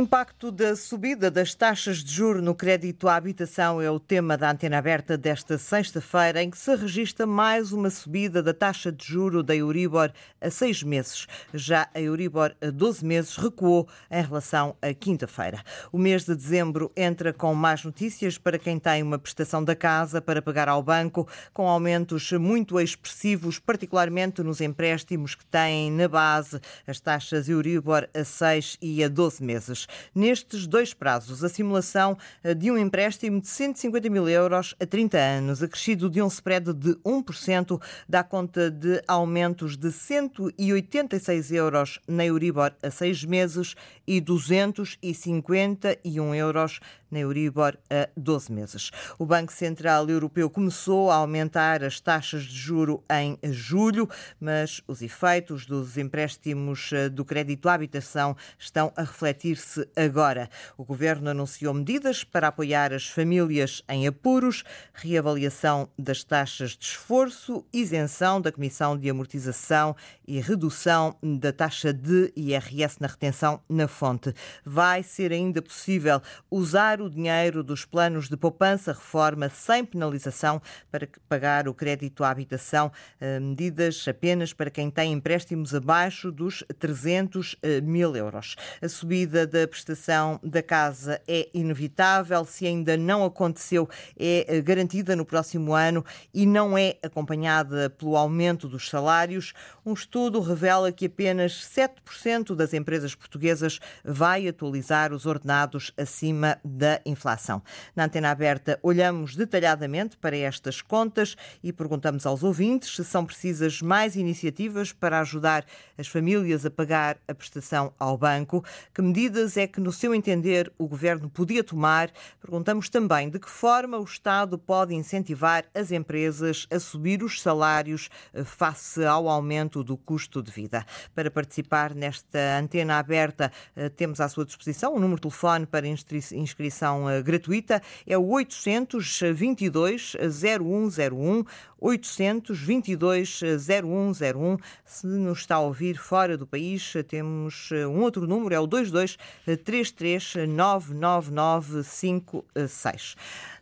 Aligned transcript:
impacto 0.00 0.50
da 0.50 0.74
subida 0.74 1.30
das 1.30 1.54
taxas 1.54 1.98
de 1.98 2.10
juro 2.10 2.40
no 2.40 2.54
crédito 2.54 3.06
à 3.06 3.16
habitação 3.16 3.82
é 3.82 3.90
o 3.90 4.00
tema 4.00 4.34
da 4.34 4.50
antena 4.50 4.78
aberta 4.78 5.14
desta 5.14 5.58
sexta-feira, 5.58 6.42
em 6.42 6.48
que 6.48 6.56
se 6.56 6.74
registra 6.74 7.26
mais 7.26 7.70
uma 7.70 7.90
subida 7.90 8.42
da 8.42 8.54
taxa 8.54 8.90
de 8.90 9.04
juro 9.04 9.42
da 9.42 9.54
Euribor 9.54 10.10
a 10.40 10.48
seis 10.48 10.82
meses. 10.82 11.26
Já 11.52 11.86
a 11.94 12.00
Euribor 12.00 12.56
a 12.62 12.70
12 12.70 13.04
meses 13.04 13.36
recuou 13.36 13.86
em 14.10 14.22
relação 14.22 14.74
à 14.80 14.94
quinta-feira. 14.94 15.62
O 15.92 15.98
mês 15.98 16.24
de 16.24 16.34
dezembro 16.34 16.90
entra 16.96 17.30
com 17.30 17.54
mais 17.54 17.84
notícias 17.84 18.38
para 18.38 18.58
quem 18.58 18.78
tem 18.78 19.02
uma 19.02 19.18
prestação 19.18 19.62
da 19.62 19.76
casa 19.76 20.22
para 20.22 20.40
pagar 20.40 20.70
ao 20.70 20.82
banco, 20.82 21.28
com 21.52 21.68
aumentos 21.68 22.32
muito 22.32 22.80
expressivos, 22.80 23.58
particularmente 23.58 24.42
nos 24.42 24.62
empréstimos 24.62 25.34
que 25.34 25.44
têm 25.44 25.92
na 25.92 26.08
base 26.08 26.58
as 26.86 26.98
taxas 27.00 27.50
Euribor 27.50 28.08
a 28.14 28.24
6 28.24 28.78
e 28.80 29.04
a 29.04 29.08
12 29.08 29.44
meses. 29.44 29.89
Nestes 30.14 30.66
dois 30.66 30.94
prazos, 30.94 31.44
a 31.44 31.48
simulação 31.48 32.16
eh, 32.42 32.54
de 32.54 32.70
um 32.70 32.78
empréstimo 32.78 33.40
de 33.40 33.48
150 33.48 34.10
mil 34.10 34.28
euros 34.28 34.74
a 34.80 34.86
30 34.86 35.18
anos, 35.18 35.62
acrescido 35.62 36.10
de 36.10 36.22
um 36.22 36.28
spread 36.28 36.72
de 36.72 36.94
1%, 37.04 37.80
dá 38.08 38.22
conta 38.22 38.70
de 38.70 39.02
aumentos 39.06 39.76
de 39.76 39.92
186 39.92 41.52
euros 41.52 42.00
na 42.06 42.24
Euribor 42.24 42.72
a 42.82 42.90
seis 42.90 43.24
meses 43.24 43.74
e 44.06 44.20
251 44.20 46.34
euros 46.34 46.80
na 47.10 47.20
Euribor 47.20 47.76
a 47.90 48.08
12 48.16 48.52
meses. 48.52 48.90
O 49.18 49.26
Banco 49.26 49.52
Central 49.52 50.08
Europeu 50.08 50.48
começou 50.48 51.10
a 51.10 51.16
aumentar 51.16 51.82
as 51.82 52.00
taxas 52.00 52.44
de 52.44 52.56
juro 52.56 53.02
em 53.10 53.38
julho, 53.52 54.08
mas 54.40 54.82
os 54.86 55.02
efeitos 55.02 55.66
dos 55.66 55.96
empréstimos 55.96 56.90
eh, 56.92 57.08
do 57.08 57.24
crédito 57.24 57.68
à 57.68 57.74
habitação 57.74 58.36
estão 58.58 58.92
a 58.96 59.02
refletir-se 59.02 59.88
agora. 59.96 60.48
O 60.76 60.84
governo 60.84 61.30
anunciou 61.30 61.74
medidas 61.74 62.24
para 62.24 62.48
apoiar 62.48 62.92
as 62.92 63.06
famílias 63.06 63.82
em 63.88 64.06
apuros, 64.06 64.64
reavaliação 64.92 65.88
das 65.98 66.22
taxas 66.24 66.72
de 66.72 66.84
esforço, 66.84 67.64
isenção 67.72 68.40
da 68.40 68.52
comissão 68.52 68.96
de 68.96 69.08
amortização 69.10 69.96
e 70.26 70.40
redução 70.40 71.16
da 71.22 71.52
taxa 71.52 71.92
de 71.92 72.32
IRS 72.36 72.96
na 73.00 73.08
retenção 73.08 73.60
na 73.68 73.88
fonte. 73.88 74.32
Vai 74.64 75.02
ser 75.02 75.32
ainda 75.32 75.60
possível 75.60 76.20
usar 76.50 76.99
o 77.00 77.10
dinheiro 77.10 77.62
dos 77.62 77.84
planos 77.84 78.28
de 78.28 78.36
poupança 78.36 78.92
reforma 78.92 79.48
sem 79.48 79.84
penalização 79.84 80.60
para 80.90 81.08
pagar 81.28 81.68
o 81.68 81.74
crédito 81.74 82.24
à 82.24 82.30
habitação, 82.30 82.90
eh, 83.20 83.38
medidas 83.38 84.06
apenas 84.08 84.52
para 84.52 84.70
quem 84.70 84.90
tem 84.90 85.12
empréstimos 85.12 85.74
abaixo 85.74 86.32
dos 86.32 86.64
300 86.78 87.56
eh, 87.62 87.80
mil 87.80 88.16
euros. 88.16 88.56
A 88.82 88.88
subida 88.88 89.46
da 89.46 89.66
prestação 89.68 90.40
da 90.42 90.62
casa 90.62 91.20
é 91.28 91.48
inevitável, 91.54 92.44
se 92.44 92.66
ainda 92.66 92.96
não 92.96 93.24
aconteceu, 93.24 93.88
é 94.18 94.46
eh, 94.48 94.60
garantida 94.60 95.14
no 95.14 95.24
próximo 95.24 95.74
ano 95.74 96.04
e 96.32 96.46
não 96.46 96.76
é 96.76 96.96
acompanhada 97.02 97.90
pelo 97.90 98.16
aumento 98.16 98.68
dos 98.68 98.88
salários. 98.88 99.52
Um 99.84 99.92
estudo 99.92 100.40
revela 100.40 100.90
que 100.90 101.06
apenas 101.06 101.52
7% 101.76 102.54
das 102.54 102.74
empresas 102.74 103.14
portuguesas 103.14 103.78
vai 104.04 104.48
atualizar 104.48 105.12
os 105.12 105.26
ordenados 105.26 105.92
acima 105.96 106.58
da 106.64 106.89
da 106.90 107.00
inflação. 107.06 107.62
Na 107.94 108.06
antena 108.06 108.30
aberta, 108.30 108.78
olhamos 108.82 109.36
detalhadamente 109.36 110.16
para 110.16 110.36
estas 110.36 110.82
contas 110.82 111.36
e 111.62 111.72
perguntamos 111.72 112.26
aos 112.26 112.42
ouvintes 112.42 112.96
se 112.96 113.04
são 113.04 113.24
precisas 113.24 113.80
mais 113.80 114.16
iniciativas 114.16 114.92
para 114.92 115.20
ajudar 115.20 115.64
as 115.96 116.08
famílias 116.08 116.66
a 116.66 116.70
pagar 116.70 117.18
a 117.28 117.34
prestação 117.34 117.92
ao 117.98 118.18
banco. 118.18 118.64
Que 118.92 119.02
medidas 119.02 119.56
é 119.56 119.68
que, 119.68 119.80
no 119.80 119.92
seu 119.92 120.12
entender, 120.12 120.72
o 120.76 120.88
governo 120.88 121.30
podia 121.30 121.62
tomar? 121.62 122.10
Perguntamos 122.40 122.88
também 122.88 123.30
de 123.30 123.38
que 123.38 123.48
forma 123.48 123.98
o 123.98 124.04
Estado 124.04 124.58
pode 124.58 124.94
incentivar 124.94 125.64
as 125.72 125.92
empresas 125.92 126.66
a 126.72 126.80
subir 126.80 127.22
os 127.22 127.40
salários 127.40 128.08
eh, 128.32 128.42
face 128.42 129.04
ao 129.04 129.28
aumento 129.28 129.84
do 129.84 129.96
custo 129.96 130.42
de 130.42 130.50
vida. 130.50 130.84
Para 131.14 131.30
participar 131.30 131.94
nesta 131.94 132.58
antena 132.58 132.98
aberta, 132.98 133.52
eh, 133.76 133.88
temos 133.88 134.20
à 134.20 134.28
sua 134.28 134.44
disposição 134.44 134.94
o 134.94 134.98
número 134.98 135.16
de 135.16 135.22
telefone 135.22 135.66
para 135.66 135.86
inscrição 135.86 136.79
inscrição 136.80 137.10
eh, 137.10 137.22
gratuita 137.22 137.82
é 138.06 138.16
o 138.16 138.26
822 138.26 140.16
0101 140.16 141.44
822 141.78 143.40
0101. 143.58 144.56
Se 144.84 145.06
nos 145.06 145.40
está 145.40 145.56
a 145.56 145.60
ouvir 145.60 145.96
fora 145.96 146.36
do 146.36 146.46
país, 146.46 146.92
temos 147.08 147.70
eh, 147.72 147.86
um 147.86 148.00
outro 148.00 148.26
número, 148.26 148.54
é 148.54 148.60
o 148.60 148.66
2233 148.66 150.34
99956. 150.48 153.16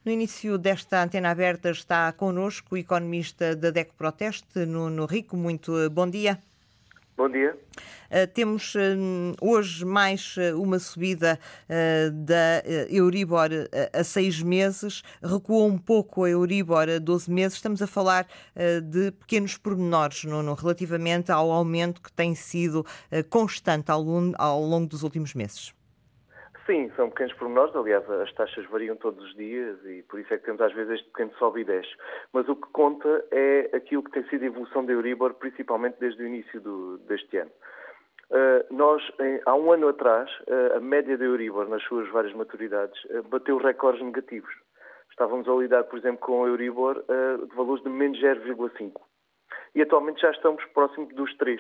No 0.05 0.13
início 0.13 0.57
desta 0.57 1.03
antena 1.03 1.31
aberta 1.31 1.71
está 1.71 2.13
connosco 2.13 2.75
o 2.75 2.79
economista 2.79 3.57
da 3.57 3.71
DECO 3.71 3.95
Proteste, 3.95 4.65
Nuno 4.65 5.07
Rico. 5.07 5.37
Muito 5.37 5.77
eh, 5.79 5.89
bom 5.89 6.09
dia. 6.09 6.39
Bom 7.19 7.29
dia. 7.29 7.59
Uh, 8.13 8.33
temos 8.33 8.77
uh, 8.77 8.79
hoje 9.43 9.85
mais 9.85 10.37
uh, 10.37 10.63
uma 10.63 10.79
subida 10.79 11.37
da 12.13 12.63
Euribor 12.89 13.49
a 13.93 14.05
seis 14.05 14.41
meses, 14.41 15.03
recuou 15.21 15.67
um 15.67 15.77
pouco 15.77 16.23
a 16.23 16.31
Euribor 16.31 16.89
a 16.89 17.01
12 17.01 17.29
meses. 17.29 17.57
Estamos 17.57 17.83
a 17.83 17.89
falar 17.89 18.29
de 18.85 19.11
pequenos 19.11 19.57
pormenores 19.57 20.23
no, 20.25 20.45
no, 20.45 20.55
relativamente 20.55 21.33
ao 21.33 21.51
aumento 21.51 22.01
que 22.01 22.13
tem 22.13 22.37
sido 22.37 22.87
constante 23.29 23.91
ao, 23.91 24.05
ao 24.39 24.63
longo 24.63 24.87
dos 24.87 25.03
últimos 25.03 25.35
meses. 25.35 25.75
Sim, 26.69 26.93
são 26.97 27.09
pequenos 27.09 27.33
pormenores. 27.33 27.75
Aliás, 27.75 28.09
as 28.11 28.31
taxas 28.35 28.67
variam 28.67 28.95
todos 28.95 29.25
os 29.25 29.35
dias 29.37 29.83
e 29.87 30.03
por 30.03 30.21
isso 30.21 30.35
é 30.35 30.37
que 30.37 30.45
temos 30.45 30.61
às 30.61 30.71
vezes 30.75 31.01
este 31.01 31.09
pequeno 31.09 31.33
sobe 31.39 31.63
e 31.63 31.65
desce. 31.65 31.89
Mas 32.31 32.47
o 32.47 32.55
que 32.55 32.69
conta 32.73 33.25
é 33.31 33.71
aquilo 33.75 34.03
que 34.03 34.11
tem 34.11 34.23
sido 34.29 34.43
a 34.43 34.47
evolução 34.49 34.85
da 34.85 34.93
Euribor, 34.93 35.33
principalmente 35.33 35.97
desde 35.99 36.23
o 36.23 36.27
início 36.27 36.61
do, 36.61 36.99
deste 36.99 37.39
ano. 37.39 37.51
Uh, 38.31 38.75
nós, 38.75 39.03
em, 39.19 39.41
há 39.47 39.55
um 39.55 39.73
ano 39.73 39.89
atrás, 39.89 40.31
uh, 40.41 40.77
a 40.77 40.81
média 40.81 41.17
da 41.17 41.25
Euribor, 41.25 41.67
nas 41.71 41.83
suas 41.85 42.07
várias 42.11 42.35
maturidades, 42.35 43.03
uh, 43.05 43.23
bateu 43.23 43.57
recordes 43.57 44.05
negativos. 44.05 44.53
Estávamos 45.11 45.49
a 45.49 45.53
lidar, 45.53 45.85
por 45.85 45.99
exemplo, 45.99 46.21
com 46.21 46.45
a 46.45 46.49
Euribor 46.49 47.03
de 47.03 47.57
valores 47.57 47.83
de 47.83 47.89
menos 47.89 48.21
0,5%. 48.21 48.93
E 49.75 49.81
atualmente 49.81 50.21
já 50.21 50.31
estamos 50.31 50.63
próximo 50.67 51.07
dos 51.15 51.35
3%. 51.39 51.59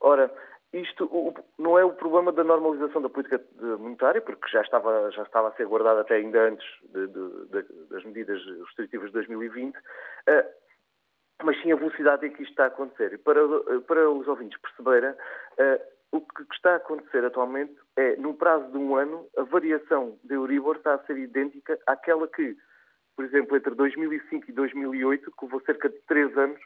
Ora, 0.00 0.32
isto 0.72 1.34
não 1.58 1.78
é 1.78 1.84
o 1.84 1.92
problema 1.92 2.30
da 2.30 2.44
normalização 2.44 3.02
da 3.02 3.08
política 3.08 3.42
monetária, 3.78 4.20
porque 4.20 4.48
já 4.48 4.62
estava, 4.62 5.10
já 5.10 5.22
estava 5.22 5.48
a 5.48 5.52
ser 5.52 5.66
guardada 5.66 6.02
até 6.02 6.14
ainda 6.14 6.48
antes 6.48 6.66
de, 6.84 7.06
de, 7.08 7.46
de, 7.46 7.84
das 7.90 8.04
medidas 8.04 8.40
restritivas 8.66 9.08
de 9.08 9.14
2020, 9.14 9.76
eh, 10.28 10.46
mas 11.42 11.60
sim 11.60 11.72
a 11.72 11.76
velocidade 11.76 12.26
em 12.26 12.30
que 12.30 12.42
isto 12.42 12.52
está 12.52 12.64
a 12.64 12.68
acontecer. 12.68 13.12
E 13.14 13.18
para, 13.18 13.40
para 13.86 14.10
os 14.10 14.28
ouvintes 14.28 14.60
perceberem, 14.60 15.12
eh, 15.58 15.80
o 16.12 16.20
que 16.20 16.42
está 16.52 16.72
a 16.72 16.76
acontecer 16.76 17.24
atualmente 17.24 17.74
é, 17.96 18.16
no 18.16 18.34
prazo 18.34 18.70
de 18.70 18.78
um 18.78 18.96
ano, 18.96 19.26
a 19.36 19.42
variação 19.42 20.18
da 20.24 20.34
Euribor 20.34 20.76
está 20.76 20.94
a 20.94 21.04
ser 21.04 21.16
idêntica 21.16 21.78
àquela 21.86 22.26
que, 22.26 22.56
por 23.16 23.24
exemplo, 23.24 23.56
entre 23.56 23.74
2005 23.74 24.46
e 24.48 24.52
2008, 24.52 25.30
que 25.30 25.44
levou 25.44 25.60
cerca 25.62 25.88
de 25.88 25.98
3 26.06 26.36
anos, 26.36 26.60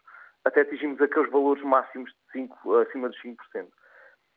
até 0.44 0.62
atingimos 0.62 1.00
aqueles 1.00 1.30
valores 1.30 1.62
máximos 1.62 2.10
de 2.10 2.32
5, 2.32 2.76
acima 2.76 3.08
dos 3.08 3.20
5%. 3.22 3.36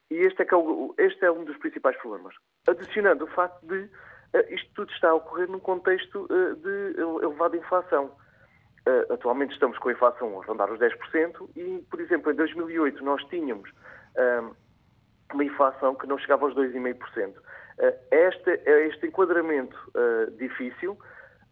E 0.09 0.15
este 0.15 0.41
é, 0.43 0.47
é 0.49 0.55
o, 0.55 0.95
este 0.97 1.25
é 1.25 1.31
um 1.31 1.43
dos 1.43 1.57
principais 1.57 1.97
problemas. 1.97 2.33
Adicionando 2.67 3.25
o 3.25 3.27
facto 3.27 3.65
de 3.65 3.75
uh, 3.77 4.53
isto 4.53 4.69
tudo 4.73 4.91
está 4.91 5.09
a 5.09 5.15
ocorrer 5.15 5.49
num 5.49 5.59
contexto 5.59 6.25
uh, 6.25 6.55
de 6.55 7.01
elevada 7.23 7.57
inflação. 7.57 8.05
Uh, 8.87 9.13
atualmente 9.13 9.53
estamos 9.53 9.77
com 9.79 9.89
a 9.89 9.91
inflação 9.91 10.39
a 10.39 10.45
rondar 10.45 10.71
os 10.71 10.79
10% 10.79 11.49
e, 11.55 11.85
por 11.89 11.99
exemplo, 11.99 12.31
em 12.31 12.35
2008 12.35 13.03
nós 13.03 13.23
tínhamos 13.25 13.69
uma 15.31 15.43
inflação 15.43 15.93
que 15.93 16.07
não 16.07 16.17
chegava 16.17 16.45
aos 16.45 16.55
2,5%. 16.55 17.35
Este, 18.09 18.49
é 18.65 18.87
este 18.87 19.05
enquadramento 19.05 19.77
difícil, 20.37 20.97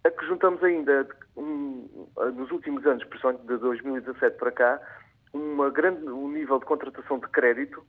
a 0.03 0.09
que 0.09 0.25
juntamos 0.25 0.63
ainda, 0.63 1.07
nos 1.35 2.49
últimos 2.49 2.83
anos, 2.87 3.03
principalmente 3.03 3.45
de 3.45 3.57
2017 3.57 4.37
para 4.37 4.51
cá, 4.51 4.81
uma 5.31 5.69
grande, 5.69 6.09
um 6.09 6.27
nível 6.31 6.57
de 6.57 6.65
contratação 6.65 7.19
de 7.19 7.27
crédito 7.27 7.85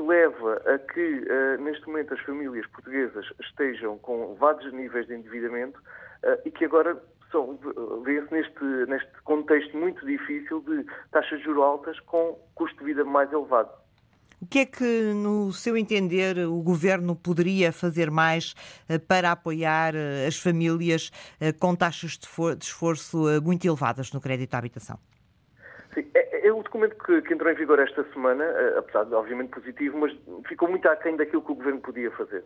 que 0.00 0.02
leva 0.02 0.62
a 0.64 0.78
que, 0.78 1.00
uh, 1.00 1.62
neste 1.62 1.86
momento, 1.86 2.14
as 2.14 2.20
famílias 2.20 2.66
portuguesas 2.68 3.26
estejam 3.40 3.98
com 3.98 4.34
vários 4.36 4.72
níveis 4.72 5.06
de 5.06 5.14
endividamento 5.14 5.78
uh, 5.78 6.40
e 6.44 6.50
que 6.50 6.64
agora 6.64 7.00
vê-se 8.02 8.32
neste, 8.32 8.64
neste 8.88 9.22
contexto 9.22 9.76
muito 9.76 10.04
difícil 10.04 10.60
de 10.62 10.84
taxas 11.12 11.38
de 11.38 11.44
juros 11.44 11.62
altas 11.62 12.00
com 12.00 12.36
custo 12.56 12.78
de 12.78 12.86
vida 12.86 13.04
mais 13.04 13.30
elevado. 13.32 13.70
O 14.42 14.46
que 14.46 14.60
é 14.60 14.66
que, 14.66 15.12
no 15.14 15.52
seu 15.52 15.76
entender, 15.76 16.38
o 16.38 16.62
governo 16.62 17.14
poderia 17.14 17.70
fazer 17.70 18.10
mais 18.10 18.54
uh, 18.88 18.98
para 18.98 19.30
apoiar 19.30 19.92
as 20.26 20.38
famílias 20.38 21.12
com 21.60 21.76
taxas 21.76 22.12
de, 22.12 22.56
de 22.56 22.64
esforço 22.64 23.18
muito 23.42 23.66
elevadas 23.66 24.12
no 24.12 24.20
crédito 24.20 24.54
à 24.54 24.58
habitação? 24.58 24.98
Sim, 25.92 26.06
é, 26.14 26.29
é 26.58 26.62
documento 26.62 26.96
que, 27.04 27.22
que, 27.22 27.34
entrou 27.34 27.50
em 27.50 27.54
vigor 27.54 27.78
esta 27.78 28.04
semana, 28.12 28.44
apesar 28.76 29.04
de 29.04 29.14
obviamente 29.14 29.50
positivo, 29.50 29.98
mas 29.98 30.12
ficou 30.46 30.68
muito 30.68 30.88
aquém 30.88 31.16
daquilo 31.16 31.42
que 31.42 31.52
o 31.52 31.54
Governo 31.54 31.80
podia 31.80 32.10
fazer. 32.12 32.44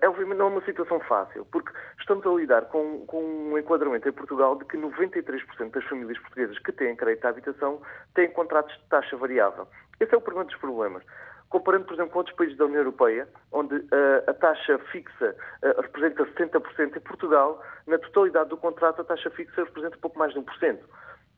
É 0.00 0.08
obviamente 0.08 0.38
não 0.38 0.46
é 0.46 0.50
uma 0.50 0.64
situação 0.64 0.98
fácil, 1.00 1.46
porque 1.52 1.70
estamos 2.00 2.26
a 2.26 2.30
lidar 2.30 2.62
com, 2.62 3.06
com 3.06 3.22
um 3.22 3.56
enquadramento 3.56 4.08
em 4.08 4.12
Portugal 4.12 4.56
de 4.56 4.64
que 4.64 4.76
93% 4.76 5.70
das 5.70 5.84
famílias 5.84 6.18
portuguesas 6.18 6.58
que 6.58 6.72
têm 6.72 6.96
crédito 6.96 7.24
à 7.24 7.28
habitação 7.28 7.80
têm 8.12 8.28
contratos 8.30 8.74
de 8.76 8.84
taxa 8.88 9.16
variável. 9.16 9.68
Esse 10.00 10.12
é 10.12 10.18
o 10.18 10.20
primeiro 10.20 10.48
dos 10.48 10.58
problemas 10.58 11.04
comparando, 11.52 11.84
por 11.84 11.92
exemplo, 11.92 12.12
com 12.12 12.18
outros 12.20 12.34
países 12.34 12.56
da 12.56 12.64
União 12.64 12.80
Europeia, 12.80 13.28
onde 13.52 13.76
uh, 13.76 14.24
a 14.26 14.32
taxa 14.32 14.78
fixa 14.90 15.36
uh, 15.62 15.82
representa 15.82 16.24
70%, 16.24 16.96
em 16.96 17.00
Portugal, 17.00 17.62
na 17.86 17.98
totalidade 17.98 18.48
do 18.48 18.56
contrato, 18.56 19.02
a 19.02 19.04
taxa 19.04 19.28
fixa 19.30 19.62
representa 19.62 19.98
pouco 19.98 20.18
mais 20.18 20.32
de 20.32 20.40
1%. 20.40 20.78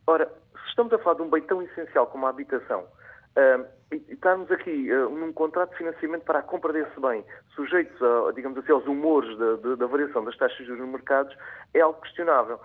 Ora, 0.07 0.31
se 0.63 0.69
estamos 0.69 0.93
a 0.93 0.99
falar 0.99 1.17
de 1.17 1.23
um 1.23 1.31
bem 1.31 1.43
tão 1.43 1.63
essencial 1.63 2.07
como 2.07 2.27
a 2.27 2.31
habitação, 2.31 2.81
uh, 2.81 3.67
e, 3.93 4.13
estarmos 4.13 4.51
aqui 4.51 4.89
num 5.11 5.33
contrato 5.33 5.71
de 5.71 5.79
financiamento 5.79 6.25
para 6.25 6.41
a 6.41 6.43
compra 6.43 6.73
desse 6.73 7.01
bem, 7.01 7.25
sujeitos, 7.55 8.01
a, 8.03 8.33
digamos 8.33 8.59
assim, 8.59 8.73
aos 8.73 8.87
humores 8.87 9.37
da 9.39 9.87
variação 9.87 10.25
das 10.25 10.37
taxas 10.37 10.59
de 10.59 10.65
juros 10.65 10.83
nos 10.83 10.91
mercados, 10.91 11.37
é 11.73 11.81
algo 11.81 12.01
questionável. 12.01 12.61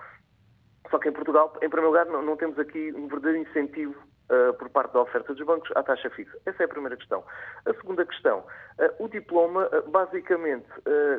Só 0.90 0.98
que 0.98 1.08
em 1.08 1.14
Portugal, 1.14 1.54
em 1.62 1.70
primeiro 1.70 1.88
lugar, 1.88 2.06
não, 2.08 2.22
não 2.22 2.36
temos 2.36 2.58
aqui 2.58 2.92
um 2.96 3.08
verdadeiro 3.08 3.48
incentivo 3.48 3.96
uh, 4.30 4.54
por 4.54 4.70
parte 4.70 4.94
da 4.94 5.02
oferta 5.02 5.34
dos 5.34 5.46
bancos 5.46 5.72
à 5.76 5.84
taxa 5.84 6.10
fixa. 6.10 6.38
Essa 6.46 6.64
é 6.64 6.66
a 6.66 6.70
primeira 6.70 6.96
questão. 6.98 7.24
A 7.66 7.74
segunda 7.74 8.06
questão, 8.06 8.40
uh, 8.40 9.04
o 9.04 9.08
diploma, 9.08 9.68
uh, 9.68 9.90
basicamente, 9.90 10.68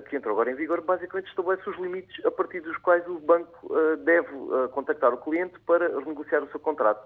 que 0.08 0.16
entrou 0.16 0.34
agora 0.34 0.50
em 0.50 0.54
vigor, 0.54 0.80
basicamente 0.80 1.28
estabelece 1.28 1.68
os 1.68 1.76
limites 1.78 2.24
a 2.24 2.30
partir 2.30 2.60
dos 2.60 2.76
quais 2.78 3.06
o 3.06 3.18
banco 3.20 3.68
deve 4.04 4.28
contactar 4.72 5.12
o 5.12 5.18
cliente 5.18 5.58
para 5.60 5.86
renegociar 5.98 6.42
o 6.42 6.50
seu 6.50 6.60
contrato. 6.60 7.00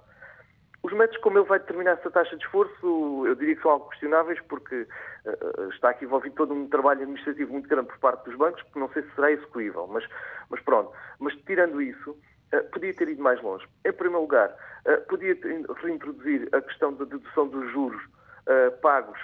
Os 0.85 0.93
métodos 0.93 1.23
como 1.23 1.39
ele 1.39 1.47
vai 1.47 1.59
determinar 1.59 1.93
essa 1.93 2.11
taxa 2.11 2.37
de 2.37 2.45
esforço, 2.45 3.25
eu 3.27 3.35
diria 3.35 3.57
que 3.57 3.63
são 3.63 3.71
algo 3.71 3.89
questionáveis, 3.89 4.39
porque 4.43 4.87
uh, 5.25 5.71
está 5.71 5.89
aqui 5.89 6.05
envolvido 6.05 6.35
todo 6.35 6.53
um 6.53 6.69
trabalho 6.69 7.01
administrativo 7.01 7.53
muito 7.53 7.67
grande 7.67 7.89
por 7.89 7.99
parte 8.01 8.27
dos 8.27 8.37
bancos, 8.37 8.63
que 8.63 8.79
não 8.79 8.91
sei 8.91 9.03
se 9.03 9.11
será 9.15 9.33
execuível, 9.33 9.87
mas, 9.87 10.05
mas 10.51 10.61
pronto. 10.61 10.93
Mas 11.19 11.35
tirando 11.47 11.81
isso, 11.81 12.15
eh, 12.15 12.34
podia 12.63 12.95
ter 12.95 13.09
ido 13.09 13.23
mais 13.23 13.41
longe. 13.43 13.67
Em 13.85 13.93
primeiro 13.93 14.23
lugar, 14.23 14.55
eh, 14.85 14.97
podia 14.99 15.37
reintroduzir 15.83 16.49
a 16.53 16.61
questão 16.61 16.93
da 16.95 17.05
dedução 17.05 17.49
dos 17.49 17.71
juros 17.73 18.03
uh, 18.03 18.71
pagos 18.81 19.19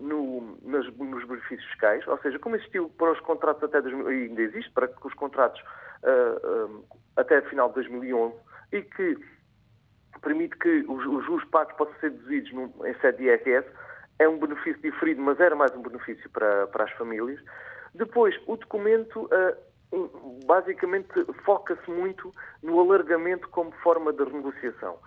no, 0.00 0.58
nos 0.62 1.24
benefícios 1.26 1.64
fiscais, 1.70 2.06
ou 2.06 2.18
seja, 2.18 2.38
como 2.38 2.56
existiu 2.56 2.88
para 2.98 3.12
os 3.12 3.20
contratos 3.20 3.62
até 3.62 3.80
2000, 3.80 4.12
e 4.12 4.28
ainda 4.28 4.42
existe 4.42 4.70
para 4.72 4.90
os 5.04 5.14
contratos 5.14 5.62
até 7.16 7.40
final 7.42 7.68
de 7.68 7.76
2011 7.76 8.34
e 8.72 8.82
que 8.82 9.16
permite 10.20 10.56
que 10.56 10.84
os, 10.88 11.06
os 11.06 11.24
juros 11.24 11.44
pagos 11.50 11.74
possam 11.76 11.94
ser 12.00 12.10
deduzidos 12.10 12.50
em 12.84 12.94
sede 13.00 13.18
de 13.18 13.24
IRS, 13.24 13.68
é 14.18 14.28
um 14.28 14.38
benefício 14.38 14.80
diferido, 14.80 15.20
mas 15.20 15.38
era 15.40 15.54
mais 15.54 15.74
um 15.76 15.82
benefício 15.82 16.28
para, 16.30 16.66
para 16.68 16.84
as 16.84 16.92
famílias. 16.92 17.40
Depois, 17.94 18.34
o 18.46 18.56
documento 18.56 19.28
basicamente 20.46 21.08
foca-se 21.44 21.90
muito 21.90 22.32
no 22.62 22.80
alargamento 22.80 23.48
como 23.48 23.72
forma 23.82 24.12
de 24.12 24.24
renegociação. 24.24 24.98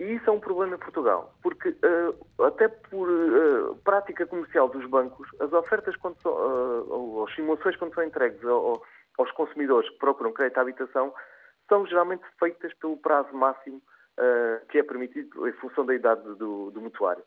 E 0.00 0.04
isso 0.14 0.30
é 0.30 0.32
um 0.32 0.38
problema 0.38 0.76
em 0.76 0.78
Portugal, 0.78 1.34
porque 1.42 1.70
uh, 1.70 2.44
até 2.44 2.68
por 2.68 3.08
uh, 3.08 3.74
prática 3.82 4.26
comercial 4.26 4.68
dos 4.68 4.86
bancos, 4.86 5.28
as 5.40 5.52
ofertas, 5.52 5.96
quando 5.96 6.20
são, 6.22 6.32
uh, 6.32 7.24
as 7.24 7.34
simulações 7.34 7.76
quando 7.76 7.94
são 7.94 8.04
entregues 8.04 8.44
ao, 8.44 8.80
aos 9.18 9.30
consumidores 9.32 9.90
que 9.90 9.98
procuram 9.98 10.32
crédito 10.32 10.58
à 10.58 10.60
habitação, 10.60 11.12
são 11.68 11.84
geralmente 11.86 12.22
feitas 12.38 12.72
pelo 12.74 12.96
prazo 12.96 13.34
máximo 13.34 13.82
que 14.70 14.78
é 14.78 14.82
permitido 14.82 15.46
em 15.46 15.52
função 15.52 15.86
da 15.86 15.94
idade 15.94 16.22
do, 16.34 16.72
do 16.72 16.80
mutuário. 16.80 17.22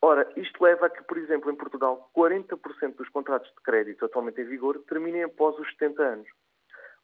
Ora, 0.00 0.30
isto 0.36 0.62
leva 0.62 0.86
a 0.86 0.90
que, 0.90 1.02
por 1.02 1.18
exemplo, 1.18 1.50
em 1.50 1.56
Portugal, 1.56 2.08
40% 2.16 2.94
dos 2.96 3.08
contratos 3.08 3.48
de 3.50 3.60
crédito 3.62 4.04
atualmente 4.04 4.40
em 4.40 4.44
vigor 4.44 4.78
terminem 4.88 5.24
após 5.24 5.58
os 5.58 5.68
70 5.72 6.02
anos. 6.02 6.28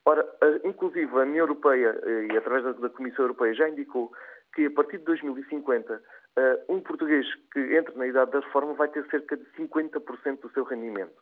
Ora, 0.06 0.26
inclusive 0.64 1.10
a 1.12 1.22
União 1.22 1.44
Europeia 1.44 1.98
eh, 2.02 2.26
e 2.32 2.36
através 2.36 2.76
da 2.76 2.90
Comissão 2.90 3.24
Europeia 3.24 3.54
já 3.54 3.68
indicou 3.68 4.12
que 4.54 4.66
a 4.66 4.70
partir 4.70 4.98
de 4.98 5.04
2050 5.04 6.02
eh, 6.36 6.64
um 6.68 6.80
português 6.80 7.26
que 7.52 7.60
entre 7.74 7.96
na 7.96 8.06
idade 8.06 8.32
da 8.32 8.40
reforma 8.40 8.74
vai 8.74 8.88
ter 8.88 9.06
cerca 9.06 9.36
de 9.36 9.44
50% 9.56 10.40
do 10.40 10.50
seu 10.50 10.64
rendimento 10.64 11.14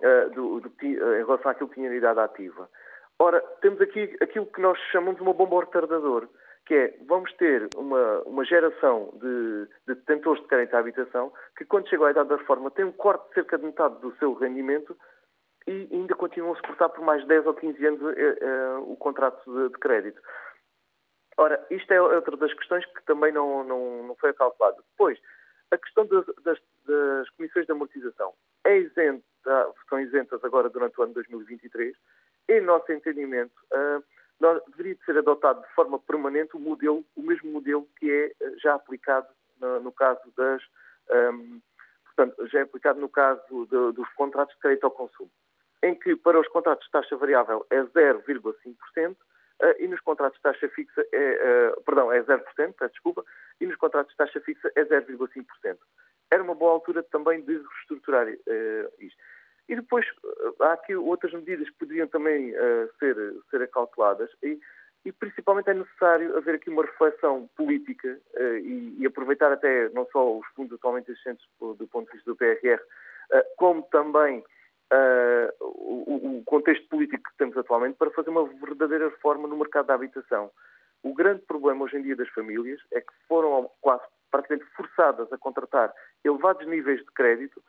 eh, 0.00 0.28
do, 0.30 0.60
do, 0.60 0.72
em 0.82 0.96
relação 0.96 1.50
àquilo 1.50 1.68
que 1.68 1.74
tinha 1.74 1.90
na 1.90 1.96
idade 1.96 2.20
ativa. 2.20 2.70
Ora, 3.18 3.40
temos 3.60 3.80
aqui 3.82 4.16
aquilo 4.22 4.46
que 4.46 4.62
nós 4.62 4.78
chamamos 4.90 5.16
de 5.16 5.22
uma 5.22 5.34
bomba 5.34 5.60
retardador, 5.60 6.28
que 6.66 6.74
é, 6.74 6.98
vamos 7.06 7.32
ter 7.34 7.68
uma, 7.76 8.22
uma 8.22 8.44
geração 8.44 9.10
de, 9.14 9.66
de 9.86 9.94
detentores 9.94 10.42
de 10.42 10.48
crédito 10.48 10.74
à 10.74 10.78
habitação 10.80 11.32
que, 11.56 11.64
quando 11.64 11.88
chegam 11.88 12.06
à 12.06 12.10
idade 12.10 12.28
da 12.28 12.36
reforma, 12.36 12.70
tem 12.70 12.84
um 12.84 12.92
corte 12.92 13.28
de 13.28 13.34
cerca 13.34 13.58
de 13.58 13.64
metade 13.64 14.00
do 14.00 14.14
seu 14.16 14.34
rendimento 14.34 14.96
e 15.66 15.88
ainda 15.92 16.14
continuam 16.14 16.52
a 16.52 16.56
suportar 16.56 16.88
por 16.90 17.04
mais 17.04 17.26
10 17.26 17.46
ou 17.46 17.54
15 17.54 17.86
anos 17.86 18.00
uh, 18.00 18.06
uh, 18.06 18.92
o 18.92 18.96
contrato 18.96 19.42
de, 19.44 19.72
de, 19.72 19.78
crédito. 19.78 20.20
Ora, 21.36 21.64
isto 21.70 21.92
é 21.92 22.00
outra 22.00 22.36
das 22.36 22.52
questões 22.54 22.84
que 22.86 23.04
também 23.04 23.32
não, 23.32 23.64
não, 23.64 24.02
não 24.04 24.16
foi 24.16 24.32
calculado. 24.32 24.82
Depois, 24.92 25.18
a 25.70 25.78
questão 25.78 26.06
das, 26.06 26.24
das, 26.44 26.58
das 26.86 27.30
comissões 27.30 27.66
de 27.66 27.72
amortização 27.72 28.32
é 28.64 28.78
isenta, 28.78 29.22
são 29.88 30.00
isentas 30.00 30.42
agora 30.44 30.68
durante 30.68 30.98
o 30.98 31.02
ano 31.02 31.14
2023. 31.14 31.94
Em 32.48 32.60
nosso 32.60 32.90
entendimento, 32.92 33.54
uh, 33.72 34.02
nós, 34.40 34.62
deveria 34.68 34.96
ser 35.04 35.18
adotado 35.18 35.62
de 35.62 35.74
forma 35.74 35.98
permanente 35.98 36.56
o 36.56 36.60
modelo, 36.60 37.04
o 37.16 37.22
mesmo 37.22 37.50
modelo 37.50 37.88
que 37.98 38.10
é 38.10 38.26
eh, 38.26 38.52
já 38.62 38.74
aplicado 38.74 39.26
no, 39.60 39.80
no 39.80 39.92
caso 39.92 40.20
das, 40.36 40.62
um, 41.10 41.60
portanto, 42.04 42.46
já 42.48 42.58
é 42.60 42.62
aplicado 42.62 43.00
no 43.00 43.08
caso 43.08 43.66
de, 43.66 43.92
dos 43.92 44.08
contratos 44.14 44.54
de 44.54 44.60
crédito 44.60 44.84
ao 44.84 44.90
consumo, 44.90 45.30
em 45.82 45.94
que 45.94 46.16
para 46.16 46.40
os 46.40 46.48
contratos 46.48 46.86
de 46.86 46.92
taxa 46.92 47.16
variável 47.16 47.66
é 47.70 47.82
0,5% 47.82 49.12
uh, 49.12 49.16
eh, 49.60 49.76
e 49.80 49.88
nos 49.88 50.00
contratos 50.00 50.36
de 50.38 50.42
taxa 50.42 50.68
fixa 50.68 51.06
é, 51.12 51.74
uh, 51.76 51.82
perdão, 51.82 52.12
é 52.12 52.22
0%, 52.22 52.42
peço 52.56 52.92
desculpa, 52.92 53.24
e 53.60 53.66
nos 53.66 53.76
contratos 53.76 54.10
de 54.12 54.16
taxa 54.16 54.40
fixa 54.40 54.70
é 54.74 54.84
0,5%. 54.84 55.78
Era 56.30 56.42
uma 56.42 56.54
boa 56.54 56.72
altura 56.72 57.02
também 57.04 57.40
de 57.42 57.56
reestruturar 57.56 58.26
uh, 58.28 58.92
isto. 58.98 59.18
E 59.68 59.74
depois 59.74 60.06
eh, 60.06 60.52
há 60.60 60.74
aqui 60.74 60.94
outras 60.94 61.32
medidas 61.32 61.68
que 61.68 61.78
poderiam 61.78 62.06
também 62.06 62.54
ser, 63.00 63.16
ser 63.50 63.62
acauteladas 63.62 64.30
e, 64.40 64.60
e, 65.04 65.10
principalmente 65.10 65.68
é 65.68 65.74
necessário 65.74 66.36
haver 66.36 66.54
aqui 66.54 66.70
uma 66.70 66.84
reflexão 66.84 67.50
política 67.56 68.16
e, 68.62 68.94
e, 68.96 69.04
aproveitar 69.04 69.50
até 69.50 69.88
não 69.88 70.06
só 70.12 70.38
os 70.38 70.46
fundos 70.54 70.74
atualmente 70.74 71.10
existentes 71.10 71.44
do, 71.58 71.84
ponto 71.88 72.06
de 72.06 72.12
vista 72.12 72.30
do 72.30 72.36
PRR, 72.36 72.80
como 73.56 73.82
também 73.90 74.44
o, 75.60 76.38
o, 76.38 76.42
contexto 76.44 76.88
político 76.88 77.30
que 77.30 77.36
temos 77.36 77.56
atualmente 77.56 77.96
para 77.96 78.10
fazer 78.10 78.30
uma 78.30 78.44
verdadeira 78.44 79.08
reforma 79.08 79.48
no 79.48 79.56
mercado 79.56 79.86
da 79.86 79.94
habitação. 79.94 80.50
O 81.02 81.14
grande 81.14 81.42
problema 81.42 81.84
hoje 81.84 81.96
em 81.96 82.02
dia 82.02 82.16
das 82.16 82.28
famílias 82.30 82.80
é 82.92 83.00
que 83.00 83.12
foram 83.28 83.70
quase 83.80 84.04
praticamente 84.30 84.68
forçadas 84.76 85.32
a 85.32 85.38
contratar 85.38 85.92
elevados 86.24 86.66
níveis 86.66 87.00
de 87.00 87.12
crédito 87.12 87.62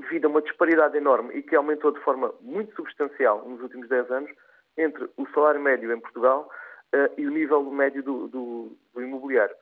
devido 0.00 0.26
a 0.26 0.28
uma 0.28 0.42
disparidade 0.42 0.96
enorme 0.96 1.34
e 1.34 1.42
que 1.42 1.54
aumentou 1.54 1.92
de 1.92 2.00
forma 2.00 2.32
muito 2.40 2.74
substancial 2.74 3.46
nos 3.48 3.60
últimos 3.60 3.88
10 3.88 4.10
anos 4.10 4.30
entre 4.76 5.08
o 5.16 5.26
salário 5.34 5.60
médio 5.60 5.92
em 5.92 6.00
Portugal 6.00 6.50
uh, 6.94 7.12
e 7.16 7.26
o 7.26 7.30
nível 7.30 7.62
médio 7.70 8.02
do, 8.02 8.28
do, 8.28 8.76
do, 8.94 9.02
imobiliário. 9.02 9.54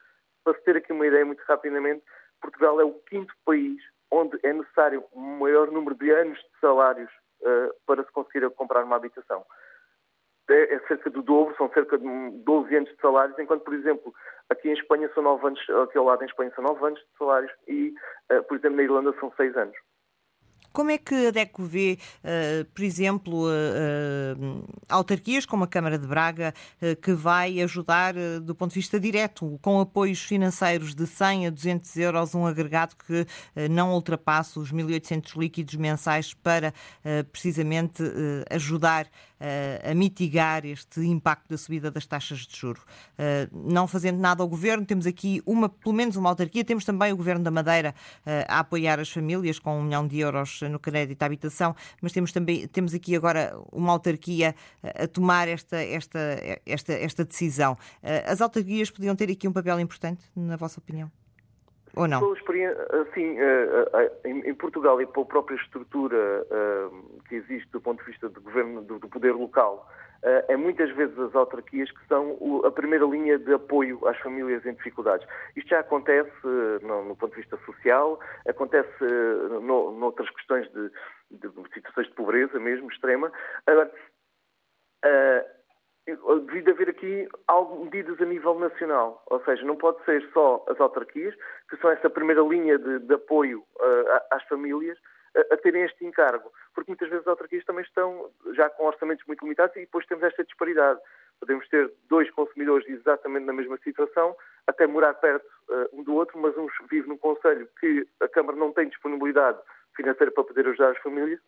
Para 0.44 0.54
se 0.54 0.64
ter 0.64 0.76
aqui 0.76 0.92
uma 0.92 1.06
ideia 1.06 1.24
muito 1.24 1.40
rapidamente, 1.40 2.02
Portugal 2.40 2.80
é 2.80 2.84
o 2.84 2.94
quinto 3.08 3.34
país 3.44 3.82
onde 4.10 4.38
é 4.42 4.52
necessário 4.52 5.04
um 5.14 5.38
maior 5.38 5.70
número 5.70 5.94
de 5.94 6.10
anos 6.10 6.38
de 6.38 6.60
salários 6.60 7.10
uh, 7.40 7.74
para 7.86 8.02
se 8.04 8.12
conseguir 8.12 8.48
comprar 8.50 8.84
uma 8.84 8.96
habitação. 8.96 9.44
É, 10.48 10.74
é, 10.74 10.80
cerca 10.88 11.08
do 11.10 11.22
dobro, 11.22 11.54
são 11.56 11.70
cerca 11.70 11.96
de 11.96 12.04
12 12.44 12.74
anos 12.74 12.90
de 12.90 13.00
salários, 13.00 13.38
enquanto, 13.38 13.62
por 13.62 13.72
exemplo, 13.72 14.12
aqui 14.48 14.68
em 14.68 14.72
Espanha 14.72 15.08
são 15.14 15.22
9 15.22 15.46
anos, 15.46 15.60
aqui 15.84 15.96
ao 15.96 16.04
lado 16.04 16.22
em 16.22 16.26
Espanha 16.26 16.52
são 16.56 16.64
9 16.64 16.84
anos 16.84 16.98
de 16.98 17.18
salários 17.18 17.52
e, 17.68 17.94
uh, 18.32 18.42
por 18.44 18.56
exemplo, 18.56 18.76
na 18.76 18.82
Irlanda 18.82 19.14
são 19.20 19.32
6 19.36 19.56
anos. 19.56 19.76
Como 20.72 20.90
é 20.90 20.98
que 20.98 21.26
a 21.26 21.30
DECO 21.30 21.64
vê, 21.64 21.98
uh, 22.22 22.64
por 22.66 22.82
exemplo, 22.82 23.46
uh, 23.46 24.68
autarquias 24.88 25.44
como 25.44 25.64
a 25.64 25.66
Câmara 25.66 25.98
de 25.98 26.06
Braga, 26.06 26.54
uh, 26.80 26.96
que 26.96 27.12
vai 27.12 27.60
ajudar 27.60 28.14
do 28.42 28.54
ponto 28.54 28.70
de 28.70 28.76
vista 28.76 29.00
direto, 29.00 29.58
com 29.62 29.80
apoios 29.80 30.20
financeiros 30.20 30.94
de 30.94 31.06
100 31.06 31.48
a 31.48 31.50
200 31.50 31.96
euros, 31.96 32.34
um 32.34 32.46
agregado 32.46 32.94
que 32.96 33.26
não 33.68 33.92
ultrapassa 33.92 34.60
os 34.60 34.72
1.800 34.72 35.36
líquidos 35.36 35.74
mensais 35.74 36.34
para 36.34 36.72
precisamente 37.32 38.02
ajudar 38.50 39.06
a 39.82 39.94
mitigar 39.94 40.64
este 40.66 41.00
impacto 41.00 41.48
da 41.48 41.58
subida 41.58 41.90
das 41.90 42.06
taxas 42.06 42.40
de 42.40 42.56
juro. 42.56 42.82
Não 43.52 43.88
fazendo 43.88 44.18
nada 44.18 44.42
ao 44.42 44.48
governo, 44.48 44.84
temos 44.84 45.06
aqui 45.06 45.42
uma, 45.46 45.68
pelo 45.68 45.94
menos 45.94 46.16
uma 46.16 46.28
autarquia, 46.28 46.64
temos 46.64 46.84
também 46.84 47.12
o 47.12 47.16
governo 47.16 47.42
da 47.42 47.50
Madeira 47.50 47.94
a 48.48 48.60
apoiar 48.60 49.00
as 49.00 49.10
famílias 49.10 49.58
com 49.58 49.78
um 49.78 49.82
milhão 49.82 50.06
de 50.06 50.18
euros 50.18 50.60
no 50.62 50.78
crédito 50.78 51.22
à 51.22 51.26
habitação, 51.26 51.74
mas 52.00 52.12
temos 52.12 52.32
também 52.32 52.66
temos 52.68 52.94
aqui 52.94 53.16
agora 53.16 53.58
uma 53.72 53.92
autarquia 53.92 54.54
a 54.82 55.06
tomar 55.06 55.48
esta, 55.48 55.76
esta, 55.76 56.18
esta, 56.66 56.92
esta 56.92 57.24
decisão. 57.24 57.76
As 58.26 58.40
autarquias 58.40 58.90
podiam 58.90 59.16
ter 59.16 59.30
aqui 59.30 59.48
um 59.48 59.52
papel 59.52 59.80
importante, 59.80 60.24
na 60.34 60.56
vossa 60.56 60.80
opinião? 60.80 61.10
Ou 61.96 62.06
não? 62.06 62.20
Sim, 63.14 63.36
eh, 63.38 64.12
em 64.24 64.54
Portugal 64.54 65.00
e 65.00 65.06
pela 65.06 65.26
própria 65.26 65.56
estrutura 65.56 66.46
que 67.28 67.36
existe 67.36 67.68
do 67.70 67.80
ponto 67.80 68.04
de 68.04 68.10
vista 68.10 68.28
do 68.28 68.40
governo, 68.40 68.82
do 68.82 69.08
poder 69.08 69.32
local, 69.32 69.88
é 70.22 70.56
muitas 70.56 70.90
vezes 70.94 71.18
as 71.18 71.34
autarquias 71.34 71.90
que 71.90 72.06
são 72.06 72.36
a 72.64 72.70
primeira 72.70 73.06
linha 73.06 73.38
de 73.38 73.54
apoio 73.54 74.06
às 74.06 74.18
famílias 74.18 74.64
em 74.66 74.74
dificuldades. 74.74 75.26
Isto 75.56 75.70
já 75.70 75.80
acontece 75.80 76.30
no, 76.82 77.16
ponto 77.16 77.30
de 77.30 77.40
vista 77.40 77.58
social, 77.64 78.20
acontece 78.46 79.04
no, 79.62 79.92
noutras 79.92 80.28
questões 80.30 80.70
de, 80.72 80.90
de, 81.30 81.48
situações 81.72 82.06
de 82.06 82.14
pobreza 82.14 82.58
mesmo 82.60 82.90
extrema. 82.90 83.32
Agora, 83.66 83.90
devido 86.06 86.70
haver 86.70 86.90
aqui 86.90 87.28
algo, 87.46 87.84
medidas 87.84 88.20
a 88.20 88.24
nível 88.24 88.58
nacional. 88.58 89.22
Ou 89.26 89.42
seja, 89.44 89.64
não 89.64 89.76
pode 89.76 90.02
ser 90.04 90.22
só 90.32 90.64
as 90.68 90.80
autarquias, 90.80 91.34
que 91.68 91.76
são 91.78 91.90
essa 91.90 92.08
primeira 92.10 92.42
linha 92.42 92.78
de, 92.78 93.00
de 93.00 93.14
apoio 93.14 93.60
uh, 93.60 94.20
às 94.30 94.42
famílias, 94.44 94.98
a, 95.36 95.54
a, 95.54 95.56
terem 95.58 95.82
este 95.82 96.04
encargo. 96.04 96.52
Porque 96.74 96.90
muitas 96.90 97.08
vezes 97.08 97.22
as 97.22 97.30
autarquias 97.30 97.64
também 97.64 97.84
estão 97.84 98.30
já 98.54 98.68
com 98.70 98.86
orçamentos 98.86 99.24
muito 99.26 99.42
limitados 99.42 99.76
e 99.76 99.80
depois 99.80 100.06
temos 100.06 100.24
esta 100.24 100.44
disparidade. 100.44 101.00
Podemos 101.38 101.68
ter 101.68 101.92
dois 102.08 102.30
consumidores 102.32 102.86
exatamente 102.88 103.46
na 103.46 103.52
mesma 103.52 103.78
situação, 103.78 104.36
até 104.66 104.86
morar 104.86 105.14
perto 105.14 105.46
uh, 105.68 105.88
um 105.92 106.02
do 106.02 106.14
outro, 106.14 106.38
mas 106.38 106.56
uns 106.56 106.72
vivem 106.90 107.08
num 107.08 107.18
conselho 107.18 107.68
que 107.78 108.06
a 108.20 108.28
Câmara 108.28 108.56
não 108.56 108.72
tem 108.72 108.88
disponibilidade 108.88 109.58
financeira 109.94 110.32
para 110.32 110.44
poder 110.44 110.66
ajudar 110.66 110.90
as 110.90 110.98
famílias 110.98 111.40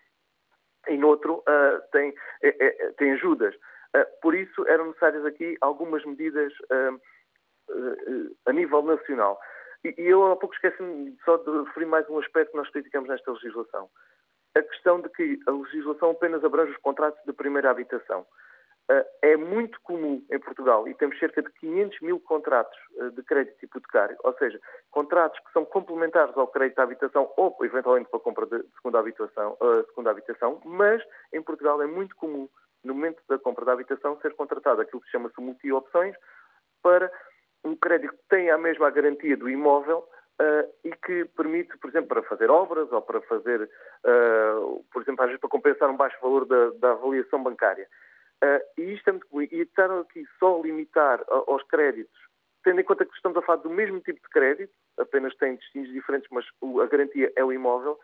e 0.88 0.96
no 0.96 1.08
outro 1.08 1.34
uh, 1.48 1.80
tem, 1.92 2.14
é, 2.42 2.66
é, 2.66 2.92
tem 2.92 3.12
ajudas. 3.12 3.54
Ah, 3.94 4.06
por 4.22 4.34
isso, 4.34 4.66
eram 4.66 4.86
necessárias 4.86 5.24
aqui 5.24 5.56
algumas 5.60 6.04
medidas 6.04 6.52
ah, 6.70 6.96
ah, 7.70 8.50
a 8.50 8.52
nível 8.52 8.82
nacional. 8.82 9.38
E 9.84 9.94
eu 9.98 10.24
há 10.30 10.36
pouco 10.36 10.54
esqueci-me 10.54 11.16
só 11.24 11.36
de 11.38 11.50
referir 11.64 11.86
mais 11.86 12.08
um 12.08 12.18
aspecto 12.18 12.52
que 12.52 12.56
nós 12.56 12.70
criticamos 12.70 13.08
nesta 13.08 13.32
legislação. 13.32 13.90
A 14.54 14.62
questão 14.62 15.00
de 15.00 15.08
que 15.10 15.40
a 15.46 15.50
legislação 15.50 16.10
apenas 16.10 16.44
abrange 16.44 16.72
os 16.72 16.78
contratos 16.78 17.20
de 17.24 17.32
primeira 17.32 17.70
habitação. 17.70 18.24
É 19.22 19.36
muito 19.36 19.80
comum 19.82 20.22
em 20.30 20.38
Portugal, 20.38 20.86
e 20.86 20.94
temos 20.94 21.18
cerca 21.18 21.40
de 21.40 21.50
500 21.52 22.00
mil 22.00 22.20
contratos 22.20 22.78
de 23.14 23.22
crédito 23.22 23.64
hipotecário, 23.64 24.16
ou 24.22 24.34
seja, 24.34 24.60
contratos 24.90 25.38
que 25.40 25.52
são 25.52 25.64
complementares 25.64 26.36
ao 26.36 26.48
crédito 26.48 26.76
de 26.76 26.82
habitação 26.82 27.32
ou, 27.36 27.56
eventualmente, 27.62 28.10
para 28.10 28.18
a 28.18 28.22
compra 28.22 28.44
de 28.44 28.62
segunda 28.76 28.98
habitação, 28.98 29.56
segunda 29.88 30.10
habitação 30.10 30.60
mas 30.64 31.02
em 31.32 31.40
Portugal 31.40 31.80
é 31.80 31.86
muito 31.86 32.14
comum 32.16 32.48
no 32.84 32.94
momento 32.94 33.22
da 33.28 33.38
compra 33.38 33.64
da 33.64 33.72
habitação, 33.72 34.18
ser 34.20 34.34
contratado 34.34 34.80
aquilo 34.80 35.00
que 35.00 35.10
chama-se 35.10 35.40
multi-opções 35.40 36.14
para 36.82 37.10
um 37.64 37.76
crédito 37.76 38.12
que 38.12 38.28
tenha 38.28 38.54
a 38.54 38.58
mesma 38.58 38.90
garantia 38.90 39.36
do 39.36 39.48
imóvel 39.48 39.98
uh, 40.40 40.68
e 40.84 40.90
que 40.96 41.24
permite, 41.36 41.76
por 41.78 41.90
exemplo, 41.90 42.08
para 42.08 42.22
fazer 42.22 42.50
obras 42.50 42.90
ou 42.90 43.00
para 43.00 43.20
fazer, 43.22 43.62
uh, 43.62 44.84
por 44.92 45.02
exemplo, 45.02 45.22
às 45.22 45.28
vezes 45.28 45.40
para 45.40 45.50
compensar 45.50 45.88
um 45.90 45.96
baixo 45.96 46.16
valor 46.20 46.44
da, 46.44 46.70
da 46.78 46.92
avaliação 46.92 47.42
bancária. 47.42 47.88
Uh, 48.42 48.80
e 48.80 48.94
isto 48.94 49.08
é 49.08 49.12
muito 49.12 49.28
bom. 49.30 49.42
E 49.42 49.46
estar 49.52 49.90
aqui 50.00 50.26
só 50.38 50.58
a 50.58 50.62
limitar 50.62 51.24
aos 51.28 51.62
créditos, 51.64 52.18
tendo 52.64 52.80
em 52.80 52.84
conta 52.84 53.04
que 53.04 53.14
estamos 53.14 53.38
a 53.38 53.42
falar 53.42 53.62
do 53.62 53.70
mesmo 53.70 54.00
tipo 54.00 54.20
de 54.20 54.28
crédito, 54.28 54.72
apenas 54.98 55.34
tem 55.36 55.54
destinos 55.54 55.90
diferentes, 55.90 56.28
mas 56.30 56.44
a 56.82 56.86
garantia 56.86 57.32
é 57.36 57.44
o 57.44 57.52
imóvel, 57.52 57.98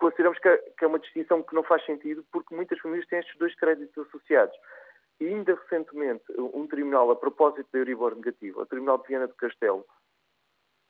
consideramos 0.00 0.38
que 0.38 0.56
que 0.78 0.84
é 0.84 0.88
uma 0.88 0.98
distinção 0.98 1.42
que 1.42 1.54
não 1.54 1.62
faz 1.62 1.84
sentido 1.84 2.24
porque 2.32 2.54
muitas 2.54 2.78
famílias 2.80 3.06
têm 3.06 3.20
estes 3.20 3.36
dois 3.38 3.54
créditos 3.54 4.06
associados. 4.06 4.56
E 5.20 5.26
ainda 5.26 5.54
recentemente, 5.54 6.24
um 6.38 6.66
tribunal, 6.66 7.10
a 7.10 7.16
propósito 7.16 7.68
da 7.72 7.78
Euribor 7.78 8.14
negativa, 8.14 8.62
o 8.62 8.66
Tribunal 8.66 8.98
de 8.98 9.08
Viana 9.08 9.26
do 9.26 9.34
Castelo, 9.34 9.84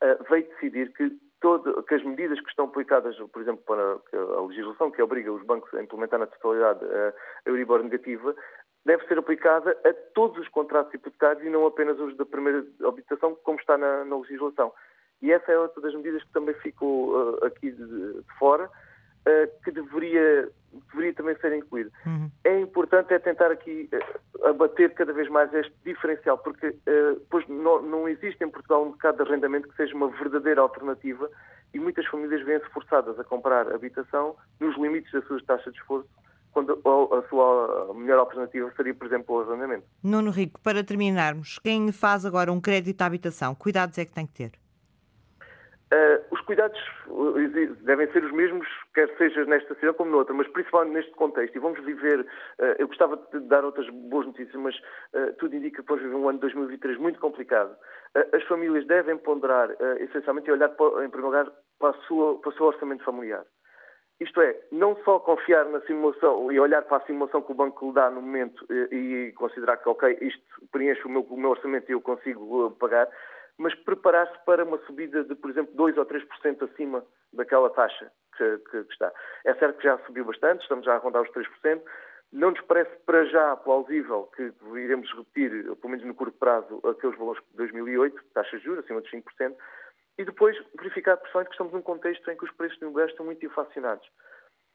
uh, 0.01 0.23
veio 0.29 0.47
decidir 0.47 0.93
que, 0.93 1.11
todo, 1.41 1.83
que 1.83 1.95
as 1.95 2.03
medidas 2.03 2.39
que 2.39 2.49
estão 2.49 2.65
aplicadas, 2.65 3.17
por 3.17 3.41
exemplo, 3.41 3.61
para 3.65 3.99
a 4.37 4.41
legislação 4.47 4.89
que 4.89 5.01
obriga 5.01 5.33
os 5.33 5.43
bancos 5.43 5.73
a 5.73 5.83
implementar 5.83 6.17
na 6.17 6.27
totalidade 6.27 6.79
a 6.85 7.13
Euribor 7.45 7.83
negativa, 7.83 8.33
deve 8.85 9.05
ser 9.07 9.17
aplicada 9.17 9.77
a 9.83 9.93
todos 10.13 10.37
os 10.37 10.47
contratos 10.47 10.93
hipotecários 10.93 11.45
e 11.45 11.49
não 11.49 11.65
apenas 11.65 11.99
os 11.99 12.15
da 12.15 12.25
primeira 12.25 12.65
habitação, 12.85 13.35
como 13.43 13.59
está 13.59 13.77
na, 13.77 14.05
na 14.05 14.17
legislação. 14.17 14.73
E 15.21 15.31
essa 15.31 15.51
é 15.51 15.59
outra 15.59 15.81
das 15.81 15.93
medidas 15.93 16.23
que 16.23 16.31
também 16.31 16.55
ficou 16.55 17.11
uh, 17.13 17.45
aqui 17.45 17.69
de, 17.71 17.85
de 17.85 18.23
fora, 18.39 18.69
uh, 19.27 19.63
que 19.63 19.71
deveria, 19.71 20.49
deveria 20.89 21.13
também 21.13 21.35
ser 21.37 21.53
incluído. 21.53 21.91
Uhum. 22.05 22.29
É 22.43 22.59
importante 22.59 23.13
é 23.13 23.19
tentar 23.19 23.51
aqui 23.51 23.89
uh, 23.93 24.47
abater 24.47 24.93
cada 24.93 25.13
vez 25.13 25.29
mais 25.29 25.53
este 25.53 25.73
diferencial, 25.85 26.37
porque 26.37 26.67
uh, 26.67 27.21
pois 27.29 27.47
não, 27.47 27.81
não 27.81 28.07
existe 28.07 28.43
em 28.43 28.49
Portugal 28.49 28.83
um 28.83 28.89
mercado 28.89 29.17
de 29.17 29.29
arrendamento 29.29 29.67
que 29.67 29.75
seja 29.75 29.95
uma 29.95 30.09
verdadeira 30.09 30.61
alternativa 30.61 31.29
e 31.73 31.79
muitas 31.79 32.05
famílias 32.07 32.43
vêm-se 32.43 32.69
forçadas 32.69 33.17
a 33.19 33.23
comprar 33.23 33.71
habitação 33.71 34.35
nos 34.59 34.77
limites 34.77 35.11
das 35.11 35.25
suas 35.25 35.43
taxas 35.43 35.73
de 35.73 35.79
esforço 35.79 36.09
quando 36.51 36.73
a 36.83 37.29
sua 37.29 37.93
melhor 37.95 38.19
alternativa 38.19 38.69
seria, 38.75 38.93
por 38.93 39.07
exemplo, 39.07 39.35
o 39.35 39.39
arrendamento. 39.41 39.85
Nuno 40.03 40.31
Rico, 40.31 40.59
para 40.59 40.83
terminarmos, 40.83 41.59
quem 41.59 41.91
faz 41.93 42.25
agora 42.25 42.51
um 42.51 42.59
crédito 42.59 43.01
à 43.01 43.05
habitação, 43.05 43.55
cuidados 43.55 43.97
é 43.97 44.03
que 44.03 44.11
tem 44.11 44.27
que 44.27 44.33
ter? 44.33 44.51
Uh, 45.93 46.23
os 46.31 46.39
cuidados 46.41 46.79
uh, 47.07 47.33
devem 47.81 48.09
ser 48.13 48.23
os 48.23 48.31
mesmos, 48.31 48.65
quer 48.93 49.09
seja 49.17 49.43
nesta 49.43 49.75
cidade 49.75 49.97
como 49.97 50.09
noutra, 50.09 50.33
mas 50.33 50.47
principalmente 50.47 50.93
neste 50.93 51.11
contexto. 51.11 51.53
E 51.53 51.59
vamos 51.59 51.83
viver, 51.83 52.21
uh, 52.21 52.63
eu 52.79 52.87
gostava 52.87 53.17
de 53.17 53.39
dar 53.41 53.65
outras 53.65 53.89
boas 53.89 54.25
notícias, 54.25 54.55
mas 54.55 54.73
tudo 55.37 55.53
indica 55.53 55.81
que 55.81 55.87
vamos 55.89 56.03
viver 56.03 56.15
um 56.15 56.29
ano 56.29 56.37
de 56.37 56.43
2023 56.43 56.97
muito 56.97 57.19
complicado. 57.19 57.75
as 58.33 58.43
famílias 58.43 58.87
devem 58.87 59.17
ponderar, 59.17 59.69
essencialmente, 59.99 60.49
e 60.49 60.53
olhar, 60.53 60.69
para, 60.69 61.03
em 61.03 61.09
primeiro 61.09 61.25
lugar, 61.25 61.51
para, 61.77 61.93
sua, 62.07 62.39
para 62.39 62.49
o 62.49 62.53
seu 62.53 62.67
orçamento 62.67 63.03
familiar. 63.03 63.43
Isto 64.21 64.39
é, 64.39 64.55
não 64.71 64.95
só 65.03 65.19
confiar 65.19 65.65
na 65.65 65.81
simulação 65.81 66.51
e 66.51 66.59
olhar 66.59 66.83
para 66.83 66.97
a 66.97 67.05
simulação 67.07 67.41
que 67.41 67.51
o 67.51 67.55
banco 67.55 67.87
lhe 67.87 67.93
dá 67.93 68.09
no 68.09 68.21
momento 68.21 68.65
e, 68.69 68.95
e 68.95 69.31
considerar 69.33 69.77
que, 69.77 69.89
ok, 69.89 70.15
isto 70.21 70.43
preenche 70.71 71.03
o 71.05 71.09
meu, 71.09 71.21
o 71.21 71.37
meu 71.37 71.49
orçamento 71.49 71.89
e 71.89 71.93
eu 71.93 72.01
consigo 72.01 72.69
pagar, 72.79 73.09
mas 73.57 73.73
preparar-se 73.75 74.37
para 74.45 74.63
uma 74.63 74.77
subida 74.79 75.23
de, 75.23 75.35
por 75.35 75.49
exemplo, 75.49 75.73
2 75.75 75.97
ou 75.97 76.05
3% 76.05 76.71
acima 76.71 77.03
daquela 77.33 77.69
taxa 77.69 78.11
que, 78.37 78.57
que, 78.57 78.83
que, 78.83 78.93
está. 78.93 79.11
É 79.45 79.53
certo 79.55 79.77
que 79.77 79.83
já 79.83 79.97
subiu 79.99 80.25
bastante, 80.25 80.61
estamos 80.61 80.85
já 80.85 80.95
a 80.95 80.97
rondar 80.97 81.21
os 81.21 81.29
3%. 81.29 81.81
Não 82.31 82.51
nos 82.51 82.61
parece 82.61 82.91
para 83.05 83.25
já 83.25 83.57
plausível 83.57 84.29
que 84.35 84.53
iremos 84.75 85.11
repetir, 85.13 85.63
pelo 85.75 85.89
menos 85.89 86.05
no 86.05 86.15
curto 86.15 86.37
prazo, 86.37 86.81
aqueles 86.87 87.17
valores 87.17 87.43
de 87.51 87.57
2008, 87.57 88.23
taxas 88.33 88.59
de 88.59 88.65
juros 88.65 88.83
acima 88.85 89.01
dos 89.01 89.11
5%, 89.11 89.53
e 90.17 90.25
depois 90.25 90.57
verificar, 90.77 91.17
principalmente, 91.17 91.49
que 91.49 91.53
estamos 91.55 91.73
num 91.73 91.81
contexto 91.81 92.31
em 92.31 92.37
que 92.37 92.45
os 92.45 92.51
preços 92.51 92.77
de 92.77 92.83
imobiliários 92.83 93.13
estão 93.13 93.25
muito 93.25 93.45
inflacionados. 93.45 94.09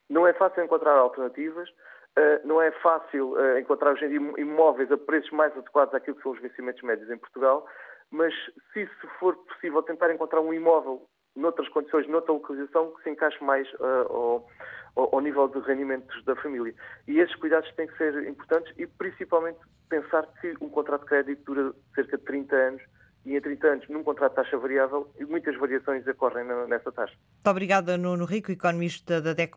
Não 0.09 0.27
é 0.27 0.33
fácil 0.33 0.63
encontrar 0.63 0.93
alternativas, 0.93 1.67
eh, 2.15 2.41
não 2.43 2.61
é 2.61 2.71
fácil 2.71 3.39
eh, 3.39 3.59
encontrar 3.59 3.93
hoje 3.93 4.05
em 4.05 4.09
dia 4.09 4.41
imóveis 4.41 4.91
a 4.91 4.97
preços 4.97 5.31
mais 5.31 5.55
adequados 5.57 5.93
àquilo 5.93 6.15
que 6.15 6.23
são 6.23 6.31
os 6.31 6.41
vencimentos 6.41 6.81
médios 6.81 7.09
em 7.09 7.17
Portugal, 7.17 7.67
mas 8.11 8.33
se 8.73 8.81
isso 8.81 9.07
for 9.19 9.35
possível 9.35 9.81
tentar 9.83 10.13
encontrar 10.13 10.41
um 10.41 10.53
imóvel 10.53 11.07
noutras 11.37 11.69
condições, 11.69 12.07
noutra 12.07 12.33
localização, 12.33 12.91
que 12.95 13.03
se 13.03 13.09
encaixe 13.11 13.41
mais 13.43 13.71
uh, 13.75 14.45
ao, 14.95 15.13
ao, 15.13 15.21
nível 15.21 15.47
de 15.47 15.59
rendimentos 15.59 16.23
da 16.25 16.35
família. 16.35 16.73
E 17.07 17.19
esses 17.19 17.35
cuidados 17.35 17.71
têm 17.75 17.87
que 17.87 17.95
ser 17.95 18.27
importantes 18.27 18.73
e 18.77 18.87
principalmente 18.87 19.59
pensar 19.87 20.27
que 20.41 20.55
um 20.59 20.67
contrato 20.67 21.01
de 21.01 21.07
crédito 21.07 21.53
dura 21.53 21.73
cerca 21.93 22.17
de 22.17 22.23
30 22.23 22.55
anos 22.55 22.81
e 23.25 23.35
em 23.35 23.41
30 23.41 23.67
anos, 23.67 23.87
num 23.89 24.03
contrato 24.03 24.31
de 24.31 24.35
taxa 24.37 24.57
variável, 24.57 25.07
muitas 25.27 25.55
variações 25.57 26.07
ocorrem 26.07 26.45
nessa 26.67 26.91
taxa. 26.91 27.15
Muito 27.47 27.55
obrigada, 27.55 27.97
Nuno 27.97 28.25
Rico, 28.25 28.51
economista 28.51 29.21
da 29.21 29.31
DEC 29.31 29.55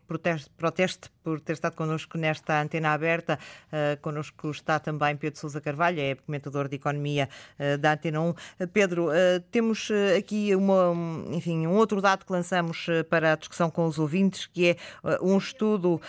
Proteste, 0.55 1.09
por 1.21 1.41
ter 1.41 1.51
estado 1.51 1.75
connosco 1.75 2.17
nesta 2.17 2.61
antena 2.61 2.93
aberta. 2.93 3.37
Uh, 3.67 3.99
connosco 4.01 4.49
está 4.49 4.79
também 4.79 5.17
Pedro 5.17 5.37
Sousa 5.37 5.59
Carvalho, 5.59 5.99
é 5.99 6.15
comentador 6.15 6.69
de 6.69 6.77
economia 6.77 7.27
uh, 7.59 7.77
da 7.77 7.91
Antena 7.91 8.21
1. 8.21 8.29
Uh, 8.29 8.35
Pedro, 8.71 9.09
uh, 9.09 9.41
temos 9.51 9.89
aqui 10.17 10.55
uma, 10.55 10.93
enfim, 11.35 11.67
um 11.67 11.73
outro 11.73 12.01
dado 12.01 12.25
que 12.25 12.31
lançamos 12.31 12.87
para 13.09 13.33
a 13.33 13.35
discussão 13.35 13.69
com 13.69 13.85
os 13.85 13.99
ouvintes, 13.99 14.45
que 14.45 14.69
é 14.69 14.77
um 15.21 15.37
estudo, 15.37 16.01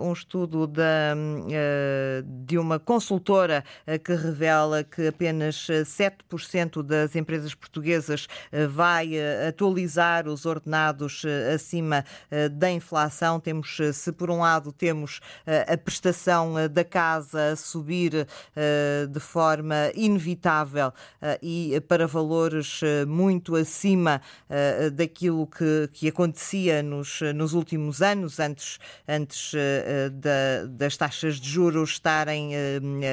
um 0.00 0.12
estudo 0.12 0.66
da, 0.66 1.14
de 2.24 2.58
uma 2.58 2.78
consultora 2.78 3.64
que 4.04 4.14
revela 4.14 4.84
que 4.84 5.06
apenas 5.06 5.68
7% 5.68 6.82
das 6.82 7.16
empresas 7.16 7.54
portuguesas 7.54 8.28
vai 8.68 9.12
atualizar 9.48 10.28
os 10.28 10.44
ordenados 10.44 11.13
salários 11.14 11.24
acima 11.54 12.04
da 12.52 12.70
inflação. 12.70 13.38
Temos, 13.38 13.78
se 13.92 14.12
por 14.12 14.30
um 14.30 14.40
lado 14.40 14.72
temos 14.72 15.20
a 15.66 15.76
prestação 15.76 16.54
da 16.70 16.84
casa 16.84 17.52
a 17.52 17.56
subir 17.56 18.26
de 19.10 19.20
forma 19.20 19.90
inevitável 19.94 20.92
e 21.42 21.80
para 21.88 22.06
valores 22.06 22.80
muito 23.06 23.56
acima 23.56 24.20
daquilo 24.92 25.46
que, 25.46 25.88
que 25.92 26.08
acontecia 26.08 26.82
nos, 26.82 27.20
nos 27.34 27.52
últimos 27.52 28.02
anos, 28.02 28.40
antes, 28.40 28.78
antes 29.06 29.52
da, 30.12 30.66
das 30.68 30.96
taxas 30.96 31.36
de 31.36 31.48
juros 31.48 31.90
estarem 31.90 32.50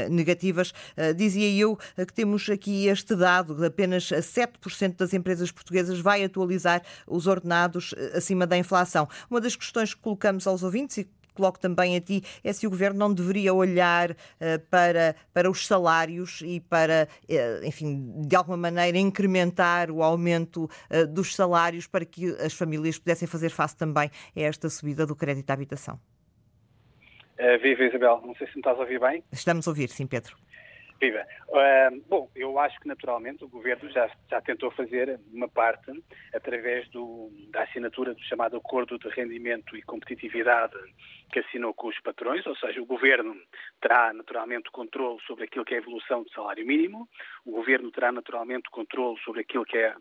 negativas. 0.10 0.74
Dizia 1.16 1.52
eu 1.52 1.78
que 1.96 2.14
temos 2.14 2.50
aqui 2.50 2.88
este 2.88 3.16
dado, 3.16 3.64
apenas 3.64 4.06
7% 4.06 4.98
das 4.98 5.14
empresas 5.14 5.52
portuguesas 5.52 6.00
vai 6.00 6.24
atualizar 6.24 6.82
os 7.08 7.28
ordenados 7.28 7.81
acima 8.16 8.46
da 8.48 8.58
inflação. 8.58 9.08
Uma 9.30 9.42
das 9.42 9.56
questões 9.56 9.94
que 9.94 10.02
colocamos 10.02 10.48
aos 10.48 10.64
ouvintes 10.64 10.98
e 10.98 11.10
coloco 11.34 11.60
também 11.60 11.96
a 11.96 12.02
ti, 12.02 12.22
é 12.44 12.54
se 12.54 12.68
o 12.68 12.70
Governo 12.70 13.00
não 13.00 13.14
deveria 13.14 13.54
olhar 13.54 14.12
uh, 14.12 14.16
para, 14.70 15.16
para 15.34 15.50
os 15.50 15.66
salários 15.66 16.42
e 16.42 16.60
para, 16.60 17.08
uh, 17.24 17.66
enfim, 17.66 18.14
de 18.28 18.36
alguma 18.36 18.58
maneira 18.58 18.98
incrementar 18.98 19.90
o 19.90 20.04
aumento 20.04 20.66
uh, 20.66 21.08
dos 21.08 21.36
salários 21.36 21.88
para 21.88 22.06
que 22.06 22.30
as 22.36 22.54
famílias 22.54 22.98
pudessem 22.98 23.28
fazer 23.28 23.50
face 23.50 23.76
também 23.76 24.10
a 24.36 24.40
esta 24.40 24.70
subida 24.70 25.06
do 25.06 25.16
crédito 25.16 25.50
à 25.50 25.54
habitação. 25.54 26.00
viva 27.62 27.84
Isabel, 27.84 28.22
não 28.26 28.36
sei 28.36 28.48
se 28.48 28.54
me 28.54 28.60
estás 28.60 28.78
a 28.78 28.82
ouvir 28.82 29.00
bem. 29.00 29.24
Estamos 29.32 29.68
a 29.68 29.72
ouvir, 29.72 29.90
sim, 29.90 30.06
Pedro. 30.06 30.36
Viva. 31.02 31.26
Uh, 31.48 32.00
bom, 32.08 32.30
eu 32.36 32.60
acho 32.60 32.80
que 32.80 32.88
naturalmente 32.88 33.44
o 33.44 33.50
Governo 33.50 33.90
já, 33.90 34.08
já 34.30 34.40
tentou 34.40 34.70
fazer 34.70 35.20
uma 35.34 35.50
parte 35.50 35.92
através 36.32 36.88
do, 36.90 37.32
da 37.50 37.64
assinatura 37.64 38.14
do 38.14 38.22
chamado 38.22 38.56
Acordo 38.56 39.00
de 39.00 39.10
Rendimento 39.10 39.76
e 39.76 39.82
Competitividade 39.82 40.76
que 41.32 41.40
assinou 41.40 41.74
com 41.74 41.88
os 41.88 42.00
patrões, 42.02 42.46
ou 42.46 42.56
seja, 42.56 42.80
o 42.80 42.86
Governo 42.86 43.36
terá 43.82 44.14
naturalmente 44.14 44.70
controle 44.70 45.20
sobre 45.26 45.46
aquilo 45.46 45.66
que 45.66 45.74
é 45.74 45.78
a 45.78 45.82
evolução 45.82 46.22
do 46.22 46.30
salário 46.32 46.68
mínimo, 46.68 47.10
o 47.46 47.52
Governo 47.52 47.90
terá 47.90 48.12
naturalmente 48.12 48.70
controle 48.70 49.18
sobre 49.22 49.42
aquilo 49.42 49.66
que 49.66 49.78
é 49.78 49.96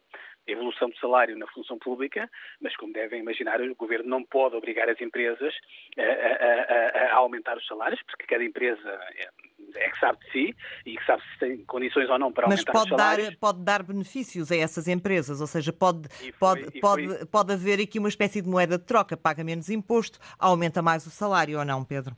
evolução 0.53 0.89
do 0.89 0.97
salário 0.99 1.37
na 1.37 1.47
função 1.49 1.79
pública, 1.79 2.31
mas 2.61 2.77
como 2.77 2.93
devem 2.93 3.21
imaginar, 3.21 3.61
o 3.61 3.75
Governo 3.75 4.09
não 4.09 4.25
pode 4.25 4.57
obrigar 4.57 4.89
as 4.89 5.01
empresas 5.01 5.55
a, 5.99 6.03
a, 6.03 7.07
a, 7.07 7.13
a 7.13 7.17
aumentar 7.17 7.57
os 7.57 7.67
salários, 7.67 8.01
porque 8.03 8.27
cada 8.27 8.45
empresa 8.45 8.89
é, 9.17 9.29
é 9.77 9.91
que 9.91 10.01
sabe 10.01 10.19
de 10.25 10.33
si 10.33 10.57
e 10.87 10.97
que 10.97 11.05
sabe 11.05 11.23
se 11.23 11.39
tem 11.39 11.65
condições 11.65 12.09
ou 12.09 12.19
não 12.19 12.33
para 12.33 12.49
Mas 12.49 12.61
aumentar 12.61 12.83
os 12.83 12.89
salários. 12.89 13.29
Dar, 13.31 13.37
pode 13.37 13.65
dar 13.65 13.83
benefícios 13.83 14.51
a 14.51 14.57
essas 14.57 14.89
empresas, 14.89 15.41
ou 15.41 15.47
seja, 15.47 15.73
pode, 15.73 16.09
foi, 16.09 16.33
pode, 16.33 16.81
pode, 16.81 17.27
pode 17.27 17.53
haver 17.53 17.81
aqui 17.81 17.99
uma 17.99 18.09
espécie 18.09 18.43
de 18.43 18.49
moeda 18.49 18.79
de 18.79 18.85
troca, 18.85 19.17
paga 19.17 19.45
menos 19.45 19.69
imposto, 19.71 20.19
aumenta 20.39 20.83
mais 20.83 21.07
o 21.07 21.11
salário 21.11 21.59
ou 21.59 21.65
não, 21.65 21.85
Pedro? 21.85 22.17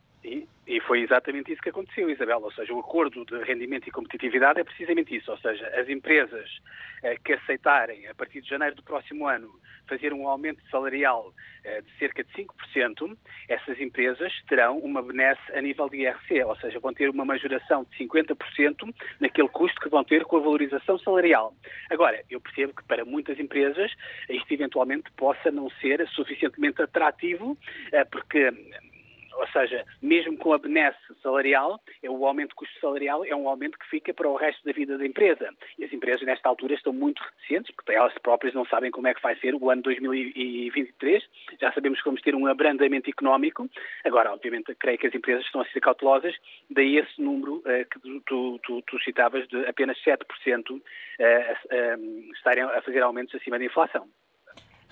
E, 0.73 0.79
foi 0.79 1.01
exatamente 1.01 1.51
isso 1.53 1.61
que 1.61 1.69
aconteceu, 1.69 2.09
Isabel. 2.09 2.41
Ou 2.41 2.51
seja, 2.51 2.73
o 2.73 2.79
acordo 2.79 3.23
de 3.25 3.37
rendimento 3.43 3.87
e 3.87 3.91
competitividade 3.91 4.59
é 4.59 4.63
precisamente 4.63 5.15
isso. 5.15 5.29
Ou 5.29 5.37
seja, 5.37 5.67
as 5.79 5.87
empresas 5.87 6.49
eh, 7.03 7.15
que 7.23 7.33
aceitarem, 7.33 8.07
a 8.07 8.15
partir 8.15 8.41
de 8.41 8.49
janeiro 8.49 8.75
do 8.75 8.81
próximo 8.81 9.27
ano, 9.27 9.53
fazer 9.87 10.11
um 10.13 10.27
aumento 10.27 10.63
salarial 10.71 11.31
eh, 11.63 11.81
de 11.81 11.91
cerca 11.99 12.23
de 12.23 12.33
5%, 12.33 13.15
essas 13.47 13.79
empresas 13.79 14.33
terão 14.49 14.79
uma 14.79 15.03
benesse 15.03 15.41
a 15.53 15.61
nível 15.61 15.87
de 15.89 15.97
IRC, 15.97 16.43
ou 16.43 16.55
seja, 16.55 16.79
vão 16.79 16.91
ter 16.91 17.07
uma 17.07 17.23
majoração 17.23 17.85
de 17.91 17.95
50% 18.03 18.91
naquele 19.19 19.49
custo 19.49 19.79
que 19.79 19.89
vão 19.89 20.03
ter 20.03 20.25
com 20.25 20.37
a 20.37 20.39
valorização 20.39 20.97
salarial. 20.97 21.53
Agora, 21.91 22.23
eu 22.31 22.41
percebo 22.41 22.73
que 22.73 22.83
para 22.85 23.05
muitas 23.05 23.39
empresas 23.39 23.91
isto 24.27 24.51
eventualmente 24.51 25.11
possa 25.11 25.51
não 25.51 25.69
ser 25.81 26.07
suficientemente 26.09 26.81
atrativo, 26.81 27.55
eh, 27.91 28.03
porque 28.05 28.51
ou 29.35 29.47
seja, 29.47 29.85
mesmo 30.01 30.37
com 30.37 30.53
a 30.53 30.57
benesse 30.57 30.97
salarial, 31.21 31.79
é 32.01 32.09
o 32.09 32.25
aumento 32.25 32.49
de 32.49 32.55
custo 32.55 32.79
salarial 32.79 33.25
é 33.25 33.35
um 33.35 33.47
aumento 33.47 33.77
que 33.77 33.89
fica 33.89 34.13
para 34.13 34.27
o 34.27 34.35
resto 34.35 34.63
da 34.65 34.71
vida 34.71 34.97
da 34.97 35.05
empresa. 35.05 35.49
E 35.77 35.83
as 35.83 35.93
empresas, 35.93 36.21
nesta 36.23 36.49
altura, 36.49 36.73
estão 36.73 36.93
muito 36.93 37.21
reticentes, 37.21 37.73
porque 37.75 37.93
elas 37.93 38.13
próprias 38.19 38.53
não 38.53 38.65
sabem 38.65 38.91
como 38.91 39.07
é 39.07 39.13
que 39.13 39.21
vai 39.21 39.35
ser 39.37 39.55
o 39.55 39.69
ano 39.69 39.81
2023. 39.81 41.23
Já 41.59 41.71
sabemos 41.71 41.99
que 41.99 42.05
vamos 42.05 42.21
ter 42.21 42.35
um 42.35 42.47
abrandamento 42.47 43.09
económico. 43.09 43.69
Agora, 44.03 44.31
obviamente, 44.33 44.75
creio 44.75 44.97
que 44.97 45.07
as 45.07 45.15
empresas 45.15 45.45
estão 45.45 45.61
a 45.61 45.65
ser 45.65 45.79
cautelosas, 45.79 46.35
daí 46.69 46.97
esse 46.97 47.21
número 47.21 47.57
uh, 47.57 47.89
que 47.89 47.99
tu, 48.25 48.59
tu, 48.63 48.81
tu, 48.81 49.03
citavas 49.03 49.47
de 49.47 49.65
apenas 49.65 49.97
7% 50.03 50.71
uh, 50.71 50.77
uh, 50.77 52.33
estarem 52.33 52.63
a 52.63 52.81
fazer 52.81 53.01
aumentos 53.01 53.35
acima 53.35 53.57
da 53.57 53.65
inflação. 53.65 54.07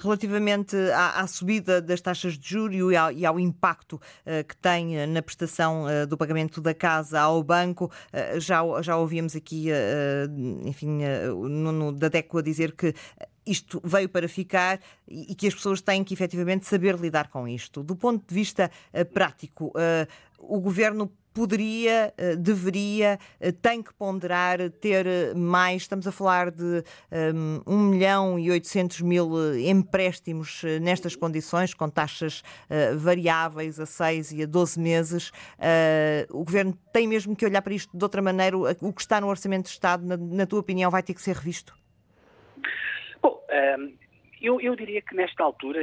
Relativamente 0.02 0.76
à, 0.94 1.22
à, 1.22 1.28
subida 1.28 1.82
das 1.82 2.02
taxas 2.02 2.38
de 2.38 2.50
juros 2.50 2.92
e 2.92 2.96
ao, 2.96 3.12
e 3.12 3.26
ao 3.26 3.40
impacto 3.40 3.94
uh, 3.94 4.44
que 4.48 4.58
tem 4.58 4.98
eh, 4.98 5.06
na 5.06 5.22
prestação 5.22 5.86
uh, 5.86 6.08
do 6.08 6.18
pagamento 6.18 6.60
da 6.60 6.74
casa 6.74 7.20
ao 7.20 7.44
banco, 7.44 7.86
uh, 7.86 8.40
já, 8.40 8.62
já 8.82 8.98
ouvíamos 8.98 9.36
aqui, 9.36 9.68
enfim, 10.66 11.02
o 11.36 11.48
Nuno 11.48 11.92
da 11.92 12.08
DECO 12.08 12.40
a 12.40 12.42
dizer 12.42 12.72
que 12.72 12.94
isto 13.46 13.82
veio 13.84 14.10
para 14.10 14.28
ficar 14.28 14.80
e 15.08 15.34
que 15.36 15.48
as 15.48 15.54
pessoas 15.54 15.82
têm 15.82 16.04
que 16.04 16.14
efetivamente 16.14 16.66
saber 16.66 16.96
lidar 16.96 17.30
com 17.30 17.48
isto. 17.48 17.84
Do 17.84 17.96
ponto 17.96 18.28
de 18.28 18.34
vista 18.34 18.70
prático, 19.14 19.74
o 20.38 20.60
governo 20.60 21.12
poderia, 21.34 22.14
eh, 22.18 22.36
deveria, 22.36 23.20
eh, 23.40 23.52
tem 23.52 23.82
que 23.82 23.94
ponderar 23.94 24.70
ter 24.70 25.36
mais. 25.36 25.84
Estamos 25.84 26.08
a 26.08 26.12
falar 26.12 26.52
de 26.52 26.84
um, 27.36 27.62
1 27.66 27.78
milhão 27.90 28.40
e 28.40 28.52
800 28.52 29.02
mil 29.02 29.58
empréstimos 29.58 30.62
eh, 30.64 30.80
nestas 30.80 31.16
condições, 31.16 31.74
com 31.74 31.90
taxas 31.90 32.42
uh, 32.70 32.98
variáveis 32.98 33.80
a 33.80 33.86
6 33.86 34.32
e 34.34 34.44
a 34.44 34.46
12 34.46 34.80
meses. 34.80 35.30
Uh, 35.58 36.40
o 36.40 36.44
Governo 36.44 36.78
tem 36.92 37.08
mesmo 37.08 37.36
que 37.36 37.46
olhar 37.46 37.62
para 37.62 37.74
isto 37.74 37.96
de 37.96 38.04
outra 38.04 38.22
maneira. 38.22 38.58
O 38.58 38.94
que 38.94 39.02
está 39.02 39.22
no 39.22 39.28
Orçamento 39.28 39.66
de 39.66 39.72
Estado, 39.72 40.06
na, 40.06 40.18
na 40.18 40.46
tua 40.46 40.60
opinião, 40.60 40.92
vai 40.92 41.04
ter 41.04 41.14
que 41.14 41.22
ser 41.22 41.36
revisto? 41.36 41.74
Eu, 44.42 44.60
eu, 44.60 44.76
diria 44.76 45.02
que 45.02 45.16
nesta 45.16 45.44
altura, 45.44 45.80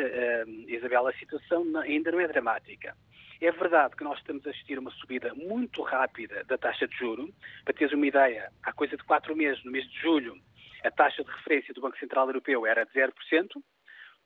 Isabel, 0.66 1.06
a 1.06 1.12
situação 1.12 1.64
ainda 1.78 2.10
não 2.10 2.20
é 2.20 2.26
dramática. 2.26 2.96
É 3.40 3.52
verdade 3.52 3.94
que 3.94 4.02
nós 4.02 4.18
estamos 4.18 4.44
a 4.46 4.50
assistir 4.50 4.76
a 4.78 4.80
uma 4.80 4.90
subida 4.90 5.32
muito 5.34 5.80
rápida 5.82 6.42
da 6.44 6.58
taxa 6.58 6.88
de 6.88 6.96
juro. 6.96 7.32
Para 7.64 7.74
teres 7.74 7.94
uma 7.94 8.06
ideia, 8.06 8.50
há 8.64 8.72
coisa 8.72 8.96
de 8.96 9.04
quatro 9.04 9.36
meses, 9.36 9.62
no 9.64 9.70
mês 9.70 9.88
de 9.88 10.00
julho, 10.00 10.36
a 10.82 10.90
taxa 10.90 11.22
de 11.22 11.30
referência 11.30 11.72
do 11.72 11.80
Banco 11.80 11.98
Central 11.98 12.26
Europeu 12.26 12.66
era 12.66 12.84
de 12.84 12.92
0%, 12.92 13.12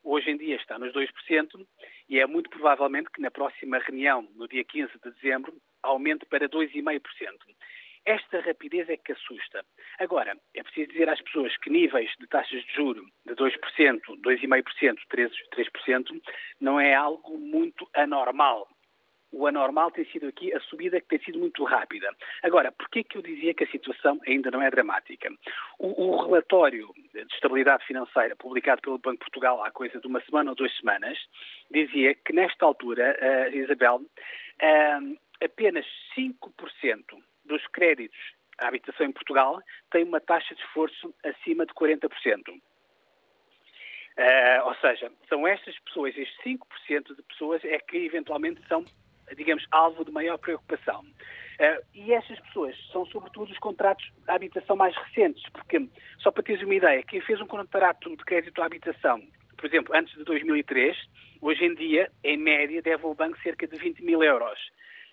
hoje 0.02 0.31
em 0.31 0.37
dia 0.37 0.57
está 0.57 0.78
nos 0.78 0.92
2%, 0.92 1.09
e 2.09 2.18
é 2.18 2.26
muito 2.26 2.48
provavelmente 2.48 3.11
que 3.11 3.20
na 3.20 3.31
próxima 3.31 3.78
reunião, 3.78 4.26
no 4.35 4.48
dia 4.48 4.64
15 4.64 4.92
de 4.92 5.11
dezembro, 5.11 5.55
aumente 5.83 6.24
para 6.26 6.48
2,5%. 6.48 7.00
Esta 8.05 8.41
rapidez 8.41 8.88
é 8.88 8.97
que 8.97 9.12
assusta. 9.12 9.65
Agora, 9.99 10.37
é 10.55 10.62
preciso 10.62 10.91
dizer 10.91 11.09
às 11.09 11.21
pessoas 11.21 11.57
que 11.59 11.71
níveis 11.71 12.11
de 12.19 12.27
taxas 12.27 12.65
de 12.65 12.73
juro 12.75 13.05
de 13.25 13.35
2%, 13.35 13.53
2,5%, 14.21 14.99
3%, 15.55 16.23
não 16.61 16.81
é 16.81 16.95
algo 16.95 17.38
muito 17.38 17.88
anormal 17.95 18.69
o 19.33 19.47
anormal 19.47 19.91
tem 19.91 20.05
sido 20.05 20.29
aqui 20.29 20.55
a 20.55 20.61
subida 20.61 21.01
que 21.01 21.09
tem 21.09 21.19
sido 21.21 21.38
muito 21.38 21.65
rápida. 21.65 22.15
Agora, 22.43 22.71
por 22.71 22.88
que 22.91 23.05
eu 23.15 23.23
dizia 23.23 23.55
que 23.55 23.65
a 23.65 23.71
situação 23.71 24.21
ainda 24.27 24.51
não 24.51 24.61
é 24.61 24.71
dramática? 24.71 25.31
O, 25.79 26.05
o, 26.05 26.25
relatório 26.25 26.93
de 27.12 27.21
estabilidade 27.35 27.85
financeira 27.87 28.37
publicado 28.37 28.83
pelo 28.83 28.99
Banco 28.99 29.12
de 29.12 29.31
Portugal 29.31 29.65
há 29.65 29.71
coisa 29.71 29.99
de 29.99 30.07
uma 30.07 30.21
semana 30.21 30.51
ou 30.51 30.57
duas 30.57 30.77
semanas 30.77 31.19
dizia 31.71 32.15
que 32.15 32.33
nesta 32.33 32.67
altura, 32.67 33.17
uh, 33.19 33.57
Isabel, 33.57 33.97
uh, 33.97 35.19
apenas 35.43 35.87
5% 36.17 36.37
dos 37.44 37.66
créditos 37.68 38.18
à 38.59 38.68
habitação 38.68 39.07
em 39.07 39.12
Portugal 39.12 39.61
têm 39.90 40.05
uma 40.05 40.20
taxa 40.20 40.55
de 40.55 40.61
esforço 40.62 41.14
acima 41.24 41.66
de 41.66 41.72
40%. 41.72 42.09
Uh, 42.48 42.61
eh, 44.16 44.62
ou 44.64 44.74
seja, 44.76 45.11
são 45.28 45.46
estas 45.46 45.78
pessoas, 45.81 46.16
estes 46.16 46.37
5% 46.44 47.16
de 47.16 47.22
pessoas 47.22 47.64
é 47.64 47.78
que 47.78 47.96
eventualmente 47.96 48.61
são 48.68 48.85
digamos, 49.35 49.66
alvo 49.70 50.05
de 50.05 50.11
maior 50.11 50.38
preocupação. 50.38 51.00
Uh, 51.00 51.85
e 51.94 52.12
essas 52.12 52.38
pessoas 52.40 52.76
são, 52.90 53.07
sobretudo, 53.07 53.50
os 53.50 53.59
contratos 53.59 54.05
de 54.24 54.31
habitação 54.31 54.76
mais 54.76 54.96
recentes, 54.96 55.42
porque, 55.52 55.87
só 56.18 56.31
para 56.31 56.42
teres 56.42 56.62
uma 56.62 56.74
ideia, 56.74 57.02
quem 57.02 57.20
fez 57.20 57.40
um 57.40 57.46
contrato 57.46 58.11
de 58.11 58.24
crédito 58.24 58.61
à 58.62 58.66
habitação, 58.66 59.22
por 59.57 59.66
exemplo, 59.66 59.94
antes 59.94 60.12
de 60.16 60.24
2003, 60.24 60.96
hoje 61.40 61.64
em 61.64 61.74
dia, 61.74 62.11
em 62.24 62.37
média, 62.37 62.83
deve 62.83 63.05
ao 63.05 63.14
banco 63.14 63.40
cerca 63.42 63.66
de 63.66 63.76
20 63.76 64.02
mil 64.02 64.22
euros. 64.22 64.59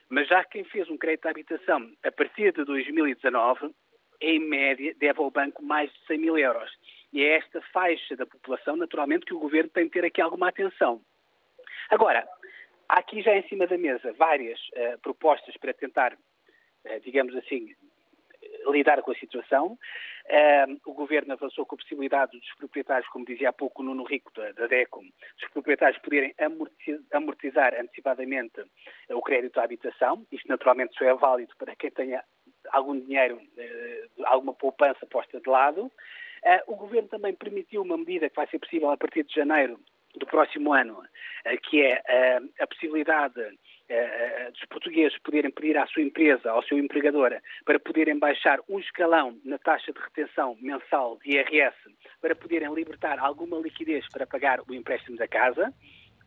Mas 0.09 0.27
já 0.27 0.43
quem 0.43 0.63
fez 0.63 0.89
um 0.89 0.97
crédito 0.97 1.27
à 1.27 1.31
habitação 1.31 1.91
a 2.03 2.11
partir 2.11 2.53
de 2.53 2.65
2019, 2.65 3.73
em 4.21 4.39
média, 4.39 4.93
deve 4.97 5.19
ao 5.19 5.31
banco 5.31 5.63
mais 5.63 5.91
de 5.91 5.99
100 6.07 6.17
mil 6.17 6.37
euros. 6.37 6.71
E 7.13 7.23
é 7.23 7.37
esta 7.37 7.61
faixa 7.73 8.15
da 8.15 8.25
população, 8.25 8.75
naturalmente, 8.75 9.25
que 9.25 9.33
o 9.33 9.39
governo 9.39 9.69
tem 9.69 9.85
de 9.85 9.91
ter 9.91 10.05
aqui 10.05 10.21
alguma 10.21 10.49
atenção. 10.49 11.01
Agora, 11.89 12.27
Há 12.89 13.01
aqui 13.01 13.21
já 13.21 13.37
em 13.37 13.47
cima 13.47 13.67
da 13.67 13.77
mesa 13.77 14.11
várias 14.13 14.59
uh, 14.69 14.97
propostas 15.03 15.55
para 15.57 15.71
tentar, 15.75 16.13
uh, 16.13 16.99
digamos 17.03 17.35
assim, 17.35 17.75
lidar 18.71 19.03
com 19.03 19.11
a 19.11 19.15
situação. 19.15 19.77
O 20.85 20.93
Governo 20.93 21.33
avançou 21.33 21.65
com 21.65 21.75
a 21.75 21.77
possibilidade 21.77 22.37
dos 22.37 22.55
proprietários, 22.55 23.09
como 23.09 23.25
dizia 23.25 23.49
há 23.49 23.53
pouco 23.53 23.81
o 23.81 23.85
Nuno 23.85 24.03
Rico 24.03 24.31
da, 24.35 24.51
da 24.51 24.67
DECO, 24.67 25.01
dos 25.01 25.49
proprietários 25.51 26.01
poderem 26.01 26.35
amortizar 27.11 27.73
antecipadamente 27.73 28.63
o 29.09 29.21
crédito 29.21 29.59
à 29.59 29.63
habitação. 29.63 30.25
Isto 30.31 30.47
naturalmente 30.47 30.95
só 30.95 31.05
é 31.05 31.13
válido 31.15 31.53
para 31.57 31.75
quem 31.75 31.89
tenha 31.89 32.23
algum 32.71 32.99
dinheiro, 32.99 33.41
alguma 34.25 34.53
poupança 34.53 35.05
posta 35.07 35.39
de 35.39 35.49
lado. 35.49 35.91
o 36.67 36.75
Governo 36.75 37.09
também 37.09 37.33
permitiu 37.33 37.81
uma 37.81 37.97
medida 37.97 38.29
que 38.29 38.35
vai 38.35 38.47
ser 38.47 38.59
possível 38.59 38.91
a 38.91 38.97
partir 38.97 39.23
de 39.23 39.33
janeiro 39.33 39.79
do 40.15 40.25
próximo 40.25 40.73
ano, 40.73 41.01
que 41.63 41.81
é 41.81 42.39
a 42.59 42.67
possibilidade 42.67 43.41
uh, 43.89 44.51
dos 44.51 44.65
portugueses 44.65 45.17
poderem 45.19 45.51
pedir 45.51 45.77
à 45.77 45.85
sua 45.87 46.01
empresa, 46.01 46.51
ao 46.51 46.63
seu 46.63 46.77
empregador, 46.77 47.35
para 47.65 47.79
poderem 47.79 48.17
baixar 48.17 48.59
um 48.69 48.79
escalão 48.79 49.37
na 49.43 49.57
taxa 49.57 49.91
de 49.91 49.99
retenção 49.99 50.57
mensal 50.61 51.17
de 51.23 51.31
IRS, 51.31 51.75
para 52.21 52.35
poderem 52.35 52.73
libertar 52.73 53.19
alguma 53.19 53.57
liquidez 53.57 54.05
para 54.11 54.27
pagar 54.27 54.59
o 54.67 54.73
empréstimo 54.73 55.17
da 55.17 55.27
casa. 55.27 55.73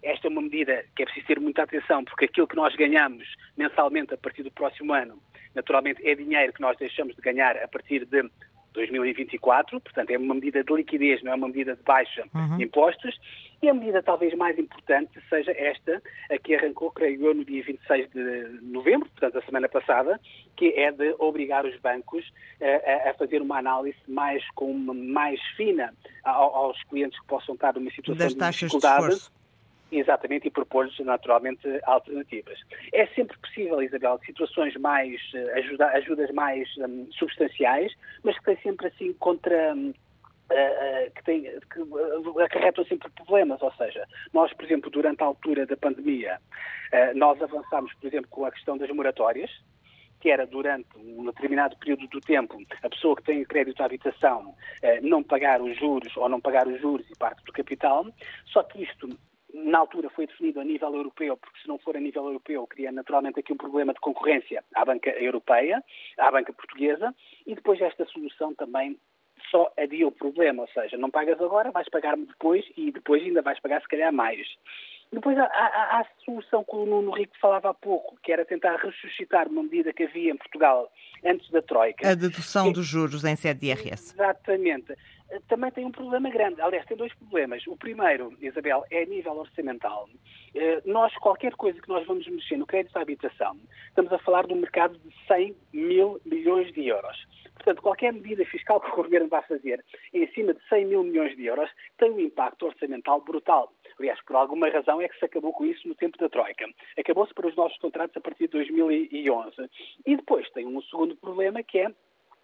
Esta 0.03 0.27
é 0.27 0.31
uma 0.31 0.43
medida 0.43 0.85
que 0.97 1.03
é 1.03 1.07
preciso 1.07 1.27
ter 1.27 1.41
muita 1.41 1.63
atenção, 1.63 2.05
porque 2.05 2.25
aquilo 2.25 2.49
que 2.49 2.57
nós 2.57 2.75
ganhamos 2.75 3.27
mensalmente 3.57 4.13
a 4.13 4.19
partir 4.19 4.43
do 4.43 4.51
próximo 4.51 4.93
ano, 4.93 5.23
naturalmente 5.55 6.07
é 6.07 6.15
dinheiro 6.15 6.53
que 6.53 6.61
nós 6.61 6.77
deixamos 6.77 7.15
de 7.15 7.23
ganhar 7.23 7.57
a 7.57 7.69
partir 7.69 8.05
de 8.05 8.29
2024, 8.73 9.81
portanto 9.81 10.11
é 10.11 10.19
uma 10.19 10.35
medida 10.35 10.63
de 10.63 10.75
liquidez, 10.75 11.23
não 11.23 11.33
é 11.33 11.35
uma 11.35 11.49
medida 11.49 11.77
de 11.77 11.83
baixa 11.83 12.25
uhum. 12.35 12.57
de 12.57 12.65
impostos, 12.65 13.19
e 13.63 13.69
a 13.69 13.75
medida 13.75 14.03
talvez 14.03 14.35
mais 14.35 14.59
importante 14.59 15.13
seja 15.29 15.53
esta, 15.53 16.03
a 16.31 16.39
que 16.39 16.55
arrancou, 16.55 16.91
creio 16.91 17.27
eu, 17.27 17.35
no 17.35 17.45
dia 17.45 17.63
26 17.63 18.11
de 18.11 18.61
novembro, 18.63 19.09
portanto 19.11 19.39
a 19.39 19.43
semana 19.43 19.69
passada, 19.69 20.21
que 20.57 20.69
é 20.71 20.91
de 20.91 21.15
obrigar 21.19 21.65
os 21.65 21.79
bancos 21.81 22.25
a, 22.61 23.11
a 23.11 23.15
fazer 23.15 23.41
uma 23.41 23.59
análise 23.59 23.99
mais, 24.09 24.45
com, 24.55 24.73
mais 24.75 25.41
fina 25.57 25.95
aos 26.25 26.83
clientes 26.85 27.19
que 27.21 27.27
possam 27.27 27.55
estar 27.55 27.75
numa 27.75 27.91
situação 27.91 28.27
de 28.27 28.35
dificuldade. 28.35 29.15
De 29.15 29.42
Exatamente, 29.93 30.49
e 30.49 30.51
propor-lhes 30.51 30.99
naturalmente 31.01 31.69
alternativas. 31.85 32.59
É 32.95 33.07
sempre 33.09 33.37
possível, 33.37 33.83
Isabel, 33.83 34.19
situações 34.25 34.75
mais, 34.77 35.21
eh, 35.35 35.59
ajuda, 35.59 35.87
ajudas 35.89 36.31
mais 36.31 36.67
um, 36.79 37.07
substanciais, 37.13 37.93
mas 38.25 38.39
que 38.39 38.45
têm 38.47 38.57
sempre 38.63 38.89
assim 38.89 39.13
contra. 39.13 39.75
Um, 39.75 39.93
Uh, 40.51 40.55
eh, 40.55 41.13
que, 41.15 41.25
tem, 41.25 41.43
que 41.45 42.43
acarretam 42.43 42.85
sempre 42.85 43.09
problemas, 43.13 43.63
ou 43.63 43.73
seja, 43.73 44.07
nós, 44.35 44.53
por 44.53 44.67
exemplo, 44.67 44.91
durante 44.91 45.23
a 45.23 45.27
altura 45.27 45.65
da 45.65 45.79
pandemia, 45.79 46.39
nós 47.15 47.41
avançámos, 47.41 47.95
por 47.95 48.07
exemplo, 48.07 48.29
com 48.29 48.45
a 48.45 48.51
questão 48.51 48.77
das 48.77 48.91
moratórias, 48.91 49.51
que 50.21 50.31
era 50.31 50.47
durante 50.47 50.89
um 50.99 51.25
determinado 51.25 51.75
período 51.79 52.07
do 52.09 52.21
tempo 52.21 52.59
a 52.83 52.89
pessoa 52.91 53.17
que 53.17 53.23
tem 53.23 53.43
crédito 53.45 53.81
à 53.81 53.87
habitação 53.87 54.55
não 55.01 55.23
pagar 55.23 55.63
os 55.63 55.75
juros 55.79 56.15
ou 56.19 56.29
não 56.29 56.41
pagar 56.41 56.67
os 56.67 56.79
juros 56.83 57.09
e 57.09 57.17
parte 57.17 57.43
do 57.45 57.53
capital, 57.53 58.05
só 58.45 58.63
que 58.63 58.83
isto 58.83 59.09
na 59.53 59.79
altura 59.79 60.11
foi 60.11 60.27
definido 60.27 60.61
a 60.61 60.65
nível 60.65 60.95
europeu, 60.95 61.37
porque 61.37 61.61
se 61.61 61.69
não 61.69 61.79
for 61.79 61.97
a 61.97 62.01
nível 62.01 62.25
europeu, 62.25 62.67
cria 62.67 62.91
naturalmente 62.91 63.41
aqui 63.41 63.53
um 63.53 63.57
problema 63.57 63.93
de 63.93 64.01
concorrência 64.01 64.65
à 64.75 64.85
banca 64.85 65.11
europeia, 65.11 65.83
à 66.19 66.31
banca 66.31 66.53
portuguesa, 66.53 67.15
e 67.47 67.55
depois 67.55 67.81
esta 67.81 68.05
solução 68.07 68.55
também 68.55 68.99
só 69.51 69.71
adia 69.77 70.07
o 70.07 70.13
problema, 70.13 70.63
ou 70.63 70.69
seja, 70.69 70.97
não 70.97 71.11
pagas 71.11 71.41
agora, 71.41 71.71
vais 71.71 71.89
pagar-me 71.89 72.27
depois 72.27 72.65
e 72.77 72.91
depois 72.91 73.23
ainda 73.23 73.43
vais 73.43 73.61
pagar 73.61 73.81
se 73.83 73.89
calhar 73.89 74.13
mais. 74.13 74.47
Depois 75.13 75.37
há, 75.37 75.45
há, 75.45 75.47
há, 75.47 76.01
a 76.01 76.07
solução 76.25 76.65
que 76.65 76.75
o 76.75 76.87
Nuno 76.87 77.13
Rico 77.13 77.37
falava 77.39 77.71
há 77.71 77.75
pouco, 77.75 78.17
que 78.23 78.33
era 78.33 78.45
tentar 78.45 78.77
ressuscitar 78.77 79.47
uma 79.49 79.63
medida 79.63 79.93
que 79.93 80.05
havia 80.05 80.33
em 80.33 80.37
Portugal 80.37 80.91
antes 81.25 81.51
da 81.51 81.61
Troika. 81.61 82.09
A 82.09 82.15
dedução 82.15 82.73
dos 82.73 82.87
juros 82.87 83.23
em 83.25 83.37
sede 83.37 83.61
de 83.61 83.67
IRS. 83.67 84.15
Exatamente 84.15 84.97
também 85.49 85.71
tem 85.71 85.85
um 85.85 85.91
problema 85.91 86.31
grande. 86.31 86.61
Aliás, 86.61 86.87
tem 86.87 86.97
dois 86.97 87.13
problemas. 87.15 87.67
O 87.67 87.77
primeiro, 87.77 88.37
Isabel, 88.41 88.85
é 88.91 89.03
a 89.03 89.07
nível 89.07 89.33
orçamental. 89.33 90.09
Eh, 90.55 90.83
nós, 90.85 91.15
qualquer 91.17 91.55
coisa 91.55 91.81
que 91.81 91.89
nós 91.89 92.07
vamos 92.07 92.27
mexer 92.27 92.57
no 92.57 92.67
crédito 92.67 92.97
à 92.97 93.03
habitação, 93.03 93.57
estamos 93.89 94.13
a 94.13 94.19
falar 94.19 94.47
de 94.47 94.53
um 94.53 94.61
mercado 94.61 94.99
de 94.99 95.15
100 95.27 95.57
mil 95.73 96.21
milhões 96.25 96.73
de 96.73 96.87
euros. 96.87 97.17
Portanto, 97.55 97.83
qualquer 97.83 98.13
medida 98.13 98.45
fiscal 98.45 98.81
que 98.81 98.91
o 98.91 98.97
Governo 98.97 99.29
vai 99.29 99.43
fazer 99.43 99.85
em 100.13 100.27
cima 100.33 100.53
de 100.53 100.61
100 100.69 100.87
mil 100.87 101.05
milhões 101.05 101.37
de 101.37 101.47
euros 101.47 101.71
tem 101.97 102.11
um 102.11 102.21
impacto 102.21 102.67
orçamental 102.67 103.21
brutal. 103.21 103.73
Aliás, 103.99 104.21
por 104.25 104.37
alguma 104.37 104.69
razão 104.69 105.01
é 105.01 105.09
que 105.09 105.19
se 105.19 105.25
acabou 105.25 105.53
com 105.53 105.65
isso 105.65 105.87
no 105.87 105.95
tempo 105.95 106.19
da 106.19 106.29
Troika. 106.29 106.67
Acabou-se 106.99 107.35
para 107.35 107.49
os 107.49 107.57
nossos 107.57 107.79
contratos 107.79 108.17
a 108.17 108.21
partir 108.21 108.45
de 108.45 108.53
2011. 108.53 109.57
E 110.07 110.17
depois 110.17 110.49
tem 110.51 110.67
um 110.67 110.83
segundo 110.83 111.17
problema 111.17 111.63
que 111.63 111.79
é 111.79 111.93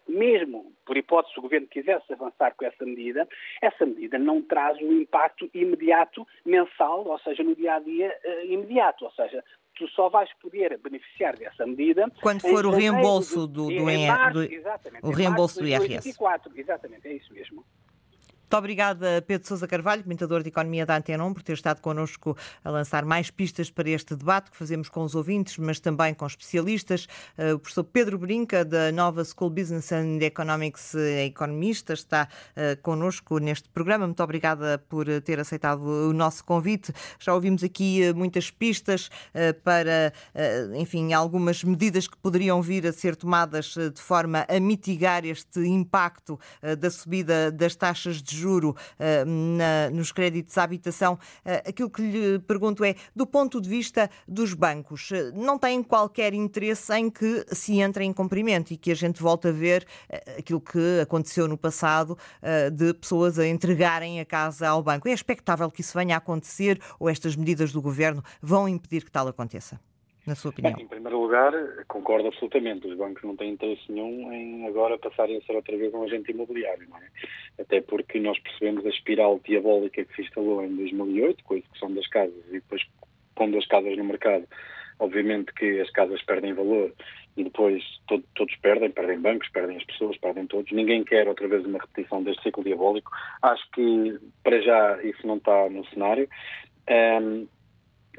mesmo 0.09 0.73
por 0.85 0.97
hipótese 0.97 1.37
o 1.37 1.41
governo 1.41 1.67
quisesse 1.67 2.11
avançar 2.11 2.55
com 2.55 2.65
essa 2.65 2.83
medida, 2.83 3.27
essa 3.61 3.85
medida 3.85 4.17
não 4.17 4.41
traz 4.41 4.81
um 4.81 4.91
impacto 4.91 5.49
imediato 5.53 6.27
mensal, 6.43 7.05
ou 7.07 7.19
seja, 7.19 7.43
no 7.43 7.55
dia 7.55 7.75
a 7.75 7.79
dia 7.79 8.17
uh, 8.25 8.45
imediato, 8.45 9.05
ou 9.05 9.11
seja, 9.11 9.43
tu 9.75 9.87
só 9.89 10.09
vais 10.09 10.29
poder 10.41 10.77
beneficiar 10.79 11.37
dessa 11.37 11.65
medida 11.65 12.11
quando 12.21 12.41
for 12.41 12.65
o 12.65 12.71
reembolso 12.71 13.47
do, 13.47 13.67
do, 13.67 13.69
do, 13.69 14.33
do, 14.33 14.53
exatamente, 14.53 15.05
o 15.05 15.11
reembolso 15.11 15.59
do 15.59 15.67
IRS. 15.67 16.09
Exatamente, 16.55 17.07
é 17.07 17.13
isso 17.13 17.31
mesmo. 17.33 17.63
Muito 18.49 18.57
obrigada, 18.57 19.23
Pedro 19.27 19.47
Sousa 19.47 19.67
Carvalho, 19.67 20.01
comentador 20.01 20.41
de 20.41 20.49
Economia 20.49 20.83
da 20.83 20.97
Antena 20.97 21.23
1, 21.23 21.33
por 21.35 21.43
ter 21.43 21.53
estado 21.53 21.81
connosco 21.81 22.35
a 22.63 22.71
lançar 22.71 23.05
mais 23.05 23.29
pistas 23.29 23.69
para 23.69 23.87
este 23.91 24.15
debate 24.15 24.49
que 24.49 24.57
fazemos 24.57 24.89
com 24.89 25.03
os 25.03 25.13
ouvintes, 25.13 25.59
mas 25.59 25.79
também 25.79 26.15
com 26.15 26.25
especialistas. 26.25 27.07
Eh, 27.37 27.53
o 27.53 27.59
professor 27.59 27.83
Pedro 27.83 28.17
Brinca, 28.17 28.65
da 28.65 28.91
Nova 28.91 29.23
School 29.23 29.51
Business 29.51 29.91
and 29.91 30.17
Economics, 30.23 30.95
é 30.95 31.25
economista, 31.25 31.93
está 31.93 32.27
eh, 32.55 32.75
connosco 32.77 33.37
neste 33.37 33.69
programa. 33.69 34.07
Muito 34.07 34.23
obrigada 34.23 34.79
por 34.89 35.05
ter 35.21 35.39
aceitado 35.39 35.83
o 35.83 36.11
nosso 36.11 36.43
convite. 36.43 36.91
Já 37.19 37.35
ouvimos 37.35 37.63
aqui 37.63 38.01
eh, 38.01 38.13
muitas 38.13 38.49
pistas 38.49 39.11
para, 39.63 40.11
enfim, 40.75 41.13
algumas 41.13 41.63
medidas 41.63 42.07
que 42.07 42.17
poderiam 42.17 42.61
vir 42.63 42.87
a 42.87 42.91
ser 42.91 43.15
tomadas 43.15 43.75
de 43.75 44.01
forma 44.01 44.43
a 44.49 44.59
mitigar 44.59 45.23
este 45.23 45.59
impacto 45.59 46.39
da 46.79 46.89
subida 46.89 47.51
das 47.51 47.75
taxas 47.75 48.23
de 48.23 48.38
juro 48.39 48.69
uh, 48.69 49.25
na, 49.25 49.89
nos 49.91 50.11
créditos 50.11 50.57
à 50.57 50.63
habitação, 50.63 51.13
uh, 51.13 51.69
aquilo 51.69 51.89
que 51.89 52.01
lhe 52.01 52.39
pergunto 52.39 52.83
é, 52.83 52.95
do 53.15 53.27
ponto 53.27 53.59
de 53.59 53.69
vista 53.69 54.09
dos 54.27 54.53
bancos, 54.53 55.11
uh, 55.11 55.31
não 55.35 55.57
têm 55.59 55.83
qualquer 55.83 56.33
interesse 56.33 56.93
em 56.93 57.09
que 57.09 57.45
se 57.51 57.79
entre 57.79 58.05
em 58.05 58.13
cumprimento 58.13 58.71
e 58.71 58.77
que 58.77 58.91
a 58.91 58.95
gente 58.95 59.21
volte 59.21 59.47
a 59.47 59.51
ver 59.51 59.85
aquilo 60.37 60.61
que 60.61 60.99
aconteceu 61.01 61.47
no 61.47 61.57
passado 61.57 62.17
de 62.73 62.93
pessoas 62.93 63.37
a 63.39 63.47
entregarem 63.47 64.19
a 64.19 64.25
casa 64.25 64.67
ao 64.67 64.81
banco. 64.81 65.07
É 65.07 65.13
expectável 65.13 65.69
que 65.69 65.81
isso 65.81 65.97
venha 65.97 66.15
a 66.15 66.17
acontecer 66.17 66.79
ou 66.99 67.09
estas 67.09 67.35
medidas 67.35 67.71
do 67.71 67.81
governo 67.81 68.23
vão 68.41 68.67
impedir 68.67 69.03
que 69.03 69.11
tal 69.11 69.27
aconteça? 69.27 69.79
Na 70.29 70.35
sua 70.35 70.51
opinião? 70.51 70.73
Bem, 70.73 70.85
em 70.85 70.87
primeiro 70.87 71.21
lugar, 71.21 71.51
concordo 71.87 72.27
absolutamente. 72.27 72.87
Os 72.87 72.95
bancos 72.95 73.23
não 73.23 73.35
têm 73.35 73.51
interesse 73.51 73.91
nenhum 73.91 74.31
em 74.31 74.67
agora 74.67 74.97
passarem 74.97 75.37
a 75.37 75.41
ser 75.41 75.53
outra 75.53 75.75
vez 75.75 75.93
um 75.93 76.03
agente 76.03 76.31
imobiliário, 76.31 76.87
não 76.87 76.97
é? 76.97 77.07
Até 77.59 77.81
porque 77.81 78.19
nós 78.19 78.39
percebemos 78.39 78.85
a 78.85 78.89
espiral 78.89 79.39
diabólica 79.43 80.05
que 80.05 80.15
se 80.15 80.21
instalou 80.21 80.63
em 80.63 80.75
2008, 80.75 81.43
com 81.43 81.55
a 81.55 81.57
execução 81.57 81.93
das 81.93 82.07
casas 82.07 82.45
e 82.47 82.53
depois 82.53 82.81
pondo 83.35 83.57
as 83.57 83.65
casas 83.67 83.97
no 83.97 84.03
mercado, 84.03 84.45
obviamente 84.99 85.53
que 85.53 85.79
as 85.79 85.89
casas 85.91 86.21
perdem 86.23 86.53
valor 86.53 86.93
e 87.37 87.43
depois 87.43 87.83
todo, 88.07 88.23
todos 88.35 88.55
perdem, 88.57 88.91
perdem 88.91 89.19
bancos, 89.19 89.49
perdem 89.49 89.77
as 89.77 89.83
pessoas, 89.85 90.17
perdem 90.17 90.45
todos. 90.45 90.71
Ninguém 90.71 91.03
quer 91.03 91.27
outra 91.27 91.47
vez 91.47 91.65
uma 91.65 91.79
repetição 91.79 92.21
deste 92.21 92.43
ciclo 92.43 92.63
diabólico. 92.63 93.11
Acho 93.41 93.63
que 93.71 94.19
para 94.43 94.61
já 94.61 95.01
isso 95.03 95.25
não 95.25 95.37
está 95.37 95.69
no 95.69 95.85
cenário. 95.87 96.27
Um, 96.89 97.47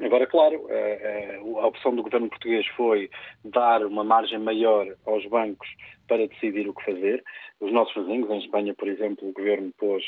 Agora, 0.03 0.25
claro, 0.25 0.65
eh, 0.69 0.99
eh, 1.01 1.37
a 1.37 1.67
opção 1.67 1.95
do 1.95 2.01
governo 2.01 2.27
português 2.27 2.65
foi 2.75 3.09
dar 3.45 3.85
uma 3.85 4.03
margem 4.03 4.39
maior 4.39 4.87
aos 5.05 5.23
bancos 5.27 5.67
para 6.07 6.27
decidir 6.27 6.67
o 6.67 6.73
que 6.73 6.85
fazer. 6.85 7.23
Os 7.59 7.71
nossos 7.71 7.93
vizinhos, 7.93 8.29
em 8.31 8.39
Espanha, 8.39 8.73
por 8.73 8.87
exemplo, 8.87 9.29
o 9.29 9.31
governo 9.31 9.71
pôs, 9.77 10.03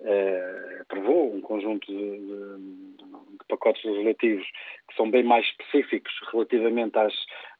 eh, 0.00 0.78
aprovou 0.82 1.34
um 1.34 1.40
conjunto 1.40 1.86
de, 1.92 2.18
de, 2.18 3.44
pacotes 3.48 3.84
legislativos 3.84 4.46
que 4.88 4.96
são 4.96 5.10
bem 5.10 5.24
mais 5.24 5.44
específicos 5.46 6.12
relativamente 6.30 6.96
às, 6.96 7.12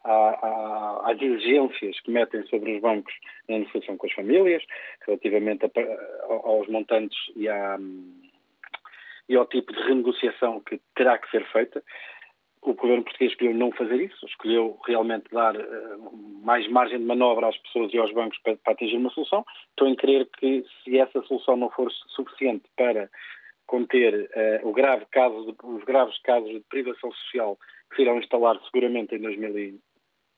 às 0.04 1.20
exigências 1.20 2.00
que 2.00 2.10
metem 2.12 2.46
sobre 2.46 2.76
os 2.76 2.80
bancos 2.80 3.12
na 3.48 3.58
negociação 3.58 3.96
com 3.96 4.06
as 4.06 4.12
famílias, 4.12 4.62
relativamente 5.04 5.66
a, 5.66 5.70
aos 6.44 6.68
montantes 6.68 7.18
e 7.34 7.48
à 7.48 7.76
e 9.28 9.36
ao 9.36 9.46
tipo 9.46 9.72
de 9.72 9.82
renegociação 9.82 10.60
que 10.60 10.80
terá 10.94 11.18
que 11.18 11.30
ser 11.30 11.44
feita. 11.52 11.82
O 12.60 12.74
governo 12.74 13.02
português 13.02 13.32
escolheu 13.32 13.54
não 13.54 13.72
fazer 13.72 14.00
isso, 14.00 14.24
escolheu 14.26 14.78
realmente 14.86 15.24
dar 15.32 15.56
uh, 15.56 16.42
mais 16.44 16.68
margem 16.68 16.98
de 16.98 17.04
manobra 17.04 17.48
às 17.48 17.58
pessoas 17.58 17.92
e 17.92 17.98
aos 17.98 18.12
bancos 18.12 18.38
para, 18.38 18.56
para 18.56 18.72
atingir 18.72 18.96
uma 18.96 19.10
solução. 19.10 19.44
Estou 19.70 19.88
em 19.88 19.96
crer 19.96 20.28
que, 20.38 20.64
se 20.84 20.96
essa 20.96 21.22
solução 21.22 21.56
não 21.56 21.70
for 21.70 21.90
suficiente 22.14 22.64
para 22.76 23.10
conter 23.66 24.30
uh, 24.62 24.72
grave 24.72 25.06
caso 25.10 25.46
de, 25.46 25.56
os 25.64 25.82
graves 25.84 26.16
casos 26.22 26.50
de 26.50 26.60
privação 26.68 27.10
social 27.12 27.58
que 27.90 27.96
se 27.96 28.02
irão 28.02 28.18
instalar 28.18 28.60
seguramente 28.64 29.14
em 29.14 29.20
2000 29.20 29.80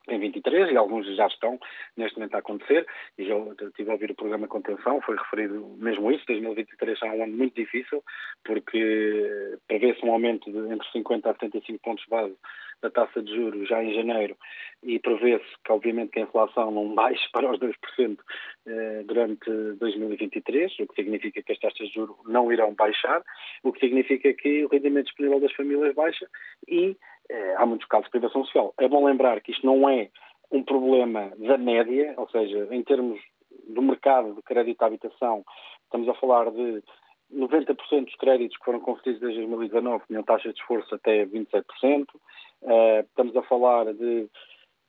em 0.09 0.19
23 0.19 0.71
e 0.71 0.77
alguns 0.77 1.07
já 1.17 1.27
estão 1.27 1.59
neste 1.97 2.19
momento 2.19 2.35
a 2.35 2.39
acontecer. 2.39 2.87
E 3.19 3.27
já 3.27 3.35
estive 3.67 3.91
a 3.91 3.95
ouvir 3.95 4.11
o 4.11 4.15
programa 4.15 4.49
Contenção, 4.49 5.01
foi 5.01 5.17
referido 5.17 5.75
mesmo 5.79 6.11
isso, 6.11 6.25
2023 6.27 6.99
será 6.99 7.13
um 7.13 7.25
ano 7.25 7.37
muito 7.37 7.55
difícil 7.55 8.03
porque 8.45 9.59
prevê-se 9.67 10.05
um 10.05 10.13
aumento 10.13 10.51
de 10.51 10.73
entre 10.73 10.89
50 10.93 11.31
a 11.31 11.35
75 11.35 11.79
pontos 11.83 12.05
base 12.09 12.35
da 12.83 12.91
taxa 12.91 13.23
de 13.23 13.35
juros 13.35 13.69
já 13.69 13.83
em 13.83 13.95
janeiro 13.95 14.37
e 14.83 14.99
prevê-se 14.99 15.45
que 15.65 15.73
obviamente 15.73 16.11
que 16.11 16.19
a 16.19 16.23
inflação 16.23 16.71
não 16.71 16.93
baixe 16.95 17.27
para 17.33 17.51
os 17.51 17.59
2% 17.59 18.19
eh, 18.67 19.03
durante 19.07 19.51
2023, 19.79 20.81
o 20.81 20.87
que 20.87 20.95
significa 20.95 21.43
que 21.43 21.53
as 21.53 21.59
taxas 21.59 21.89
de 21.89 21.95
juros 21.95 22.17
não 22.27 22.53
irão 22.53 22.75
baixar, 22.75 23.23
o 23.63 23.73
que 23.73 23.81
significa 23.81 24.33
que 24.35 24.65
o 24.65 24.69
rendimento 24.69 25.07
disponível 25.07 25.41
das 25.41 25.53
famílias 25.53 25.95
baixa 25.95 26.29
e 26.69 26.97
eh, 27.31 27.55
há 27.57 27.67
muitos 27.67 27.87
casos 27.89 28.07
de 28.07 28.11
privação 28.11 28.45
social. 28.45 28.75
É 28.79 28.89
bom 28.89 29.05
lembrar 29.07 29.41
que 29.41 29.53
isto 29.53 29.67
não 29.67 29.89
é 29.89 30.09
um 30.51 30.63
problema 30.63 31.33
da 31.39 31.59
média, 31.59 32.15
ou 32.17 32.29
seja, 32.29 32.69
em 32.71 32.83
termos 32.83 33.21
do 33.69 33.83
mercado 33.83 34.35
de 34.35 34.43
crédito 34.43 34.83
à 34.83 34.87
habitação, 34.87 35.45
estamos 35.85 36.09
a 36.09 36.15
falar 36.15 36.51
de 36.51 36.83
90% 37.33 38.05
dos 38.05 38.15
créditos 38.17 38.57
que 38.57 38.65
foram 38.65 38.81
concedidos 38.81 39.21
desde 39.21 39.41
2019 39.41 40.05
tinham 40.07 40.23
taxa 40.23 40.53
de 40.53 40.59
esforço 40.59 40.95
até 40.95 41.25
27%. 41.27 42.07
Uh, 42.63 43.01
estamos 43.01 43.37
a 43.37 43.43
falar 43.43 43.93
de 43.93 44.29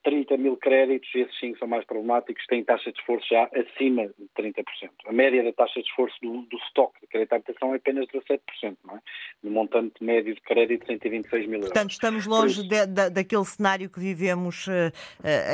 30 0.05 0.37
mil 0.37 0.55
créditos, 0.55 1.09
esses 1.15 1.37
sim 1.39 1.55
são 1.57 1.67
mais 1.67 1.83
problemáticos, 1.83 2.45
têm 2.45 2.63
taxa 2.63 2.91
de 2.91 2.99
esforço 2.99 3.27
já 3.27 3.49
acima 3.55 4.05
de 4.07 4.29
30%. 4.37 4.63
A 5.07 5.11
média 5.11 5.43
da 5.43 5.51
taxa 5.51 5.81
de 5.81 5.87
esforço 5.87 6.15
do, 6.21 6.43
do 6.43 6.57
estoque 6.57 7.01
de 7.01 7.07
crédito 7.07 7.33
à 7.33 7.35
habitação 7.37 7.73
é 7.73 7.77
apenas 7.77 8.05
17%, 8.07 8.77
não 8.85 8.95
é? 8.95 8.99
No 9.43 9.49
montante 9.49 10.03
médio 10.03 10.35
de 10.35 10.41
crédito, 10.41 10.81
de 10.81 10.93
126 10.93 11.47
mil 11.47 11.53
euros. 11.55 11.69
Portanto, 11.69 11.91
estamos 11.91 12.27
longe 12.27 12.61
de, 12.67 12.85
de, 12.85 13.09
daquele 13.09 13.45
cenário 13.45 13.89
que 13.89 13.99
vivemos 13.99 14.67
uh, 14.67 14.91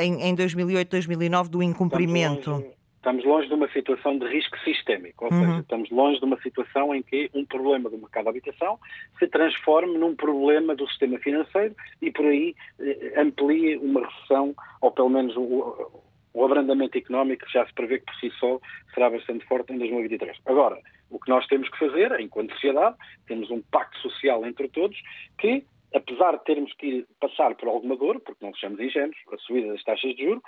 em, 0.02 0.28
em 0.28 0.34
2008, 0.34 0.90
2009, 0.90 1.48
do 1.48 1.62
incumprimento. 1.62 2.62
Estamos 3.02 3.24
longe 3.24 3.48
de 3.48 3.54
uma 3.54 3.68
situação 3.72 4.16
de 4.16 4.28
risco 4.28 4.56
sistémico, 4.60 5.24
ou 5.24 5.32
uhum. 5.32 5.40
seja, 5.40 5.58
estamos 5.58 5.90
longe 5.90 6.20
de 6.20 6.24
uma 6.24 6.40
situação 6.40 6.94
em 6.94 7.02
que 7.02 7.28
um 7.34 7.44
problema 7.44 7.90
do 7.90 7.98
mercado 7.98 8.22
de 8.22 8.30
habitação 8.30 8.78
se 9.18 9.26
transforme 9.26 9.98
num 9.98 10.14
problema 10.14 10.76
do 10.76 10.86
sistema 10.86 11.18
financeiro 11.18 11.74
e 12.00 12.12
por 12.12 12.26
aí 12.26 12.54
eh, 12.78 13.14
amplie 13.20 13.76
uma 13.78 14.06
recessão, 14.06 14.54
ou 14.80 14.92
pelo 14.92 15.08
menos 15.08 15.36
o, 15.36 16.00
o 16.32 16.44
abrandamento 16.44 16.96
económico 16.96 17.44
que 17.44 17.52
já 17.52 17.66
se 17.66 17.74
prevê 17.74 17.98
que 17.98 18.04
por 18.04 18.14
si 18.14 18.30
só 18.38 18.60
será 18.94 19.10
bastante 19.10 19.44
forte 19.46 19.72
em 19.72 19.78
2023. 19.78 20.38
Agora, 20.46 20.78
o 21.10 21.18
que 21.18 21.28
nós 21.28 21.44
temos 21.48 21.68
que 21.70 21.78
fazer, 21.80 22.20
enquanto 22.20 22.52
sociedade, 22.52 22.94
temos 23.26 23.50
um 23.50 23.60
pacto 23.62 23.98
social 23.98 24.46
entre 24.46 24.68
todos 24.68 24.96
que 25.40 25.64
apesar 25.94 26.38
de 26.38 26.44
termos 26.44 26.72
que 26.74 27.04
passar 27.20 27.54
por 27.54 27.68
alguma 27.68 27.96
dor, 27.96 28.20
porque 28.20 28.44
não 28.44 28.54
sejamos 28.54 28.80
ingênuos, 28.80 29.16
a 29.30 29.36
subida 29.38 29.68
das 29.68 29.84
taxas 29.84 30.14
de 30.14 30.24
juros, 30.24 30.42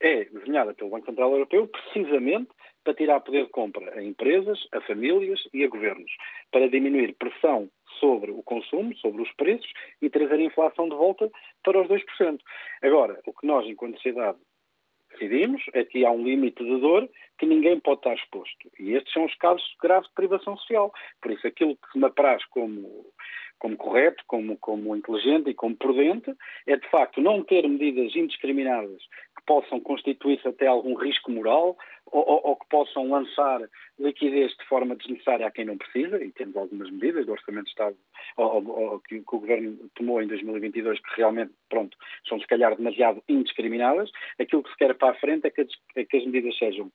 é 0.00 0.24
desenhada 0.24 0.74
pelo 0.74 0.90
Banco 0.90 1.06
Central 1.06 1.32
Europeu 1.32 1.68
precisamente 1.68 2.50
para 2.84 2.94
tirar 2.94 3.20
poder 3.20 3.44
de 3.44 3.50
compra 3.50 3.98
a 3.98 4.02
empresas, 4.02 4.58
a 4.72 4.80
famílias 4.82 5.40
e 5.52 5.64
a 5.64 5.68
governos, 5.68 6.10
para 6.50 6.68
diminuir 6.68 7.14
pressão 7.14 7.68
sobre 7.98 8.30
o 8.30 8.42
consumo, 8.42 8.96
sobre 8.96 9.22
os 9.22 9.32
preços 9.32 9.70
e 10.00 10.08
trazer 10.08 10.34
a 10.34 10.42
inflação 10.42 10.88
de 10.88 10.94
volta 10.94 11.30
para 11.64 11.80
os 11.80 11.88
2%. 11.88 12.38
Agora, 12.82 13.20
o 13.26 13.32
que 13.32 13.46
nós, 13.46 13.66
enquanto 13.66 13.96
sociedade, 13.96 14.38
decidimos 15.12 15.62
é 15.74 15.84
que 15.84 16.04
há 16.04 16.10
um 16.10 16.22
limite 16.22 16.62
de 16.62 16.80
dor 16.80 17.08
que 17.38 17.46
ninguém 17.46 17.80
pode 17.80 18.00
estar 18.00 18.14
exposto. 18.14 18.70
E 18.78 18.94
estes 18.94 19.12
são 19.12 19.24
os 19.24 19.34
casos 19.36 19.64
graves 19.82 20.08
de 20.08 20.14
privação 20.14 20.56
social. 20.56 20.92
Por 21.20 21.32
isso, 21.32 21.46
aquilo 21.46 21.76
que 21.76 21.98
me 21.98 22.06
apraz 22.06 22.44
como 22.46 23.06
como 23.58 23.76
correto, 23.76 24.22
como, 24.26 24.56
como 24.58 24.94
inteligente 24.94 25.50
e 25.50 25.54
como 25.54 25.76
prudente, 25.76 26.32
é 26.66 26.76
de 26.76 26.88
facto 26.90 27.20
não 27.20 27.42
ter 27.42 27.68
medidas 27.68 28.14
indiscriminadas 28.14 29.02
possam 29.48 29.80
constituir-se 29.80 30.46
até 30.46 30.66
algum 30.66 30.94
risco 30.94 31.30
moral 31.30 31.74
ou, 32.12 32.20
ou, 32.20 32.40
ou, 32.48 32.56
que 32.56 32.68
possam 32.68 33.08
lançar 33.08 33.60
liquidez 33.98 34.52
de 34.52 34.64
forma 34.66 34.94
desnecessária 34.94 35.46
a 35.46 35.50
quem 35.50 35.64
não 35.64 35.78
precisa, 35.78 36.22
e 36.22 36.30
temos 36.32 36.54
algumas 36.54 36.90
medidas 36.90 37.24
do 37.24 37.32
Orçamento 37.32 37.64
de 37.64 37.70
Estado 37.70 37.96
ou, 38.36 39.00
que, 39.00 39.20
que, 39.20 39.36
o 39.36 39.40
Governo 39.40 39.90
tomou 39.94 40.20
em 40.22 40.26
2022 40.26 41.00
que 41.00 41.16
realmente, 41.16 41.52
pronto, 41.70 41.96
são 42.28 42.38
se 42.38 42.46
calhar 42.46 42.76
demasiado 42.76 43.22
indiscriminadas. 43.26 44.10
Aquilo 44.38 44.62
que 44.62 44.70
se 44.70 44.76
quer 44.76 44.94
para 44.94 45.12
a 45.12 45.18
frente 45.18 45.46
é 45.46 45.50
que, 45.50 45.66
é 45.96 46.04
que 46.04 46.16
as 46.18 46.24
medidas 46.26 46.56
sejam 46.58 46.92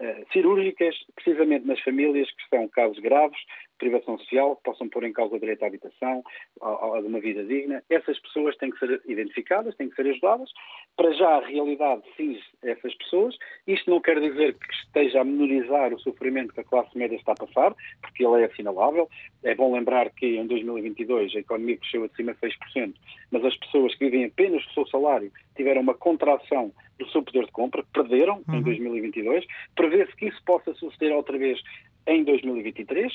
Uh, 0.00 0.24
cirúrgicas, 0.32 0.94
precisamente 1.16 1.66
nas 1.66 1.80
famílias 1.80 2.30
que 2.30 2.42
estão 2.42 2.68
casos 2.68 3.00
graves, 3.00 3.36
privação 3.78 4.18
social, 4.18 4.56
que 4.56 4.62
possam 4.64 4.88
pôr 4.88 5.04
em 5.04 5.12
causa 5.12 5.36
o 5.36 5.40
direito 5.40 5.62
à 5.62 5.66
habitação, 5.66 6.22
a, 6.60 6.66
a, 6.66 7.00
uma 7.00 7.20
vida 7.20 7.44
digna. 7.44 7.82
Essas 7.88 8.18
pessoas 8.20 8.56
têm 8.56 8.70
que 8.70 8.78
ser 8.78 9.00
identificadas, 9.06 9.74
têm 9.76 9.88
que 9.88 9.96
ser 9.96 10.08
ajudadas. 10.08 10.50
Para 10.96 11.12
já, 11.12 11.36
a 11.36 11.46
realidade 11.46 12.02
cinge 12.16 12.42
essas 12.62 12.94
pessoas. 12.94 13.36
Isto 13.66 13.90
não 13.90 14.00
quer 14.00 14.20
dizer 14.20 14.54
que 14.54 14.74
esteja 14.74 15.20
a 15.20 15.24
menorizar 15.24 15.94
o 15.94 16.00
sofrimento 16.00 16.52
que 16.52 16.60
a 16.60 16.64
classe 16.64 16.96
média 16.98 17.16
está 17.16 17.32
a 17.32 17.46
passar, 17.46 17.74
porque 18.02 18.24
ele 18.24 18.42
é 18.42 18.46
assinalável. 18.46 19.08
É 19.42 19.54
bom 19.54 19.72
lembrar 19.72 20.10
que 20.10 20.26
em 20.36 20.46
2022 20.46 21.36
a 21.36 21.38
economia 21.38 21.76
cresceu 21.76 22.04
acima 22.04 22.34
de 22.34 22.40
6%, 22.40 22.94
mas 23.30 23.44
as 23.44 23.56
pessoas 23.56 23.94
que 23.94 24.04
vivem 24.04 24.24
apenas 24.24 24.64
do 24.66 24.72
seu 24.72 24.86
salário 24.88 25.32
tiveram 25.56 25.82
uma 25.82 25.94
contração 25.94 26.72
do 26.98 27.08
seu 27.10 27.22
poder 27.22 27.44
de 27.46 27.52
compra, 27.52 27.84
perderam 27.92 28.42
uhum. 28.48 28.56
em 28.56 28.62
2022. 28.62 29.44
Prevê-se 29.74 30.14
que 30.16 30.26
isso 30.26 30.42
possa 30.44 30.74
suceder 30.74 31.14
outra 31.14 31.38
vez 31.38 31.60
em 32.06 32.24
2023, 32.24 33.12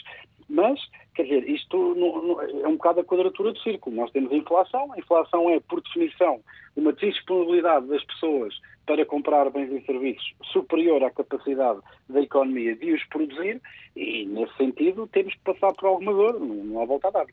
mas, 0.50 0.80
quer 1.16 1.24
dizer, 1.24 1.50
isto 1.50 1.96
não, 1.96 2.22
não, 2.22 2.42
é 2.42 2.68
um 2.68 2.74
bocado 2.74 3.00
a 3.00 3.04
quadratura 3.04 3.54
do 3.54 3.60
círculo. 3.60 3.96
Nós 3.96 4.12
temos 4.12 4.32
a 4.32 4.36
inflação, 4.36 4.94
a 4.94 5.00
inflação 5.00 5.50
é, 5.50 5.60
por 5.60 5.82
definição, 5.82 6.42
uma 6.76 6.94
disponibilidade 6.94 7.88
das 7.88 8.04
pessoas 8.04 8.54
para 8.86 9.06
comprar 9.06 9.50
bens 9.50 9.72
e 9.72 9.86
serviços 9.86 10.34
superior 10.52 11.04
à 11.04 11.10
capacidade 11.10 11.80
da 12.10 12.22
economia 12.22 12.76
de 12.76 12.94
os 12.94 13.04
produzir 13.06 13.62
e, 13.96 14.26
nesse 14.26 14.56
sentido, 14.58 15.08
temos 15.08 15.34
que 15.34 15.40
passar 15.40 15.74
por 15.74 15.88
alguma 15.88 16.12
dor, 16.12 16.40
não, 16.40 16.56
não 16.56 16.82
há 16.82 16.86
volta 16.86 17.08
a 17.08 17.12
dar. 17.12 17.26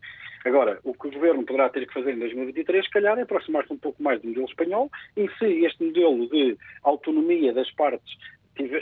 Agora, 0.45 0.79
o 0.85 0.95
que 0.95 1.09
o 1.09 1.13
Governo 1.13 1.45
poderá 1.45 1.69
ter 1.69 1.87
que 1.87 1.93
fazer 1.93 2.15
em 2.15 2.19
2023, 2.19 2.85
se 2.85 2.91
calhar, 2.91 3.19
é 3.19 3.23
aproximar-se 3.23 3.73
um 3.73 3.79
pouco 3.79 4.03
mais 4.03 4.21
do 4.23 4.29
modelo 4.29 4.47
espanhol 4.47 4.91
e 5.17 5.29
se 5.39 5.45
este 5.65 5.85
modelo 5.85 6.29
de 6.29 6.57
autonomia 6.83 7.53
das 7.53 7.71
partes 7.73 8.17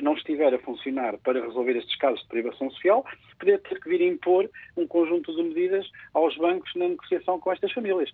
não 0.02 0.14
estiver 0.14 0.52
a 0.54 0.58
funcionar 0.58 1.18
para 1.18 1.40
resolver 1.40 1.76
estes 1.76 1.96
casos 1.96 2.20
de 2.22 2.28
privação 2.28 2.70
social, 2.70 3.04
poder 3.38 3.60
ter 3.60 3.80
que 3.80 3.88
vir 3.88 4.00
impor 4.02 4.48
um 4.76 4.86
conjunto 4.86 5.34
de 5.34 5.42
medidas 5.42 5.86
aos 6.14 6.36
bancos 6.36 6.70
na 6.74 6.88
negociação 6.88 7.38
com 7.40 7.52
estas 7.52 7.72
famílias. 7.72 8.10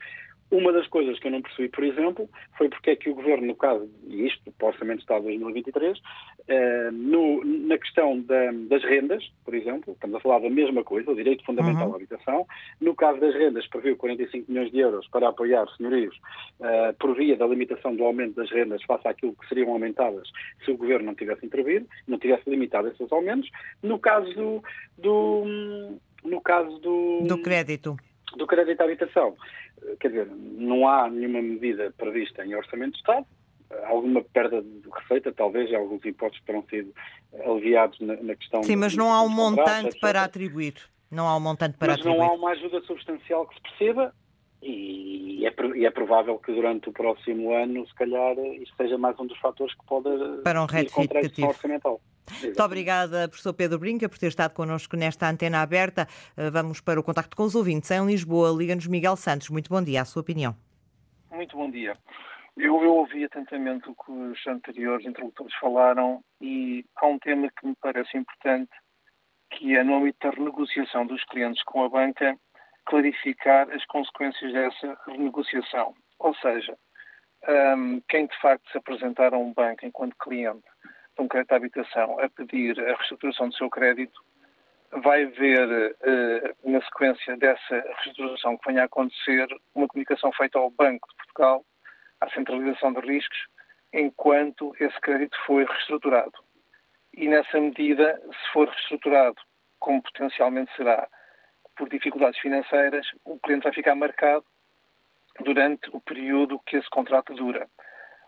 Uma 0.54 0.72
das 0.72 0.86
coisas 0.86 1.18
que 1.18 1.26
eu 1.26 1.32
não 1.32 1.42
percebi, 1.42 1.68
por 1.68 1.82
exemplo, 1.82 2.30
foi 2.56 2.68
porque 2.68 2.90
é 2.90 2.96
que 2.96 3.10
o 3.10 3.14
Governo, 3.16 3.48
no 3.48 3.56
caso, 3.56 3.90
e 4.06 4.24
isto 4.24 4.52
para 4.52 4.66
o 4.66 4.68
Orçamento 4.68 4.98
de 4.98 5.02
Estado 5.02 5.22
de 5.22 5.36
2023, 5.38 6.00
eh, 6.46 6.90
no, 6.92 7.44
na 7.44 7.76
questão 7.76 8.20
da, 8.20 8.52
das 8.68 8.84
rendas, 8.84 9.28
por 9.44 9.52
exemplo, 9.52 9.94
estamos 9.94 10.14
a 10.14 10.20
falar 10.20 10.38
da 10.38 10.48
mesma 10.48 10.84
coisa, 10.84 11.10
o 11.10 11.16
direito 11.16 11.44
fundamental 11.44 11.88
uhum. 11.88 11.94
à 11.94 11.96
habitação, 11.96 12.46
no 12.80 12.94
caso 12.94 13.18
das 13.18 13.34
rendas 13.34 13.66
previu 13.66 13.96
45 13.96 14.48
milhões 14.48 14.70
de 14.70 14.78
euros 14.78 15.08
para 15.08 15.28
apoiar 15.28 15.66
senhorios 15.76 16.16
eh, 16.62 16.94
por 17.00 17.16
via 17.16 17.36
da 17.36 17.48
limitação 17.48 17.96
do 17.96 18.04
aumento 18.04 18.36
das 18.36 18.48
rendas 18.52 18.80
face 18.84 19.08
àquilo 19.08 19.34
que 19.34 19.48
seriam 19.48 19.72
aumentadas 19.72 20.30
se 20.64 20.70
o 20.70 20.76
Governo 20.76 21.06
não 21.06 21.16
tivesse 21.16 21.44
intervido, 21.44 21.88
não 22.06 22.16
tivesse 22.16 22.48
limitado 22.48 22.86
esses 22.86 23.10
aumentos. 23.10 23.50
No 23.82 23.98
caso 23.98 24.32
do, 24.34 24.62
do 24.98 25.98
no 26.24 26.40
caso 26.40 26.78
do... 26.78 27.22
Do 27.26 27.42
crédito 27.42 27.96
do 28.36 28.46
crédito 28.46 28.80
à 28.80 28.84
habitação. 28.84 29.34
Quer 30.00 30.08
dizer, 30.08 30.26
não 30.26 30.88
há 30.88 31.08
nenhuma 31.08 31.40
medida 31.40 31.92
prevista 31.96 32.44
em 32.44 32.54
orçamento 32.54 32.92
de 32.92 32.98
Estado, 32.98 33.26
alguma 33.86 34.22
perda 34.22 34.62
de 34.62 34.88
receita, 34.90 35.32
talvez, 35.32 35.72
alguns 35.72 36.04
impostos 36.04 36.40
terão 36.44 36.64
sido 36.68 36.92
aliviados 37.44 37.98
na, 38.00 38.16
na 38.16 38.34
questão... 38.34 38.62
Sim, 38.62 38.76
mas 38.76 38.96
não 38.96 39.12
há 39.12 39.22
um 39.22 39.28
montante 39.28 39.98
para 39.98 40.22
atribuir. 40.22 40.74
Não 41.10 41.28
há 41.28 41.36
um 41.36 41.40
montante 41.40 41.76
para 41.76 41.92
mas 41.92 42.00
atribuir. 42.00 42.18
Mas 42.18 42.28
não 42.28 42.34
há 42.34 42.38
uma 42.38 42.50
ajuda 42.50 42.80
substancial 42.82 43.46
que 43.46 43.54
se 43.54 43.60
perceba 43.62 44.14
e 44.62 45.46
é, 45.46 45.54
e 45.76 45.84
é, 45.84 45.90
provável 45.90 46.38
que 46.38 46.52
durante 46.52 46.88
o 46.88 46.92
próximo 46.92 47.52
ano, 47.52 47.86
se 47.86 47.94
calhar, 47.94 48.36
isto 48.38 48.74
seja 48.76 48.96
mais 48.96 49.18
um 49.18 49.26
dos 49.26 49.38
fatores 49.38 49.74
que 49.74 49.84
pode 49.86 50.08
para 50.42 50.62
um 50.62 50.64
a 50.64 51.48
orçamental. 51.48 52.00
Muito 52.42 52.62
obrigada, 52.62 53.28
professor 53.28 53.52
Pedro 53.52 53.78
Brinca, 53.78 54.08
por 54.08 54.18
ter 54.18 54.28
estado 54.28 54.54
connosco 54.54 54.96
nesta 54.96 55.28
antena 55.28 55.60
aberta. 55.60 56.06
Eh, 56.36 56.50
vamos 56.50 56.80
para 56.80 56.98
o 56.98 57.02
contacto 57.02 57.36
com 57.36 57.42
os 57.42 57.54
ouvintes 57.54 57.90
em 57.90 58.04
Lisboa. 58.06 58.50
Liga-nos 58.56 58.86
Miguel 58.86 59.16
Santos. 59.16 59.50
Muito 59.50 59.68
bom 59.68 59.82
dia, 59.82 60.02
a 60.02 60.04
sua 60.04 60.22
opinião. 60.22 60.56
Muito 61.30 61.56
bom 61.56 61.70
dia. 61.70 61.96
Eu, 62.56 62.82
eu 62.82 62.94
ouvi 62.94 63.24
atentamente 63.24 63.88
o 63.90 63.94
que 63.94 64.12
os 64.12 64.46
anteriores 64.46 65.04
interlocutores 65.04 65.54
falaram 65.56 66.22
e 66.40 66.84
há 66.96 67.06
um 67.06 67.18
tema 67.18 67.50
que 67.50 67.66
me 67.66 67.74
parece 67.80 68.16
importante, 68.16 68.70
que 69.50 69.76
é 69.76 69.82
no 69.82 69.96
âmbito 69.96 70.18
da 70.22 70.34
renegociação 70.34 71.06
dos 71.06 71.22
clientes 71.24 71.62
com 71.64 71.84
a 71.84 71.88
banca, 71.88 72.36
clarificar 72.86 73.68
as 73.70 73.84
consequências 73.86 74.52
dessa 74.52 74.96
renegociação. 75.06 75.94
Ou 76.20 76.34
seja, 76.36 76.76
um, 77.76 78.00
quem 78.08 78.26
de 78.26 78.40
facto 78.40 78.70
se 78.70 78.78
apresentar 78.78 79.34
a 79.34 79.38
um 79.38 79.52
banco 79.52 79.84
enquanto 79.84 80.16
cliente 80.16 80.64
um 81.22 81.28
crédito 81.28 81.50
de 81.50 81.54
habitação 81.54 82.18
a 82.20 82.28
pedir 82.28 82.78
a 82.80 82.96
reestruturação 82.96 83.48
do 83.48 83.56
seu 83.56 83.70
crédito, 83.70 84.20
vai 84.90 85.26
ver, 85.26 85.68
uh, 85.68 86.70
na 86.70 86.80
sequência 86.82 87.36
dessa 87.36 87.74
reestruturação 88.02 88.56
que 88.56 88.68
venha 88.68 88.82
a 88.82 88.86
acontecer, 88.86 89.46
uma 89.74 89.88
comunicação 89.88 90.32
feita 90.32 90.58
ao 90.58 90.70
Banco 90.70 91.08
de 91.08 91.16
Portugal, 91.16 91.64
à 92.20 92.30
centralização 92.30 92.92
de 92.92 93.00
riscos, 93.00 93.46
enquanto 93.92 94.74
esse 94.80 95.00
crédito 95.00 95.36
foi 95.46 95.64
reestruturado. 95.64 96.32
E 97.12 97.28
nessa 97.28 97.60
medida, 97.60 98.20
se 98.20 98.52
for 98.52 98.68
reestruturado, 98.68 99.36
como 99.78 100.02
potencialmente 100.02 100.74
será, 100.76 101.08
por 101.76 101.88
dificuldades 101.88 102.40
financeiras, 102.40 103.06
o 103.24 103.38
cliente 103.38 103.64
vai 103.64 103.72
ficar 103.72 103.94
marcado 103.94 104.44
durante 105.40 105.90
o 105.92 106.00
período 106.00 106.60
que 106.60 106.76
esse 106.76 106.88
contrato 106.90 107.34
dura. 107.34 107.68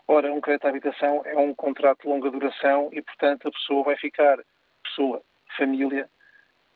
Ora, 0.07 0.31
um 0.31 0.39
crédito 0.39 0.65
à 0.65 0.69
habitação 0.69 1.21
é 1.25 1.37
um 1.37 1.53
contrato 1.53 2.03
de 2.03 2.07
longa 2.07 2.31
duração 2.31 2.89
e, 2.93 3.01
portanto, 3.01 3.47
a 3.47 3.51
pessoa 3.51 3.83
vai 3.83 3.97
ficar, 3.97 4.37
pessoa, 4.83 5.21
família, 5.57 6.09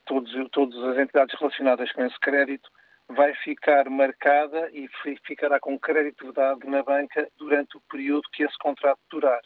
todos, 0.06 0.32
todas 0.52 0.78
as 0.84 0.98
entidades 0.98 1.40
relacionadas 1.40 1.92
com 1.94 2.04
esse 2.04 2.20
crédito, 2.20 2.70
vai 3.08 3.34
ficar 3.36 3.90
marcada 3.90 4.70
e 4.74 4.90
ficará 5.26 5.60
com 5.60 5.80
crédito 5.80 6.32
dado 6.34 6.68
na 6.70 6.84
banca 6.84 7.28
durante 7.38 7.78
o 7.78 7.82
período 7.90 8.30
que 8.34 8.44
esse 8.44 8.58
contrato 8.58 9.00
durar. 9.10 9.42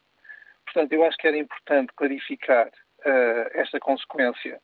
Portanto, 0.65 0.91
eu 0.93 1.05
acho 1.05 1.17
que 1.17 1.27
era 1.27 1.37
importante 1.37 1.93
clarificar 1.95 2.67
uh, 2.67 3.49
esta 3.53 3.79
consequência, 3.79 4.59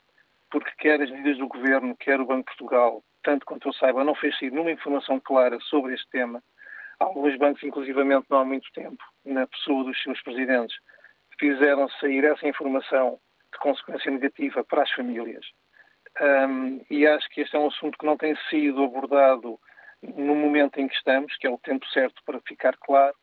porque 0.49 0.71
quer 0.77 1.01
as 1.01 1.09
medidas 1.09 1.37
do 1.37 1.47
Governo, 1.47 1.95
quer 1.95 2.19
o 2.19 2.25
Banco 2.25 2.49
de 2.49 2.57
Portugal, 2.57 3.03
tanto 3.23 3.45
quanto 3.45 3.67
eu 3.67 3.73
saiba, 3.73 4.03
não 4.03 4.15
fez 4.15 4.37
sair 4.37 4.51
nenhuma 4.51 4.71
informação 4.71 5.19
clara 5.19 5.59
sobre 5.61 5.93
este 5.93 6.09
tema. 6.09 6.43
Alguns 7.01 7.35
bancos, 7.35 7.63
inclusivamente, 7.63 8.27
não 8.29 8.41
há 8.41 8.45
muito 8.45 8.71
tempo, 8.73 9.03
na 9.25 9.47
pessoa 9.47 9.83
dos 9.85 9.99
seus 10.03 10.21
presidentes, 10.21 10.77
fizeram 11.39 11.89
sair 11.99 12.23
essa 12.23 12.47
informação 12.47 13.19
de 13.51 13.57
consequência 13.57 14.11
negativa 14.11 14.63
para 14.63 14.83
as 14.83 14.91
famílias. 14.91 15.43
Um, 16.21 16.79
e 16.91 17.07
acho 17.07 17.27
que 17.29 17.41
este 17.41 17.55
é 17.55 17.59
um 17.59 17.69
assunto 17.69 17.97
que 17.97 18.05
não 18.05 18.15
tem 18.15 18.35
sido 18.51 18.83
abordado 18.83 19.59
no 20.15 20.35
momento 20.35 20.79
em 20.79 20.87
que 20.87 20.93
estamos, 20.93 21.35
que 21.37 21.47
é 21.47 21.49
o 21.49 21.57
tempo 21.57 21.87
certo 21.87 22.21
para 22.23 22.39
ficar 22.41 22.77
claro, 22.77 23.15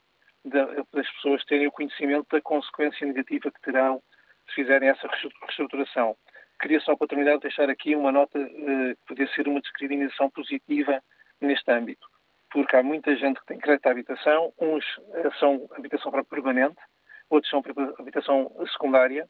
das 0.45 1.09
pessoas 1.13 1.45
terem 1.45 1.69
o 1.69 1.73
conhecimento 1.73 2.27
da 2.33 2.41
consequência 2.41 3.07
negativa 3.07 3.49
que 3.49 3.61
terão 3.61 4.03
se 4.49 4.55
fizerem 4.57 4.89
essa 4.89 5.07
reestruturação. 5.07 6.17
Queria 6.61 6.81
só, 6.81 6.97
para 6.97 7.07
terminar, 7.07 7.39
deixar 7.39 7.71
aqui 7.71 7.95
uma 7.95 8.11
nota 8.11 8.41
uh, 8.41 8.97
que 8.97 9.07
podia 9.07 9.29
ser 9.35 9.47
uma 9.47 9.61
discriminação 9.61 10.29
positiva 10.31 11.01
neste 11.41 11.71
âmbito, 11.71 12.09
porque 12.51 12.77
há 12.77 12.83
muita 12.83 13.15
gente 13.17 13.41
que 13.41 13.47
tem 13.47 13.59
crédito 13.59 13.87
à 13.87 13.91
habitação, 13.91 14.53
uns 14.59 14.85
uh, 14.99 15.33
são 15.39 15.69
habitação 15.73 16.11
para 16.11 16.25
permanente, 16.25 16.77
outros 17.29 17.51
são 17.51 17.63
habitação 17.99 18.51
secundária, 18.73 19.29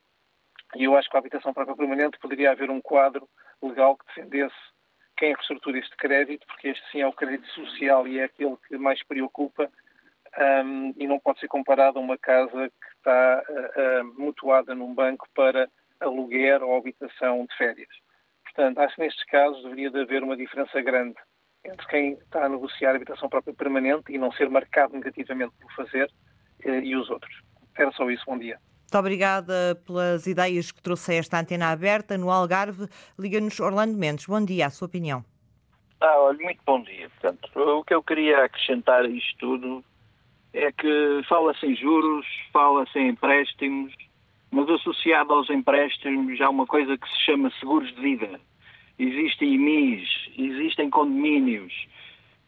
e 0.76 0.85
eu 0.85 0.96
acho 0.96 1.09
que 1.09 1.16
a 1.16 1.20
habitação 1.20 1.52
própria 1.52 1.76
permanente 1.76 2.18
poderia 2.18 2.50
haver 2.50 2.70
um 2.70 2.81
quadro 2.81 3.28
legal 3.62 3.96
que 3.96 4.07
defendesse 4.07 4.54
quem 5.16 5.35
reestrutura 5.35 5.78
este 5.78 5.96
crédito, 5.96 6.46
porque 6.46 6.68
este 6.68 6.90
sim 6.90 7.00
é 7.00 7.07
o 7.07 7.12
crédito 7.12 7.46
social 7.48 8.07
e 8.07 8.20
é 8.20 8.24
aquele 8.24 8.57
que 8.68 8.78
mais 8.78 9.02
preocupa 9.02 9.68
um, 10.64 10.94
e 10.96 11.07
não 11.07 11.18
pode 11.18 11.40
ser 11.40 11.48
comparado 11.48 11.98
a 11.98 12.02
uma 12.02 12.16
casa 12.16 12.68
que 12.68 12.88
está 12.96 13.42
uh, 13.48 14.02
uh, 14.02 14.20
mutuada 14.20 14.74
num 14.74 14.94
banco 14.94 15.26
para 15.35 15.68
aluguer 16.00 16.62
ou 16.62 16.76
habitação 16.76 17.44
de 17.46 17.57
férias. 17.57 17.88
Portanto, 18.44 18.78
acho 18.78 18.94
que 18.94 19.00
nestes 19.00 19.24
casos 19.24 19.62
deveria 19.62 19.90
de 19.90 20.00
haver 20.00 20.22
uma 20.22 20.37
diferença 20.37 20.81
grande 20.81 21.16
entre 21.68 21.87
quem 21.87 22.12
está 22.12 22.44
a 22.44 22.48
negociar 22.48 22.94
habitação 22.94 23.28
própria 23.28 23.54
permanente 23.54 24.12
e 24.12 24.18
não 24.18 24.33
ser 24.33 24.48
marcado 24.48 24.94
negativamente 24.94 25.52
por 25.61 25.72
fazer 25.74 26.11
uh, 26.64 26.70
e 26.70 26.96
os 26.96 27.09
outros. 27.11 27.42
Era 27.76 27.92
só 27.92 28.11
isso. 28.11 28.24
Bom 28.26 28.38
dia. 28.38 28.59
Muito 28.83 28.98
obrigada 28.98 29.81
pelas 29.87 30.26
ideias 30.26 30.72
que 30.72 30.81
trouxe 30.81 31.14
esta 31.14 31.38
antena 31.38 31.70
aberta 31.70 32.16
no 32.16 32.31
Algarve. 32.31 32.88
Liga-nos 33.18 33.61
Orlando 33.61 33.98
Mendes. 33.98 34.26
Bom 34.26 34.42
dia, 34.42 34.66
a 34.66 34.70
sua 34.70 34.87
opinião. 34.87 35.22
Ah, 36.00 36.18
olha, 36.20 36.38
muito 36.38 36.61
bom 36.64 36.83
dia. 36.83 37.11
Portanto, 37.11 37.50
o 37.54 37.85
que 37.85 37.92
eu 37.92 38.02
queria 38.02 38.44
acrescentar 38.44 39.04
a 39.04 39.09
isto 39.09 39.37
tudo 39.38 39.85
é 40.52 40.72
que 40.72 41.20
fala-se 41.28 41.66
em 41.66 41.76
juros, 41.76 42.26
fala-se 42.52 42.98
em 42.98 43.09
empréstimos, 43.09 43.92
mas 44.50 44.68
associado 44.70 45.33
aos 45.33 45.50
empréstimos 45.50 46.40
há 46.40 46.48
uma 46.48 46.66
coisa 46.66 46.96
que 46.96 47.09
se 47.09 47.26
chama 47.26 47.50
seguros 47.61 47.94
de 47.94 48.00
vida. 48.00 48.40
Existem 48.99 49.55
IMIs, 49.55 50.09
existem 50.37 50.91
condomínios, 50.91 51.73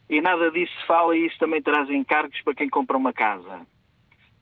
e 0.08 0.20
nada 0.20 0.50
disso 0.50 0.72
se 0.80 0.86
fala 0.86 1.16
e 1.16 1.26
isso 1.26 1.38
também 1.38 1.62
traz 1.62 1.88
encargos 1.88 2.40
para 2.42 2.54
quem 2.54 2.68
compra 2.68 2.96
uma 2.96 3.12
casa. 3.12 3.64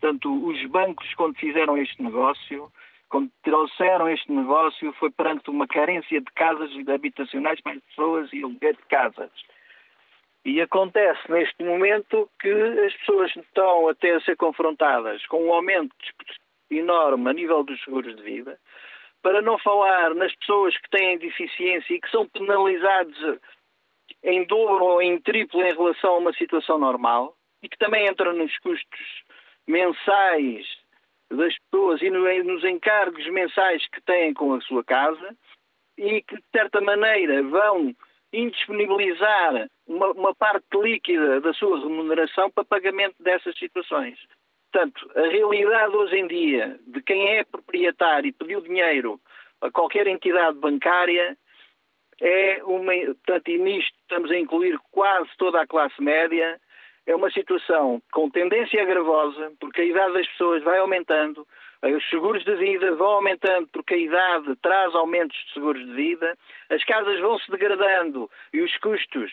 Portanto, 0.00 0.46
os 0.46 0.64
bancos, 0.66 1.12
quando 1.14 1.36
fizeram 1.36 1.76
este 1.76 2.02
negócio, 2.02 2.72
quando 3.08 3.30
trouxeram 3.42 4.08
este 4.08 4.30
negócio, 4.32 4.92
foi 4.94 5.10
perante 5.10 5.50
uma 5.50 5.66
carência 5.66 6.20
de 6.20 6.32
casas 6.34 6.70
habitacionais 6.88 7.60
para 7.60 7.72
as 7.72 7.82
pessoas 7.82 8.32
e 8.32 8.42
aluguer 8.42 8.76
de 8.76 8.82
casas. 8.88 9.30
E 10.44 10.60
acontece 10.60 11.20
neste 11.30 11.62
momento 11.62 12.30
que 12.40 12.50
as 12.50 12.94
pessoas 12.94 13.34
estão 13.36 13.88
até 13.88 14.14
a 14.14 14.20
ser 14.20 14.36
confrontadas 14.36 15.26
com 15.26 15.46
um 15.46 15.52
aumento 15.52 15.94
enorme 16.70 17.28
a 17.28 17.32
nível 17.32 17.64
dos 17.64 17.82
seguros 17.82 18.16
de 18.16 18.22
vida, 18.22 18.58
para 19.22 19.42
não 19.42 19.58
falar 19.58 20.14
nas 20.14 20.34
pessoas 20.36 20.76
que 20.76 20.90
têm 20.90 21.18
deficiência 21.18 21.94
e 21.94 22.00
que 22.00 22.10
são 22.10 22.28
penalizadas 22.28 23.38
em 24.22 24.44
dobro 24.46 24.84
ou 24.84 25.02
em 25.02 25.20
triplo 25.20 25.62
em 25.62 25.72
relação 25.72 26.14
a 26.14 26.18
uma 26.18 26.32
situação 26.32 26.78
normal 26.78 27.36
e 27.62 27.68
que 27.68 27.78
também 27.78 28.06
entram 28.06 28.32
nos 28.32 28.56
custos 28.58 29.24
mensais 29.66 30.66
das 31.30 31.54
pessoas 31.70 32.00
e 32.00 32.10
nos 32.10 32.64
encargos 32.64 33.26
mensais 33.28 33.86
que 33.88 34.00
têm 34.02 34.32
com 34.32 34.54
a 34.54 34.60
sua 34.62 34.82
casa 34.82 35.36
e 35.96 36.22
que, 36.22 36.36
de 36.36 36.44
certa 36.54 36.80
maneira, 36.80 37.42
vão 37.42 37.94
indisponibilizar 38.32 39.68
uma, 39.86 40.10
uma, 40.12 40.34
parte 40.34 40.66
líquida 40.74 41.40
da 41.40 41.52
sua 41.52 41.80
remuneração 41.80 42.50
para 42.50 42.64
pagamento 42.64 43.16
dessas 43.20 43.56
situações. 43.58 44.18
Portanto, 44.70 45.10
a 45.16 45.28
realidade 45.28 45.96
hoje 45.96 46.16
em 46.16 46.26
dia 46.26 46.78
de 46.86 47.02
quem 47.02 47.36
é 47.36 47.44
proprietário 47.44 48.28
e 48.28 48.32
pediu 48.32 48.60
dinheiro 48.60 49.20
a 49.60 49.70
qualquer 49.70 50.06
entidade 50.06 50.58
bancária 50.58 51.36
é 52.20 52.62
uma. 52.64 52.92
Portanto, 52.92 53.48
e 53.48 53.58
nisto 53.58 53.94
estamos 54.02 54.30
a 54.30 54.36
incluir 54.36 54.78
quase 54.90 55.28
toda 55.38 55.62
a 55.62 55.66
classe 55.66 56.00
média, 56.02 56.60
é 57.06 57.14
uma 57.14 57.30
situação 57.30 58.02
com 58.12 58.30
tendência 58.30 58.84
gravosa, 58.84 59.52
porque 59.58 59.80
a 59.80 59.84
idade 59.84 60.12
das 60.12 60.28
pessoas 60.28 60.62
vai 60.62 60.78
aumentando, 60.78 61.46
os 61.82 62.10
seguros 62.10 62.44
de 62.44 62.54
vida 62.56 62.94
vão 62.96 63.06
aumentando 63.06 63.68
porque 63.72 63.94
a 63.94 63.98
idade 63.98 64.56
traz 64.56 64.94
aumentos 64.94 65.36
de 65.46 65.52
seguros 65.54 65.84
de 65.86 65.92
vida, 65.92 66.36
as 66.68 66.84
casas 66.84 67.18
vão 67.20 67.38
se 67.38 67.50
degradando 67.50 68.28
e 68.52 68.60
os 68.60 68.76
custos 68.78 69.32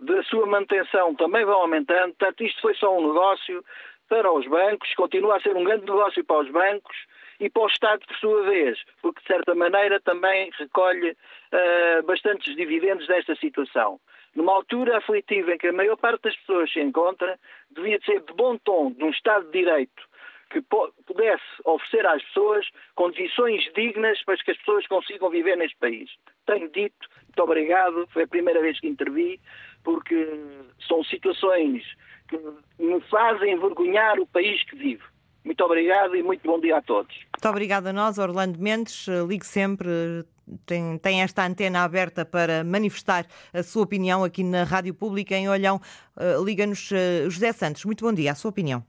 da 0.00 0.22
sua 0.24 0.44
manutenção 0.44 1.14
também 1.14 1.44
vão 1.44 1.62
aumentando. 1.62 2.14
Portanto, 2.14 2.42
isto 2.42 2.60
foi 2.60 2.74
só 2.74 2.98
um 2.98 3.06
negócio 3.06 3.64
para 4.08 4.30
os 4.32 4.46
bancos, 4.46 4.92
continua 4.94 5.36
a 5.36 5.40
ser 5.40 5.56
um 5.56 5.64
grande 5.64 5.86
negócio 5.86 6.24
para 6.24 6.40
os 6.40 6.50
bancos 6.50 6.96
e 7.40 7.50
para 7.50 7.62
o 7.62 7.66
Estado, 7.66 8.06
por 8.06 8.16
sua 8.16 8.42
vez, 8.44 8.78
porque 9.02 9.20
de 9.20 9.26
certa 9.26 9.54
maneira 9.54 10.00
também 10.00 10.50
recolhe 10.58 11.10
uh, 11.10 12.02
bastantes 12.04 12.54
dividendos 12.54 13.06
desta 13.06 13.34
situação. 13.36 14.00
Numa 14.34 14.52
altura 14.52 14.98
aflitiva 14.98 15.54
em 15.54 15.58
que 15.58 15.68
a 15.68 15.72
maior 15.72 15.96
parte 15.96 16.22
das 16.22 16.36
pessoas 16.36 16.72
se 16.72 16.80
encontra, 16.80 17.38
devia 17.70 18.00
ser 18.04 18.20
de 18.20 18.32
bom 18.34 18.56
tom, 18.58 18.92
de 18.92 19.04
um 19.04 19.10
Estado 19.10 19.46
de 19.46 19.52
Direito, 19.52 20.02
que 20.50 20.60
pudesse 21.06 21.42
oferecer 21.64 22.06
às 22.06 22.22
pessoas 22.24 22.66
condições 22.94 23.64
dignas 23.74 24.22
para 24.24 24.36
que 24.36 24.50
as 24.50 24.58
pessoas 24.58 24.86
consigam 24.86 25.30
viver 25.30 25.56
neste 25.56 25.76
país. 25.78 26.10
Tenho 26.46 26.68
dito, 26.70 27.08
muito 27.24 27.42
obrigado, 27.42 28.06
foi 28.12 28.24
a 28.24 28.28
primeira 28.28 28.60
vez 28.60 28.78
que 28.78 28.86
intervi, 28.86 29.40
porque 29.84 30.40
são 30.88 31.04
situações 31.04 31.84
que 32.28 32.38
me 32.82 33.00
fazem 33.02 33.52
envergonhar 33.52 34.18
o 34.18 34.26
país 34.26 34.64
que 34.64 34.76
vivo. 34.76 35.04
Muito 35.44 35.62
obrigado 35.62 36.16
e 36.16 36.22
muito 36.22 36.42
bom 36.42 36.58
dia 36.58 36.78
a 36.78 36.82
todos. 36.82 37.14
Muito 37.14 37.48
obrigada 37.48 37.90
a 37.90 37.92
nós, 37.92 38.18
Orlando 38.18 38.58
Mendes. 38.58 39.06
Ligue 39.28 39.44
sempre, 39.44 40.24
tem, 40.64 40.96
tem, 40.98 41.22
esta 41.22 41.46
antena 41.46 41.84
aberta 41.84 42.24
para 42.24 42.64
manifestar 42.64 43.26
a 43.52 43.62
sua 43.62 43.82
opinião 43.82 44.24
aqui 44.24 44.42
na 44.42 44.64
Rádio 44.64 44.94
Pública 44.94 45.34
em 45.34 45.46
Olhão. 45.48 45.78
Uh, 46.16 46.42
Liga-nos 46.42 46.90
uh, 46.90 47.28
José 47.28 47.52
Santos. 47.52 47.84
Muito 47.84 48.06
bom 48.06 48.12
dia, 48.12 48.32
a 48.32 48.34
sua 48.34 48.48
opinião. 48.48 48.82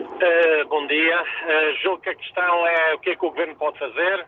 Uh, 0.00 0.68
bom 0.68 0.84
dia. 0.88 1.22
Uh, 1.22 1.82
julgo 1.82 2.02
que 2.02 2.10
a 2.10 2.14
questão 2.16 2.66
é 2.66 2.94
o 2.94 2.98
que 2.98 3.10
é 3.10 3.16
que 3.16 3.24
o 3.24 3.30
Governo 3.30 3.54
pode 3.54 3.78
fazer. 3.78 4.26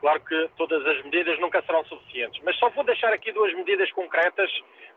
Claro 0.00 0.20
que 0.20 0.50
todas 0.56 0.84
as 0.86 1.04
medidas 1.04 1.38
nunca 1.38 1.62
serão 1.62 1.84
suficientes, 1.84 2.42
mas 2.42 2.56
só 2.56 2.68
vou 2.70 2.84
deixar 2.84 3.12
aqui 3.12 3.32
duas 3.32 3.54
medidas 3.54 3.90
concretas 3.92 4.50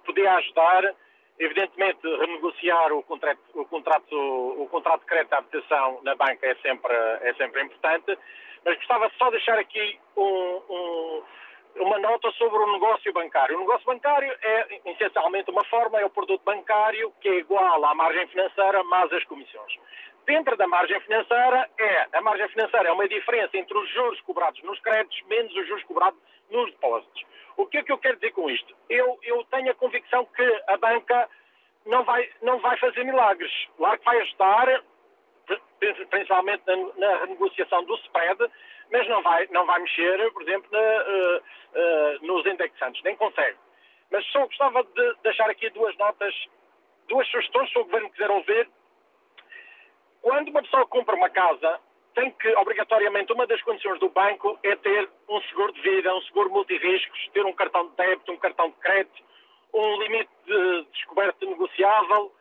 podia 0.06 0.34
ajudar 0.36 0.94
Evidentemente, 1.40 2.00
renegociar 2.04 2.94
o 2.94 3.02
contrato, 3.04 3.40
o 3.56 3.66
contrato, 3.66 4.16
o 4.16 4.68
contrato 4.70 5.00
de 5.02 5.08
crédito 5.08 5.30
de 5.30 5.36
habitação 5.36 6.00
na 6.04 6.16
banca 6.16 6.46
é 6.46 6.56
sempre, 6.56 6.94
é 6.94 7.34
sempre 7.36 7.64
importante, 7.64 8.18
mas 8.64 8.78
gostava 8.78 9.12
só 9.18 9.26
de 9.26 9.32
deixar 9.32 9.58
aqui 9.58 10.00
um, 10.16 10.62
um, 10.70 11.24
uma 11.78 11.98
nota 11.98 12.30
sobre 12.34 12.60
o 12.60 12.74
negócio 12.74 13.12
bancário. 13.12 13.58
O 13.58 13.62
negócio 13.62 13.86
bancário 13.86 14.32
é 14.42 14.80
essencialmente 14.86 15.50
uma 15.50 15.66
forma, 15.66 16.00
é 16.00 16.06
o 16.06 16.10
produto 16.10 16.44
bancário 16.46 17.12
que 17.20 17.28
é 17.28 17.40
igual 17.40 17.84
à 17.84 17.96
margem 17.96 18.28
financeira 18.28 18.84
mais 18.84 19.12
as 19.12 19.24
comissões. 19.24 19.74
Dentro 20.26 20.56
da 20.56 20.68
margem 20.68 21.00
financeira, 21.02 21.70
é, 21.78 22.08
a 22.14 22.22
margem 22.22 22.48
financeira 22.50 22.90
é 22.90 22.92
uma 22.92 23.08
diferença 23.08 23.58
entre 23.58 23.78
os 23.78 23.90
juros 23.90 24.22
cobrados 24.22 24.62
nos 24.64 24.80
créditos 24.80 25.22
menos 25.28 25.54
os 25.56 25.68
juros 25.68 25.84
cobrados 25.84 26.20
nos 26.50 26.72
depósitos. 26.72 27.26
O 27.58 27.66
que 27.66 27.78
é 27.78 27.84
que 27.84 27.92
eu 27.92 27.98
quero 27.98 28.16
dizer 28.16 28.32
com 28.32 28.50
isto? 28.50 28.76
Eu, 28.90 29.20
eu 29.24 29.44
tenho 29.46 29.72
a 29.72 29.76
convicção 29.76 30.26
que 30.26 30.64
a 30.68 30.78
banca 30.78 31.30
não 31.86 32.04
vai, 32.04 32.30
não 32.42 32.60
vai 32.60 32.78
fazer 32.78 33.04
milagres. 33.04 33.52
Claro 33.78 34.00
que 34.00 34.06
vai 34.06 34.22
ajudar 34.22 34.84
principalmente 36.10 36.64
na, 36.66 36.76
na 36.96 37.18
renegociação 37.18 37.84
do 37.84 37.96
spread, 37.96 38.40
mas 38.92 39.08
não 39.10 39.22
vai, 39.22 39.48
não 39.52 39.66
vai 39.66 39.80
mexer, 39.80 40.32
por 40.32 40.42
exemplo, 40.44 40.70
na, 40.72 40.80
uh, 40.80 41.38
uh, 41.38 42.26
nos 42.26 42.46
indexantes, 42.46 43.04
nem 43.04 43.16
consegue. 43.16 43.58
Mas 44.12 44.26
só 44.28 44.46
gostava 44.46 44.84
de 44.84 45.16
deixar 45.24 45.50
aqui 45.50 45.70
duas 45.72 45.96
notas, 45.98 46.34
duas 47.08 47.28
sugestões 47.28 47.70
se 47.72 47.80
o 47.80 47.86
Governo 47.86 48.10
quiser 48.12 48.32
ouvir. 48.32 48.70
Quando 50.24 50.48
uma 50.48 50.64
pessoa 50.64 50.88
compra 50.88 51.16
uma 51.18 51.30
casa, 51.30 51.82
tem 52.16 52.32
que, 52.32 52.48
obrigatoriamente, 52.56 53.34
uma 53.34 53.46
das 53.46 53.62
condições 53.62 54.00
do 54.00 54.08
banco 54.08 54.58
é 54.64 54.74
ter 54.78 55.10
um 55.28 55.42
seguro 55.42 55.74
de 55.74 55.82
vida, 55.82 56.16
um 56.16 56.22
seguro 56.22 56.50
multirriscos, 56.50 57.28
ter 57.34 57.46
um 57.46 57.52
cartão 57.52 57.90
de 57.90 57.96
débito, 57.98 58.32
um 58.32 58.38
cartão 58.38 58.70
de 58.70 58.76
crédito, 58.78 59.22
um 59.74 60.02
limite 60.02 60.30
de 60.46 60.88
descoberta 60.94 61.46
negociável. 61.46 62.34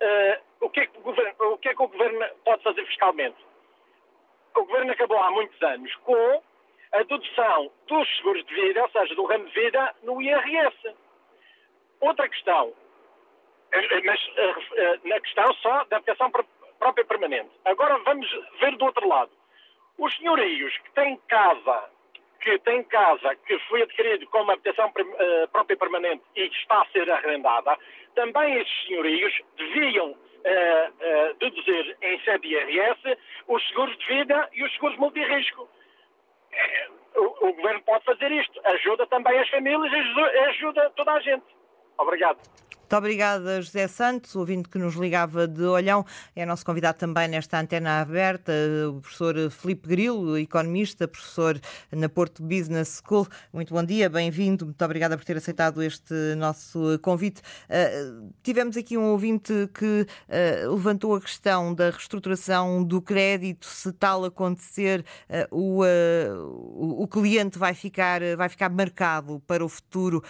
Uh, 0.00 0.64
o, 0.64 0.70
que 0.70 0.80
é 0.80 0.86
que 0.86 0.96
o, 0.96 1.02
governo, 1.02 1.52
o 1.52 1.58
que 1.58 1.68
é 1.68 1.74
que 1.74 1.82
o 1.82 1.88
Governo 1.88 2.26
pode 2.46 2.62
fazer 2.62 2.86
fiscalmente? 2.86 3.36
O 4.56 4.64
Governo 4.64 4.92
acabou 4.92 5.18
há 5.22 5.30
muitos 5.30 5.60
anos 5.62 5.94
com 5.96 6.42
a 6.92 7.02
dedução 7.02 7.70
dos 7.88 8.16
seguros 8.16 8.42
de 8.46 8.54
vida, 8.54 8.82
ou 8.82 8.88
seja, 8.88 9.14
do 9.14 9.26
ramo 9.26 9.44
de 9.44 9.52
vida, 9.52 9.94
no 10.02 10.22
IRS. 10.22 10.96
Outra 12.00 12.26
questão, 12.26 12.72
eh, 13.72 13.84
eh, 13.84 14.00
mas 14.02 15.04
na 15.04 15.20
questão 15.20 15.52
só 15.54 15.84
da 15.84 15.98
aplicação 15.98 16.30
própria 16.78 17.04
permanente. 17.04 17.50
Agora 17.64 17.98
vamos 17.98 18.28
ver 18.60 18.76
do 18.76 18.84
outro 18.84 19.06
lado. 19.06 19.30
Os 19.98 20.16
senhorios 20.16 20.76
que 20.78 20.90
têm 20.92 21.16
casa, 21.28 21.90
que 22.40 22.58
têm 22.60 22.82
casa 22.84 23.34
que 23.46 23.58
foi 23.68 23.82
adquirido 23.82 24.26
com 24.28 24.42
uma 24.42 24.52
habitação 24.52 24.88
uh, 24.88 25.48
própria 25.48 25.76
permanente 25.76 26.22
e 26.36 26.48
que 26.48 26.56
está 26.56 26.82
a 26.82 26.86
ser 26.86 27.10
arrendada, 27.10 27.76
também 28.14 28.54
esses 28.54 28.86
senhorios 28.86 29.32
deviam 29.56 30.10
uh, 30.10 30.14
uh, 30.14 31.34
deduzir 31.38 31.96
em 32.00 32.20
sede 32.20 32.48
IRS 32.48 33.18
os 33.48 33.66
seguros 33.68 33.96
de 33.98 34.06
vida 34.06 34.48
e 34.52 34.62
os 34.62 34.72
seguros 34.74 34.96
multirrisco. 34.98 35.68
O, 37.16 37.48
o 37.48 37.52
governo 37.54 37.82
pode 37.82 38.04
fazer 38.04 38.30
isto. 38.30 38.60
Ajuda 38.64 39.06
também 39.06 39.38
as 39.38 39.48
famílias 39.48 39.92
ajuda 40.48 40.90
toda 40.90 41.12
a 41.12 41.20
gente. 41.20 41.44
Obrigado. 41.98 42.38
Muito 42.88 42.96
obrigada, 42.96 43.60
José 43.60 43.86
Santos, 43.86 44.34
ouvinte 44.34 44.66
que 44.66 44.78
nos 44.78 44.94
ligava 44.94 45.46
de 45.46 45.62
Olhão. 45.62 46.06
É 46.34 46.46
nosso 46.46 46.64
convidado 46.64 46.96
também 46.96 47.28
nesta 47.28 47.60
antena 47.60 48.00
aberta, 48.00 48.50
o 48.88 49.02
professor 49.02 49.50
Filipe 49.50 49.86
Grilo, 49.86 50.38
economista, 50.38 51.06
professor 51.06 51.60
na 51.92 52.08
Porto 52.08 52.42
Business 52.42 53.02
School. 53.06 53.28
Muito 53.52 53.74
bom 53.74 53.84
dia, 53.84 54.08
bem-vindo. 54.08 54.64
Muito 54.64 54.82
obrigada 54.82 55.18
por 55.18 55.24
ter 55.26 55.36
aceitado 55.36 55.82
este 55.82 56.14
nosso 56.38 56.98
convite. 57.02 57.42
Uh, 57.68 58.32
tivemos 58.42 58.74
aqui 58.74 58.96
um 58.96 59.10
ouvinte 59.10 59.52
que 59.74 60.06
uh, 60.06 60.72
levantou 60.72 61.14
a 61.14 61.20
questão 61.20 61.74
da 61.74 61.90
reestruturação 61.90 62.82
do 62.82 63.02
crédito. 63.02 63.66
Se 63.66 63.92
tal 63.92 64.24
acontecer, 64.24 65.04
uh, 65.28 65.54
o, 65.54 67.02
o, 67.02 67.06
cliente 67.06 67.58
vai 67.58 67.74
ficar, 67.74 68.22
vai 68.34 68.48
ficar 68.48 68.70
marcado 68.70 69.42
para 69.46 69.62
o 69.62 69.68
futuro, 69.68 70.24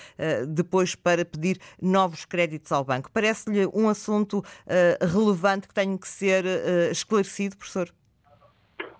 depois 0.48 0.96
para 0.96 1.24
pedir 1.24 1.61
novos 1.80 2.24
créditos 2.24 2.47
créditos 2.49 2.72
ao 2.72 2.84
banco. 2.84 3.11
Parece-lhe 3.12 3.66
um 3.66 3.88
assunto 3.88 4.38
uh, 4.38 5.07
relevante 5.07 5.68
que 5.68 5.74
tem 5.74 5.96
que 5.99 6.09
ser 6.09 6.44
uh, 6.44 6.90
esclarecido, 6.90 7.57
professor? 7.57 7.88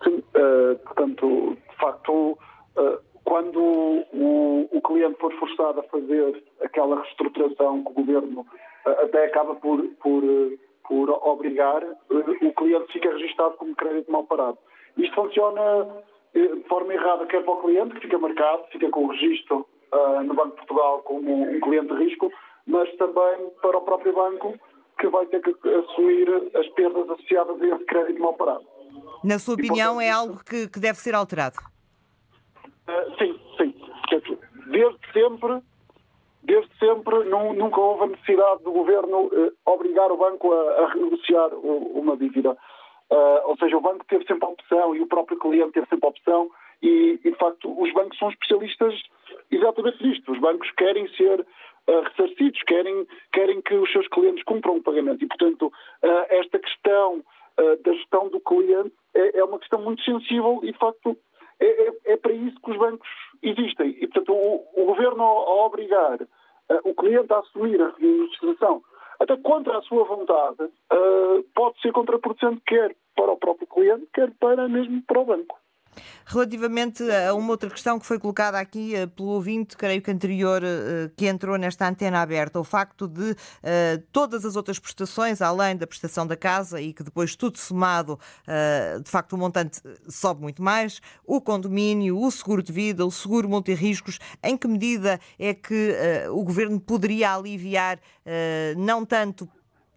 Sim, 0.05 0.19
uh, 0.19 0.79
portanto, 0.85 1.57
de 1.71 1.77
facto, 1.77 2.39
quando 3.25 3.61
o, 3.61 4.69
o, 4.73 4.81
cliente 4.83 5.19
for 5.19 5.33
forçado 5.39 5.81
a 5.81 5.83
fazer 5.85 6.43
aquela 6.63 7.03
reestruturação 7.03 7.83
que 7.85 7.91
o 7.91 7.95
governo 7.95 8.47
até 8.85 9.27
acaba 9.27 9.55
por, 9.57 9.83
por, 10.01 10.23
por 10.87 11.11
obrigar, 11.29 11.83
o 12.11 12.53
cliente 12.53 12.93
fica 12.93 13.13
registado 13.13 13.57
como 13.57 13.75
crédito 13.75 14.11
mal 14.11 14.25
parado. 14.25 14.59
Isto 14.97 15.15
funciona 15.15 15.87
de 16.33 16.63
forma 16.69 16.95
errada, 16.95 17.27
quer 17.27 17.43
para 17.45 17.55
o 17.55 17.63
cliente, 17.63 17.95
que 17.95 18.01
fica 18.03 18.19
marcado, 18.19 18.65
fica 18.71 18.89
com 18.91 19.05
o 19.05 19.09
registro 19.09 19.67
uh, 19.93 20.23
no 20.23 20.35
Banco 20.35 20.51
de 20.51 20.57
Portugal 20.57 21.03
como 21.03 21.43
um 21.43 21.61
cliente 21.61 21.95
de 21.95 22.05
risco, 22.05 22.33
mas 22.69 22.95
também 22.97 23.51
para 23.63 23.79
o 23.79 23.81
próprio 23.81 24.15
banco, 24.15 24.55
que 25.01 25.09
vai 25.09 25.27
ter 25.27 25.41
que 25.41 25.69
assumir 25.69 26.29
as 26.55 26.69
perdas 26.69 27.09
associadas 27.11 27.61
a 27.61 27.67
esse 27.67 27.85
crédito 27.87 28.21
mal 28.21 28.35
parado. 28.35 28.65
Na 29.25 29.39
sua 29.39 29.55
opinião, 29.55 30.01
é 30.01 30.11
algo 30.11 30.39
que, 30.45 30.69
que, 30.69 30.79
deve 30.79 30.99
ser 30.99 31.15
alterado? 31.15 31.57
Uh, 32.87 33.17
sim, 33.19 33.41
sim. 33.57 33.75
Desde 34.67 34.99
sempre, 35.13 35.63
desde 36.43 36.71
sempre 36.79 37.25
não, 37.25 37.55
nunca 37.55 37.81
houve 37.81 38.05
a 38.05 38.07
necessidade 38.09 38.63
do 38.63 38.73
governo 38.73 39.27
uh, 39.27 39.53
obrigar 39.65 40.13
o 40.13 40.17
banco 40.19 40.53
a, 40.53 40.85
a 40.85 40.93
renegociar 40.93 41.55
uma 41.55 42.17
dívida. 42.17 42.53
Uh, 43.11 43.49
ou 43.49 43.57
seja, 43.57 43.77
o 43.77 43.81
banco 43.81 44.05
teve 44.07 44.27
sempre 44.27 44.45
a 44.45 44.51
opção 44.51 44.95
e 44.95 45.01
o 45.01 45.07
próprio 45.07 45.39
cliente 45.39 45.73
teve 45.73 45.87
sempre 45.89 46.07
a 46.07 46.11
opção 46.11 46.51
e, 46.83 47.19
e 47.25 47.31
de 47.31 47.37
facto, 47.37 47.81
os 47.81 47.93
bancos 47.95 48.19
são 48.19 48.29
especialistas 48.29 48.95
exatamente 49.51 50.03
nisto. 50.07 50.31
Os 50.31 50.39
bancos 50.39 50.71
querem 50.73 51.09
ser 51.15 51.47
ressarcidos, 51.89 52.63
querem, 52.65 53.07
querem 53.33 53.63
que 53.63 53.75
os 53.75 53.91
seus 53.91 54.07
clientes 54.09 54.45
cumpram 54.45 54.77
o 54.77 54.83
pagamento. 54.83 55.25
E, 55.25 55.29
portanto, 55.29 55.67
uh, 55.67 56.27
esta 56.29 56.59
questão 56.59 57.19
uh, 57.19 57.83
da 57.83 57.93
gestão 57.93 58.29
do 58.29 58.41
cliente 58.41 58.93
é, 59.15 59.39
é, 59.39 59.45
uma 59.45 59.59
questão 59.59 59.81
muito 59.81 60.03
sensível 60.03 60.61
e, 60.63 60.73
de 60.73 60.79
facto, 60.79 61.17
é, 61.59 61.67
é, 61.67 61.93
é, 62.13 62.17
para 62.17 62.33
isso 62.33 62.61
que 62.61 62.71
os 62.71 62.77
bancos 62.77 63.09
existem. 63.43 63.97
E, 64.01 64.07
portanto, 64.07 64.33
o, 64.33 64.83
o 64.83 64.85
governo, 64.87 65.23
a 65.23 65.67
obrigar 65.67 66.19
o 66.85 66.95
cliente 66.95 67.33
a 67.33 67.39
assumir 67.39 67.81
a 67.81 67.95
registração 67.99 68.83
até 69.19 69.35
contra 69.39 69.79
a 69.79 69.83
sua 69.83 70.05
vontade, 70.05 70.71
pode 71.55 71.81
ser 71.81 71.93
contraproducente 71.93 72.61
quer 72.67 72.95
para 73.17 73.33
o 73.33 73.39
próprio 73.39 73.67
cliente, 73.67 74.07
quer 74.13 74.31
para 74.39 74.69
mesmo 74.69 75.03
para 75.07 75.19
o 75.19 75.25
banco. 75.25 75.59
Relativamente 76.27 77.03
a 77.11 77.35
uma 77.35 77.51
outra 77.51 77.71
questão 77.71 77.99
que 77.99 78.05
foi 78.05 78.19
colocada 78.19 78.59
aqui 78.59 78.93
uh, 78.95 79.09
pelo 79.09 79.31
ouvinte, 79.31 79.77
creio 79.77 80.03
que 80.03 80.11
anterior, 80.11 80.63
uh, 80.63 81.11
que 81.17 81.27
entrou 81.27 81.57
nesta 81.57 81.89
antena 81.89 82.21
aberta, 82.21 82.61
o 82.61 82.65
facto 82.65 83.09
de 83.09 83.31
uh, 83.31 83.37
todas 84.13 84.45
as 84.45 84.55
outras 84.55 84.79
prestações, 84.79 85.41
além 85.41 85.77
da 85.77 85.87
prestação 85.87 86.27
da 86.27 86.37
casa, 86.37 86.81
e 86.81 86.93
que 86.93 87.03
depois 87.03 87.35
tudo 87.35 87.59
somado, 87.59 88.19
de 89.03 89.11
facto 89.11 89.33
o 89.33 89.39
montante 89.39 89.81
sobe 90.09 90.43
muito 90.43 90.63
mais, 90.63 91.01
o 91.25 91.41
condomínio, 91.41 92.21
o 92.21 92.31
seguro 92.31 92.63
de 92.63 92.73
vida, 92.73 93.05
o 93.05 93.11
seguro 93.11 93.49
multirriscos, 93.49 94.19
em 94.43 94.57
que 94.57 94.69
medida 94.69 95.21
é 95.39 95.55
que 95.55 95.95
o 96.31 96.43
Governo 96.45 96.81
poderia 96.81 97.35
aliviar 97.35 97.99
não 98.77 99.05
tanto 99.05 99.49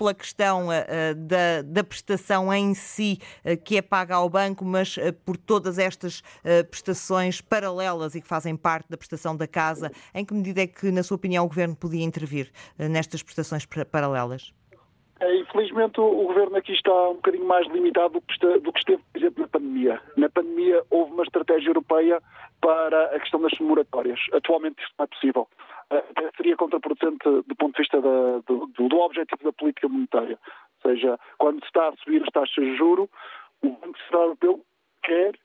pela 0.01 0.15
questão 0.15 0.69
uh, 0.69 1.15
da, 1.15 1.61
da, 1.63 1.83
prestação 1.83 2.51
em 2.51 2.73
si 2.73 3.19
uh, 3.45 3.55
que 3.63 3.77
é 3.77 3.83
paga 3.83 4.15
ao 4.15 4.27
banco, 4.27 4.65
mas 4.65 4.97
por 5.23 5.37
todas 5.37 5.77
estas 5.77 6.23
prestações 6.69 7.39
paralelas 7.39 8.15
e 8.15 8.21
que 8.21 8.27
fazem 8.27 8.55
parte 8.57 8.89
da 8.89 8.97
prestação 8.97 9.37
da 9.37 9.47
casa. 9.47 9.91
Em 10.13 10.25
que 10.25 10.33
medida 10.33 10.61
é 10.61 10.67
que, 10.67 10.91
na 10.91 11.03
sua 11.03 11.15
opinião, 11.15 11.45
o 11.45 11.47
Governo 11.47 11.75
podia 11.75 12.03
intervir 12.03 12.51
nestas 12.77 13.21
prestações 13.21 13.65
paralelas? 13.91 14.51
É, 15.21 15.35
infelizmente, 15.35 16.01
o 16.01 16.25
governo 16.25 16.57
aqui 16.57 16.73
está 16.73 16.91
um 17.09 17.15
bocadinho 17.15 17.45
mais 17.45 17.67
limitado 17.67 18.13
do 18.13 18.21
que 18.73 18.79
esteve, 18.79 19.03
por 19.13 19.19
exemplo, 19.19 19.41
na 19.43 19.47
pandemia. 19.47 20.01
Na 20.17 20.29
pandemia, 20.29 20.83
houve 20.89 21.11
uma 21.11 21.23
estratégia 21.23 21.69
europeia 21.69 22.19
para 22.59 23.15
a 23.15 23.19
questão 23.19 23.39
das 23.39 23.53
moratórias. 23.59 24.19
Atualmente, 24.33 24.81
isso 24.81 24.91
não 24.97 25.03
é 25.03 25.07
possível. 25.07 25.47
Até 25.91 26.31
seria 26.37 26.55
contraproducente 26.55 27.19
do 27.23 27.55
ponto 27.55 27.75
de 27.75 27.81
vista 27.81 28.01
da, 28.01 28.39
do, 28.47 28.65
do, 28.67 28.97
objetivo 28.99 29.43
da 29.43 29.51
política 29.51 29.89
monetária. 29.89 30.39
Ou 30.83 30.91
seja, 30.91 31.19
quando 31.37 31.59
se 31.59 31.65
está 31.65 31.89
a 31.89 31.95
subir 31.97 32.23
as 32.23 32.29
taxas 32.29 32.63
de 32.63 32.77
juro, 32.77 33.09
o 33.61 33.69
Banco 33.69 33.99
Central 33.99 34.21
Europeu 34.23 34.65
quer 35.03 35.35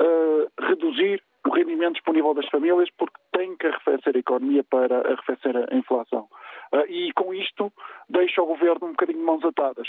uh, 0.00 0.50
reduzir 0.60 1.22
o 1.46 1.50
rendimento 1.50 1.94
disponível 1.94 2.32
das 2.34 2.48
famílias 2.48 2.88
porque 2.96 3.16
tem 3.32 3.56
que 3.56 3.66
arrefecer 3.66 4.16
a 4.16 4.18
economia 4.18 4.64
para 4.64 5.00
arrefecer 5.00 5.54
a 5.56 5.76
inflação. 5.76 6.28
Uh, 6.72 6.86
e 6.88 7.12
com 7.12 7.34
isto 7.34 7.70
deixa 8.08 8.42
o 8.42 8.46
governo 8.46 8.88
um 8.88 8.90
bocadinho 8.92 9.18
de 9.18 9.24
mãos 9.24 9.44
atadas. 9.44 9.88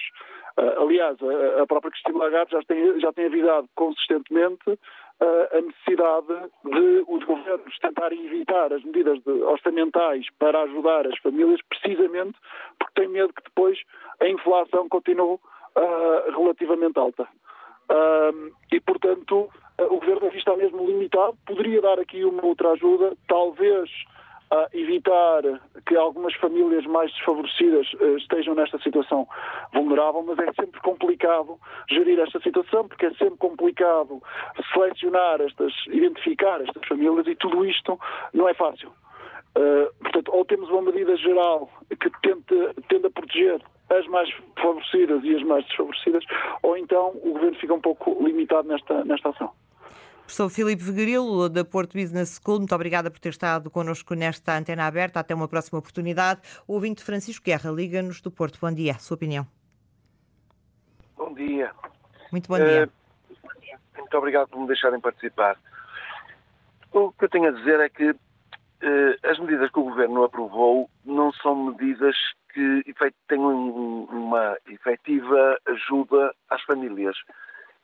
Uh, 0.58 0.82
aliás, 0.82 1.18
a, 1.22 1.62
a, 1.62 1.68
própria 1.68 1.92
Cristina 1.92 2.18
Lagarde 2.18 2.52
já 2.52 2.62
tem, 2.64 3.00
já 3.00 3.14
tem 3.14 3.26
avisado 3.26 3.70
consistentemente 3.76 4.78
a 5.20 5.62
necessidade 5.62 6.52
de 6.66 7.06
os 7.08 7.23
tentarem 7.80 8.26
evitar 8.26 8.72
as 8.74 8.84
medidas 8.84 9.20
orçamentais 9.26 10.26
para 10.40 10.62
ajudar 10.64 11.08
as 11.08 11.18
famílias, 11.20 11.60
precisamente 11.70 12.38
porque 12.78 13.02
têm 13.02 13.10
medo 13.10 13.34
que 13.34 13.44
depois 13.44 13.80
a 14.22 14.28
inflação 14.28 14.88
continue 14.90 15.38
relativamente 16.36 17.00
alta. 17.00 17.28
e, 18.72 18.80
portanto, 18.82 19.50
o 19.80 20.00
governo 20.00 20.28
aqui 20.28 20.38
está 20.38 20.56
mesmo 20.56 20.86
limitado. 20.86 21.38
Poderia 21.46 21.82
dar 21.82 22.00
aqui 22.00 22.24
uma 22.24 22.46
outra 22.46 22.72
ajuda, 22.72 23.16
talvez 23.28 23.90
uh, 24.52 24.68
evitar 24.74 25.42
que 25.86 25.96
algumas 25.96 26.34
famílias 26.36 26.86
mais 26.86 27.12
desfavorecidas 27.14 27.92
uh, 27.94 28.18
estejam 28.18 28.56
nesta 28.56 28.78
situação 28.80 29.28
vulnerável, 29.74 30.24
mas 30.24 30.40
é 30.40 30.52
sempre 30.54 30.80
complicado 30.82 31.60
gerir 31.90 32.20
esta 32.20 32.40
situação, 32.40 32.88
porque 32.88 33.06
é 33.06 33.12
sempre 33.12 33.38
complicado 33.38 34.22
selecionar 34.74 35.42
estas, 35.42 35.74
identificar 35.88 36.62
estas 36.62 36.86
famílias 36.88 37.28
e 37.28 37.36
tudo 37.36 37.66
isto 37.66 38.00
não 38.34 38.48
é 38.48 38.54
fácil. 38.54 38.92
Uh, 39.56 39.94
portanto, 40.02 40.32
ou 40.34 40.44
temos 40.46 40.70
uma 40.70 40.82
medida 40.82 41.16
geral 41.16 41.70
que 41.90 42.10
tente, 42.22 42.56
tende 42.90 43.06
a 43.06 43.12
proteger 43.12 43.62
as 43.90 44.08
mais 44.08 44.30
favorecidas 44.60 45.24
e 45.24 45.36
as 45.36 45.44
mais 45.44 45.66
desfavorecidas, 45.66 46.24
ou 46.64 46.76
então 46.78 47.10
o 47.24 47.34
governo 47.34 47.58
fica 47.60 47.74
um 47.74 47.82
pouco 47.82 48.18
limitado 48.26 48.68
nesta, 48.68 49.04
nesta 49.06 49.30
ação. 49.30 49.52
Professor 50.24 50.50
Filipe 50.50 50.82
Vegarilo, 50.82 51.50
da 51.50 51.66
Porto 51.66 51.98
Business 51.98 52.40
School, 52.42 52.60
muito 52.60 52.74
obrigada 52.74 53.12
por 53.12 53.20
ter 53.20 53.30
estado 53.30 53.70
connosco 53.70 54.16
nesta 54.16 54.58
antena 54.58 54.88
aberta. 54.88 55.20
Até 55.20 55.36
uma 55.36 55.48
próxima 55.48 55.80
oportunidade. 55.80 56.42
O 56.68 56.74
ouvinte 56.74 57.04
Francisco 57.04 57.46
Guerra, 57.46 57.70
liga-nos 57.70 58.22
do 58.22 58.32
Porto. 58.32 58.58
Bom 58.60 58.74
dia, 58.74 58.94
sua 58.96 59.16
opinião. 59.16 59.46
Bom 61.18 61.34
dia. 61.34 61.72
Muito 62.32 62.48
bom 62.48 62.58
dia. 62.58 62.90
Uh, 62.90 64.00
muito 64.00 64.18
obrigado 64.18 64.48
por 64.48 64.62
me 64.62 64.68
deixarem 64.68 65.00
participar. 65.00 65.58
O 66.92 67.12
que 67.12 67.26
eu 67.26 67.30
tenho 67.30 67.50
a 67.50 67.52
dizer 67.52 67.80
é 67.82 67.90
que 67.90 68.12
uh, 68.12 68.18
as 69.24 69.38
medidas 69.40 69.70
que 69.72 69.80
o 69.80 69.84
Governo 69.84 70.24
aprovou 70.24 70.90
não 71.04 71.34
são 71.34 71.66
medidas 71.66 72.16
que 72.54 72.84
tenham 73.28 74.06
uma 74.06 74.58
efetiva 74.68 75.58
ajuda 75.66 76.34
às 76.50 76.62
famílias 76.64 77.16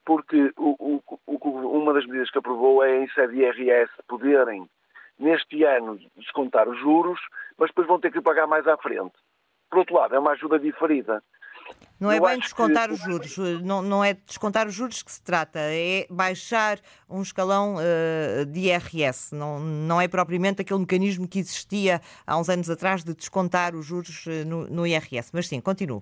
porque 0.09 0.51
o, 0.57 1.03
o, 1.27 1.77
uma 1.77 1.93
das 1.93 2.03
medidas 2.07 2.31
que 2.31 2.39
aprovou 2.39 2.83
é 2.83 3.03
em 3.03 3.07
sede 3.09 3.35
IRS 3.35 3.91
poderem, 4.07 4.67
neste 5.19 5.63
ano, 5.63 5.99
descontar 6.17 6.67
os 6.67 6.79
juros, 6.79 7.19
mas 7.59 7.69
depois 7.69 7.87
vão 7.87 7.99
ter 7.99 8.11
que 8.11 8.19
pagar 8.19 8.47
mais 8.47 8.67
à 8.67 8.75
frente. 8.75 9.13
Por 9.69 9.77
outro 9.77 9.93
lado, 9.93 10.15
é 10.15 10.19
uma 10.19 10.31
ajuda 10.31 10.57
diferida. 10.57 11.21
Não 11.99 12.11
é 12.11 12.17
Eu 12.17 12.23
bem 12.23 12.39
descontar 12.39 12.87
que... 12.87 12.95
os 12.95 13.01
juros, 13.01 13.37
não, 13.61 13.83
não 13.83 14.03
é 14.03 14.15
descontar 14.15 14.65
os 14.65 14.73
juros 14.73 15.03
que 15.03 15.11
se 15.11 15.23
trata, 15.23 15.59
é 15.59 16.07
baixar 16.09 16.79
um 17.07 17.21
escalão 17.21 17.75
uh, 17.75 18.47
de 18.47 18.61
IRS. 18.61 19.35
Não, 19.35 19.59
não 19.59 20.01
é 20.01 20.07
propriamente 20.07 20.63
aquele 20.63 20.79
mecanismo 20.79 21.27
que 21.27 21.37
existia 21.37 22.01
há 22.25 22.35
uns 22.35 22.49
anos 22.49 22.67
atrás 22.67 23.03
de 23.03 23.13
descontar 23.13 23.75
os 23.75 23.85
juros 23.85 24.25
uh, 24.25 24.43
no, 24.47 24.65
no 24.65 24.87
IRS. 24.87 25.29
Mas 25.35 25.47
sim, 25.47 25.61
continuo. 25.61 26.01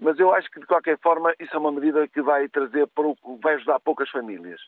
Mas 0.00 0.18
eu 0.18 0.32
acho 0.32 0.48
que, 0.50 0.60
de 0.60 0.66
qualquer 0.66 0.98
forma, 0.98 1.34
isso 1.40 1.54
é 1.54 1.58
uma 1.58 1.72
medida 1.72 2.06
que 2.06 2.22
vai 2.22 2.48
trazer, 2.48 2.88
vai 3.42 3.54
ajudar 3.54 3.80
poucas 3.80 4.08
famílias. 4.10 4.60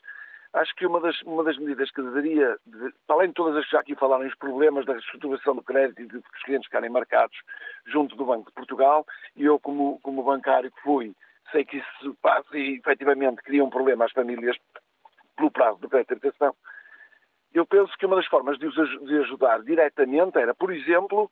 Acho 0.53 0.75
que 0.75 0.85
uma 0.85 0.99
das, 0.99 1.21
uma 1.21 1.45
das 1.45 1.57
medidas 1.57 1.89
que 1.91 2.01
deveria, 2.01 2.57
de, 2.65 2.93
além 3.07 3.29
de 3.29 3.35
todas 3.35 3.55
as 3.55 3.63
que 3.65 3.71
já 3.71 3.79
aqui 3.79 3.95
falaram, 3.95 4.27
os 4.27 4.35
problemas 4.35 4.85
da 4.85 4.93
reestruturação 4.93 5.55
do 5.55 5.63
crédito 5.63 6.01
e 6.01 6.05
de 6.05 6.21
que 6.21 6.37
os 6.37 6.43
clientes 6.43 6.65
ficarem 6.65 6.89
marcados 6.89 7.37
junto 7.85 8.17
do 8.17 8.25
Banco 8.25 8.47
de 8.47 8.53
Portugal, 8.53 9.05
e 9.37 9.45
eu, 9.45 9.57
como, 9.57 9.97
como 10.01 10.23
bancário 10.23 10.69
que 10.69 10.81
fui, 10.81 11.15
sei 11.51 11.63
que 11.63 11.77
isso 11.77 12.17
passa 12.21 12.57
e, 12.57 12.77
efetivamente, 12.77 13.41
cria 13.43 13.63
um 13.63 13.69
problema 13.69 14.03
às 14.03 14.11
famílias 14.11 14.57
pelo 15.37 15.51
prazo 15.51 15.79
do 15.79 15.89
crédito 15.89 16.15
de. 16.15 16.53
Eu 17.53 17.65
penso 17.65 17.97
que 17.97 18.05
uma 18.05 18.17
das 18.17 18.27
formas 18.27 18.57
de 18.57 18.67
os 18.67 18.75
de 18.75 19.17
ajudar 19.19 19.61
diretamente 19.63 20.37
era, 20.37 20.53
por 20.53 20.73
exemplo, 20.73 21.31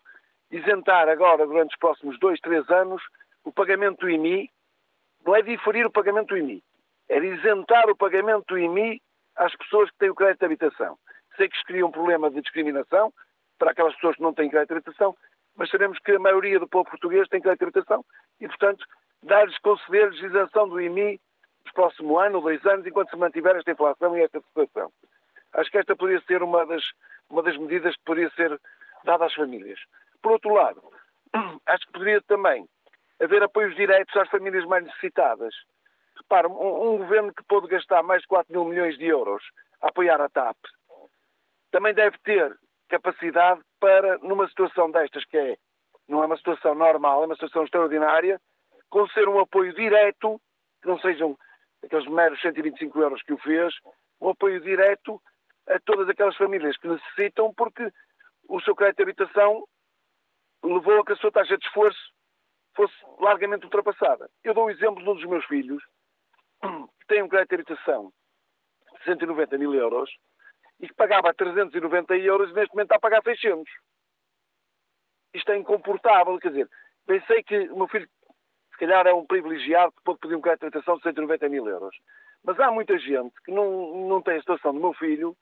isentar 0.50 1.10
agora, 1.10 1.46
durante 1.46 1.72
os 1.72 1.80
próximos 1.80 2.18
dois, 2.20 2.40
três 2.40 2.70
anos, 2.70 3.02
o 3.44 3.52
pagamento 3.52 4.00
do 4.00 4.10
IMI, 4.10 4.50
não 5.26 5.36
é 5.36 5.42
diferir 5.42 5.86
o 5.86 5.92
pagamento 5.92 6.30
do 6.30 6.38
IMI, 6.38 6.64
é 7.08 7.18
isentar 7.20 7.90
o 7.90 7.96
pagamento 7.96 8.46
do 8.48 8.58
IMI 8.58 9.02
às 9.36 9.56
pessoas 9.56 9.90
que 9.92 9.98
têm 9.98 10.10
o 10.10 10.16
crédito 10.16 10.40
de 10.40 10.46
habitação. 10.46 10.98
Sei 11.36 11.48
que 11.48 11.56
isto 11.56 11.68
cria 11.68 11.86
um 11.86 11.92
problema 11.92 12.30
de 12.30 12.42
discriminação 12.42 13.14
para 13.58 13.72
aquelas 13.72 13.96
pessoas 13.96 14.16
que 14.16 14.22
não 14.22 14.34
têm 14.34 14.50
crédito 14.50 14.70
de 14.70 14.74
habitação, 14.76 15.16
mas 15.56 15.70
sabemos 15.70 15.98
que 16.00 16.12
a 16.12 16.20
maioria 16.20 16.60
do 16.60 16.68
povo 16.68 16.90
português 16.90 17.28
tem 17.28 17.42
crédito 17.42 17.60
de 17.60 17.66
habitação 17.66 18.06
e, 18.40 18.48
portanto, 18.48 18.86
dar-lhes, 19.24 19.58
conceder-lhes 19.60 20.22
isenção 20.22 20.70
do 20.70 20.80
IMI 20.80 21.20
nos 21.64 21.74
próximo 21.74 22.18
ano 22.18 22.42
dois 22.42 22.66
anos, 22.66 22.86
enquanto 22.86 23.10
se 23.10 23.18
mantiver 23.18 23.56
esta 23.56 23.72
inflação 23.72 24.18
e 24.18 24.22
esta 24.22 24.40
situação. 24.42 24.92
Acho 25.54 25.72
que 25.72 25.78
esta 25.78 25.96
poderia 25.96 26.22
ser 26.22 26.44
uma 26.44 26.66
das, 26.66 26.84
uma 27.30 27.44
das 27.44 27.58
medidas 27.58 27.96
que 27.96 28.04
poderia 28.04 28.30
ser 28.32 28.60
dada 29.04 29.26
às 29.26 29.34
famílias. 29.34 29.80
Por 30.22 30.34
outro 30.34 30.54
lado, 30.54 30.82
acho 31.66 31.86
que 31.88 31.94
poderia 31.94 32.22
também 32.22 32.68
haver 33.22 33.44
apoios 33.44 33.76
diretos 33.76 34.16
às 34.16 34.30
famílias 34.30 34.66
mais 34.66 34.84
necessitadas. 34.84 35.54
Repara, 36.18 36.48
um, 36.48 36.94
um, 36.94 36.98
governo 36.98 37.34
que 37.34 37.44
pôde 37.44 37.68
gastar 37.68 38.04
mais 38.04 38.22
de 38.22 38.28
4 38.28 38.52
mil 38.52 38.66
milhões 38.66 38.98
de 38.98 39.06
euros 39.06 39.44
a 39.82 39.88
apoiar 39.88 40.22
a 40.22 40.30
TAP 40.30 40.58
também 41.72 41.94
deve 41.94 42.18
ter 42.20 42.58
capacidade 42.88 43.62
para, 43.80 44.18
numa 44.20 44.48
situação 44.48 44.90
destas 44.92 45.24
que 45.26 45.38
é, 45.38 45.58
não 46.08 46.24
é 46.24 46.26
uma 46.26 46.38
situação 46.38 46.74
normal, 46.76 47.24
é 47.24 47.26
uma 47.28 47.36
situação 47.36 47.64
extraordinária, 47.64 48.42
conceder 48.90 49.30
um 49.30 49.40
apoio 49.40 49.74
direto, 49.74 50.42
que 50.82 50.88
não 50.88 51.00
sejam 51.00 51.38
aqueles 51.84 52.08
meros 52.08 52.42
125 52.42 53.00
euros 53.00 53.22
que 53.22 53.34
o 53.34 53.38
fez, 53.38 53.74
um 54.20 54.30
apoio 54.30 54.60
direto 54.62 55.22
a 55.68 55.80
todas 55.80 56.10
aquelas 56.10 56.36
famílias 56.36 56.76
que 56.78 56.88
necessitam, 56.88 57.54
porque 57.54 57.92
o 58.48 58.60
seu 58.62 58.76
crédito 58.76 58.98
de 58.98 59.04
habitação 59.04 59.64
levou 60.64 61.00
a 61.00 61.06
que 61.06 61.14
a 61.14 61.18
sua 61.18 61.32
taxa 61.32 61.58
de 61.58 61.66
esforço 61.66 62.00
fosse 62.80 62.96
largamente 63.20 63.66
ultrapassada. 63.66 64.30
Eu 64.42 64.54
dou 64.54 64.68
o 64.68 64.70
exemplo 64.70 65.04
de 65.04 65.10
um 65.10 65.16
dos 65.16 65.26
meus 65.26 65.46
filhos, 65.48 65.84
que 66.62 67.08
tem 67.10 67.22
um 67.22 67.28
crédito 67.28 67.50
de 67.50 67.56
habitação 67.56 68.14
de 69.00 69.04
190 69.04 69.58
mil 69.58 69.74
euros 69.74 70.10
e 70.80 70.88
que 70.88 70.94
pagava 70.94 71.34
390 71.34 72.16
euros 72.20 72.50
e 72.50 72.54
neste 72.54 72.74
momento 72.74 72.86
está 72.86 72.96
a 72.96 73.02
pagar 73.02 73.22
600. 73.22 73.70
Isto 75.34 75.52
é 75.52 75.58
incomportável, 75.58 76.40
quer 76.40 76.50
dizer, 76.52 76.70
pensei 77.06 77.44
que 77.44 77.68
o 77.70 77.76
meu 77.76 77.88
filho 77.90 78.08
se 78.72 78.78
calhar 78.78 79.06
é 79.06 79.14
um 79.14 79.26
privilegiado 79.26 79.92
que 79.92 80.04
pode 80.04 80.20
pedir 80.20 80.36
um 80.36 80.42
crédito 80.42 80.62
de 80.62 80.68
habitação 80.68 80.96
de 80.96 81.04
190 81.04 81.50
mil 81.50 81.68
euros. 81.68 81.94
Mas 82.46 82.58
há 82.62 82.72
muita 82.72 82.98
gente 82.98 83.36
que 83.44 83.52
não, 83.52 84.08
não 84.08 84.22
tem 84.22 84.38
a 84.38 84.40
situação 84.40 84.74
do 84.74 84.80
meu 84.80 84.94
filho 84.94 85.36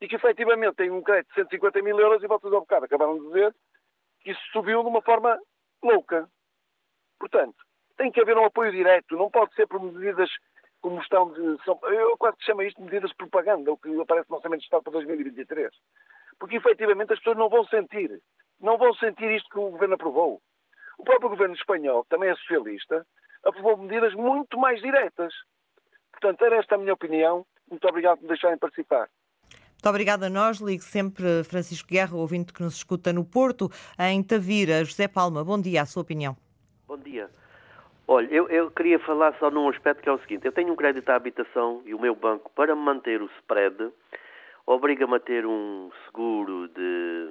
e 0.00 0.08
que 0.08 0.16
efetivamente 0.16 0.76
tem 0.76 0.90
um 0.90 1.02
crédito 1.02 1.28
de 1.28 1.34
150 1.34 1.82
mil 1.82 2.00
euros 2.00 2.22
e 2.22 2.26
vocês 2.26 2.50
ao 2.54 2.60
bocado 2.60 2.86
acabaram 2.86 3.18
de 3.18 3.26
dizer 3.26 3.54
que 4.20 4.30
isso 4.30 4.40
subiu 4.50 4.82
de 4.82 4.88
uma 4.88 5.02
forma 5.02 5.38
louca. 5.82 6.26
Portanto, 7.20 7.54
tem 7.98 8.10
que 8.10 8.20
haver 8.20 8.36
um 8.36 8.46
apoio 8.46 8.72
direto, 8.72 9.14
não 9.16 9.30
pode 9.30 9.54
ser 9.54 9.68
por 9.68 9.80
medidas 9.80 10.30
como 10.80 11.00
estão 11.00 11.30
de. 11.30 11.62
São, 11.64 11.78
eu 11.82 12.16
quase 12.16 12.38
que 12.38 12.46
chamo 12.46 12.62
isto 12.62 12.78
de 12.78 12.84
medidas 12.84 13.10
de 13.10 13.16
propaganda, 13.16 13.70
o 13.70 13.76
que 13.76 14.00
aparece 14.00 14.30
no 14.30 14.36
Orçamento 14.36 14.60
de 14.60 14.64
Estado 14.64 14.82
para 14.82 14.94
2023. 14.94 15.70
Porque 16.38 16.56
efetivamente 16.56 17.12
as 17.12 17.18
pessoas 17.18 17.36
não 17.36 17.50
vão 17.50 17.64
sentir. 17.66 18.20
Não 18.58 18.78
vão 18.78 18.94
sentir 18.94 19.30
isto 19.30 19.48
que 19.50 19.58
o 19.58 19.70
governo 19.70 19.94
aprovou. 19.94 20.40
O 20.98 21.04
próprio 21.04 21.30
governo 21.30 21.54
espanhol, 21.54 22.02
que 22.02 22.10
também 22.10 22.30
é 22.30 22.34
socialista, 22.36 23.06
aprovou 23.44 23.76
medidas 23.76 24.14
muito 24.14 24.58
mais 24.58 24.80
diretas. 24.80 25.32
Portanto, 26.12 26.44
era 26.44 26.56
esta 26.56 26.74
a 26.74 26.78
minha 26.78 26.94
opinião. 26.94 27.46
Muito 27.70 27.86
obrigado 27.86 28.16
por 28.16 28.22
me 28.22 28.28
deixarem 28.28 28.58
participar. 28.58 29.08
Muito 29.52 29.88
obrigada 29.88 30.26
a 30.26 30.30
nós. 30.30 30.58
Ligo 30.58 30.82
sempre 30.82 31.44
Francisco 31.44 31.88
Guerra, 31.88 32.16
ouvinte 32.16 32.52
que 32.52 32.62
nos 32.62 32.76
escuta 32.76 33.12
no 33.12 33.24
Porto, 33.24 33.70
em 33.98 34.22
Tavira. 34.22 34.84
José 34.84 35.08
Palma, 35.08 35.44
bom 35.44 35.60
dia, 35.60 35.82
a 35.82 35.86
sua 35.86 36.02
opinião. 36.02 36.36
Bom 36.90 36.98
dia. 36.98 37.30
Olha, 38.08 38.26
eu, 38.34 38.48
eu, 38.48 38.68
queria 38.68 38.98
falar 38.98 39.32
só 39.38 39.48
num 39.48 39.68
aspecto 39.68 40.02
que 40.02 40.08
é 40.08 40.12
o 40.12 40.18
seguinte: 40.18 40.44
eu 40.44 40.50
tenho 40.50 40.72
um 40.72 40.74
crédito 40.74 41.08
à 41.08 41.14
habitação 41.14 41.82
e 41.86 41.94
o 41.94 42.00
meu 42.00 42.16
banco, 42.16 42.50
para 42.50 42.74
manter 42.74 43.22
o 43.22 43.30
spread, 43.38 43.92
obriga-me 44.66 45.14
a 45.14 45.20
ter 45.20 45.46
um 45.46 45.88
seguro 46.04 46.66
de, 46.66 47.28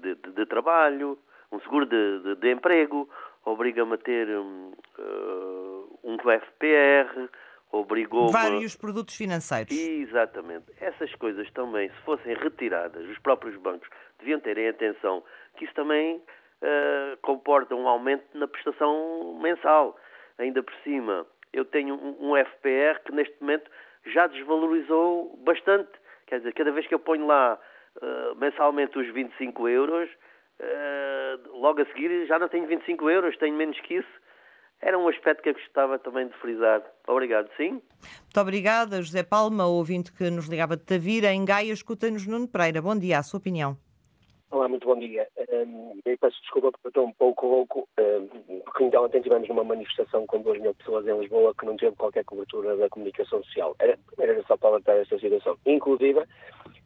de, 0.00 0.14
de, 0.14 0.30
de 0.30 0.46
trabalho, 0.46 1.18
um 1.50 1.58
seguro 1.58 1.86
de, 1.86 2.36
de 2.36 2.52
emprego, 2.52 3.10
obriga-me 3.44 3.94
a 3.94 3.98
ter 3.98 4.28
um, 4.28 4.70
uh, 4.96 5.98
um 6.04 6.16
FPR, 6.16 7.28
obrigou 7.72 8.28
Vários 8.28 8.76
produtos 8.76 9.16
financeiros. 9.16 9.76
Exatamente. 9.76 10.66
Essas 10.80 11.12
coisas 11.16 11.50
também, 11.50 11.88
se 11.88 12.00
fossem 12.04 12.32
retiradas, 12.36 13.04
os 13.08 13.18
próprios 13.18 13.56
bancos 13.56 13.88
deviam 14.20 14.38
terem 14.38 14.68
atenção 14.68 15.24
que 15.56 15.64
isso 15.64 15.74
também 15.74 16.22
uh, 16.62 17.16
comporta 17.22 17.74
um 17.74 17.88
aumento 17.88 18.24
na 18.34 18.46
prestação 18.46 19.38
mensal. 19.40 19.96
Ainda 20.38 20.62
por 20.62 20.74
cima, 20.84 21.26
eu 21.52 21.64
tenho 21.64 21.94
um, 21.94 22.32
um 22.32 22.36
FPR 22.36 23.00
que 23.04 23.12
neste 23.12 23.34
momento 23.40 23.70
já 24.06 24.26
desvalorizou 24.26 25.36
bastante. 25.44 25.90
Quer 26.26 26.38
dizer, 26.38 26.52
cada 26.52 26.72
vez 26.72 26.86
que 26.86 26.94
eu 26.94 26.98
ponho 26.98 27.26
lá 27.26 27.58
uh, 27.96 28.36
mensalmente 28.36 28.98
os 28.98 29.12
25 29.12 29.68
euros, 29.68 30.08
uh, 30.60 31.58
logo 31.58 31.80
a 31.80 31.86
seguir 31.86 32.26
já 32.26 32.38
não 32.38 32.48
tenho 32.48 32.66
25 32.66 33.10
euros, 33.10 33.36
tenho 33.38 33.56
menos 33.56 33.78
que 33.80 33.94
isso. 33.94 34.28
Era 34.80 34.96
um 34.96 35.08
aspecto 35.08 35.42
que 35.42 35.48
eu 35.48 35.54
gostava 35.54 35.98
também 35.98 36.28
de 36.28 36.34
frisar. 36.34 36.80
Obrigado, 37.08 37.50
sim. 37.56 37.70
Muito 37.70 38.40
obrigada, 38.40 39.02
José 39.02 39.24
Palma, 39.24 39.66
ouvinte 39.66 40.12
que 40.12 40.30
nos 40.30 40.46
ligava 40.46 40.76
de 40.76 40.84
Tavira. 40.84 41.32
Em 41.32 41.44
Gaia, 41.44 41.72
escuta-nos 41.72 42.24
Nuno 42.28 42.46
Pereira. 42.46 42.80
Bom 42.80 42.96
dia, 42.96 43.18
a 43.18 43.22
sua 43.24 43.38
opinião. 43.38 43.76
Olá, 44.50 44.66
muito 44.66 44.86
bom 44.86 44.98
dia. 44.98 45.28
Um, 45.52 46.00
eu 46.06 46.16
peço 46.16 46.40
desculpa 46.40 46.72
porque 46.72 46.88
estou 46.88 47.04
um 47.04 47.12
pouco 47.12 47.46
louco, 47.46 47.86
um, 48.00 48.60
porque 48.60 48.84
então 48.84 49.04
ontem 49.04 49.20
tivemos 49.20 49.46
numa 49.46 49.62
manifestação 49.62 50.26
com 50.26 50.40
2 50.40 50.62
mil 50.62 50.74
pessoas 50.74 51.06
em 51.06 51.20
Lisboa 51.20 51.54
que 51.54 51.66
não 51.66 51.76
teve 51.76 51.94
qualquer 51.96 52.24
cobertura 52.24 52.74
da 52.74 52.88
comunicação 52.88 53.44
social. 53.44 53.76
Era, 53.78 53.98
era 54.18 54.42
só 54.44 54.56
para 54.56 54.70
alertar 54.70 54.96
esta 54.96 55.18
situação. 55.18 55.58
Inclusive, 55.66 56.24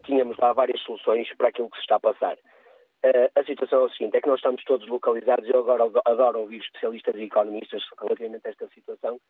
tínhamos 0.04 0.36
lá 0.38 0.52
várias 0.52 0.80
soluções 0.80 1.32
para 1.36 1.50
aquilo 1.50 1.70
que 1.70 1.76
se 1.76 1.82
está 1.82 1.96
a 1.96 2.00
passar. 2.00 2.34
Uh, 2.34 3.30
a 3.36 3.44
situação 3.44 3.82
é 3.82 3.84
o 3.84 3.90
seguinte, 3.90 4.16
é 4.16 4.20
que 4.20 4.28
nós 4.28 4.40
estamos 4.40 4.64
todos 4.64 4.88
localizados, 4.88 5.48
eu 5.48 5.60
agora 5.60 5.84
adoro 6.04 6.40
ouvir 6.40 6.60
especialistas 6.60 7.14
e 7.14 7.22
economistas 7.22 7.82
relativamente 7.96 8.44
a 8.44 8.50
esta 8.50 8.66
situação, 8.74 9.20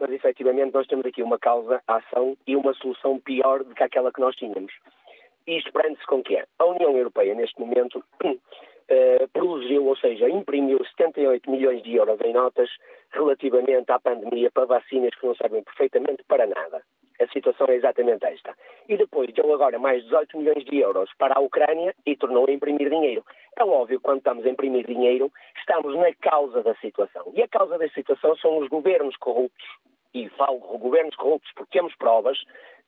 mas 0.00 0.10
efetivamente 0.10 0.72
nós 0.72 0.86
temos 0.86 1.04
aqui 1.04 1.22
uma 1.22 1.38
causa, 1.38 1.82
ação 1.86 2.34
e 2.46 2.56
uma 2.56 2.72
solução 2.74 3.20
pior 3.20 3.62
do 3.62 3.74
que 3.74 3.82
aquela 3.82 4.10
que 4.10 4.20
nós 4.20 4.34
tínhamos. 4.36 4.72
Isto 5.46 5.72
prende-se 5.72 6.06
com 6.06 6.22
que? 6.22 6.42
A 6.58 6.64
União 6.64 6.96
Europeia, 6.96 7.34
neste 7.34 7.60
momento, 7.60 8.02
uh, 8.24 9.28
produziu, 9.32 9.86
ou 9.86 9.96
seja, 9.96 10.28
imprimiu 10.28 10.82
78 10.84 11.50
milhões 11.50 11.82
de 11.82 11.94
euros 11.96 12.18
em 12.22 12.32
notas 12.32 12.70
relativamente 13.10 13.90
à 13.92 13.98
pandemia 14.00 14.50
para 14.50 14.64
vacinas 14.64 15.14
que 15.14 15.26
não 15.26 15.34
servem 15.34 15.62
perfeitamente 15.62 16.24
para 16.24 16.46
nada. 16.46 16.82
A 17.20 17.28
situação 17.28 17.66
é 17.68 17.76
exatamente 17.76 18.24
esta. 18.26 18.56
E 18.88 18.96
depois 18.96 19.32
deu 19.32 19.52
agora 19.54 19.78
mais 19.78 20.02
18 20.04 20.36
milhões 20.36 20.64
de 20.64 20.78
euros 20.78 21.10
para 21.16 21.34
a 21.36 21.40
Ucrânia 21.40 21.94
e 22.04 22.16
tornou 22.16 22.46
a 22.48 22.52
imprimir 22.52 22.90
dinheiro. 22.90 23.24
É 23.56 23.64
óbvio 23.64 23.98
que 23.98 24.04
quando 24.04 24.18
estamos 24.18 24.44
a 24.44 24.50
imprimir 24.50 24.86
dinheiro, 24.86 25.30
estamos 25.58 25.94
na 25.94 26.12
causa 26.14 26.62
da 26.62 26.74
situação. 26.76 27.32
E 27.34 27.42
a 27.42 27.48
causa 27.48 27.78
da 27.78 27.88
situação 27.90 28.36
são 28.38 28.58
os 28.58 28.68
governos 28.68 29.16
corruptos. 29.16 29.64
E 30.14 30.28
falo 30.30 30.58
governos 30.58 31.16
corruptos 31.16 31.50
porque 31.54 31.76
temos 31.78 31.94
provas, 31.96 32.38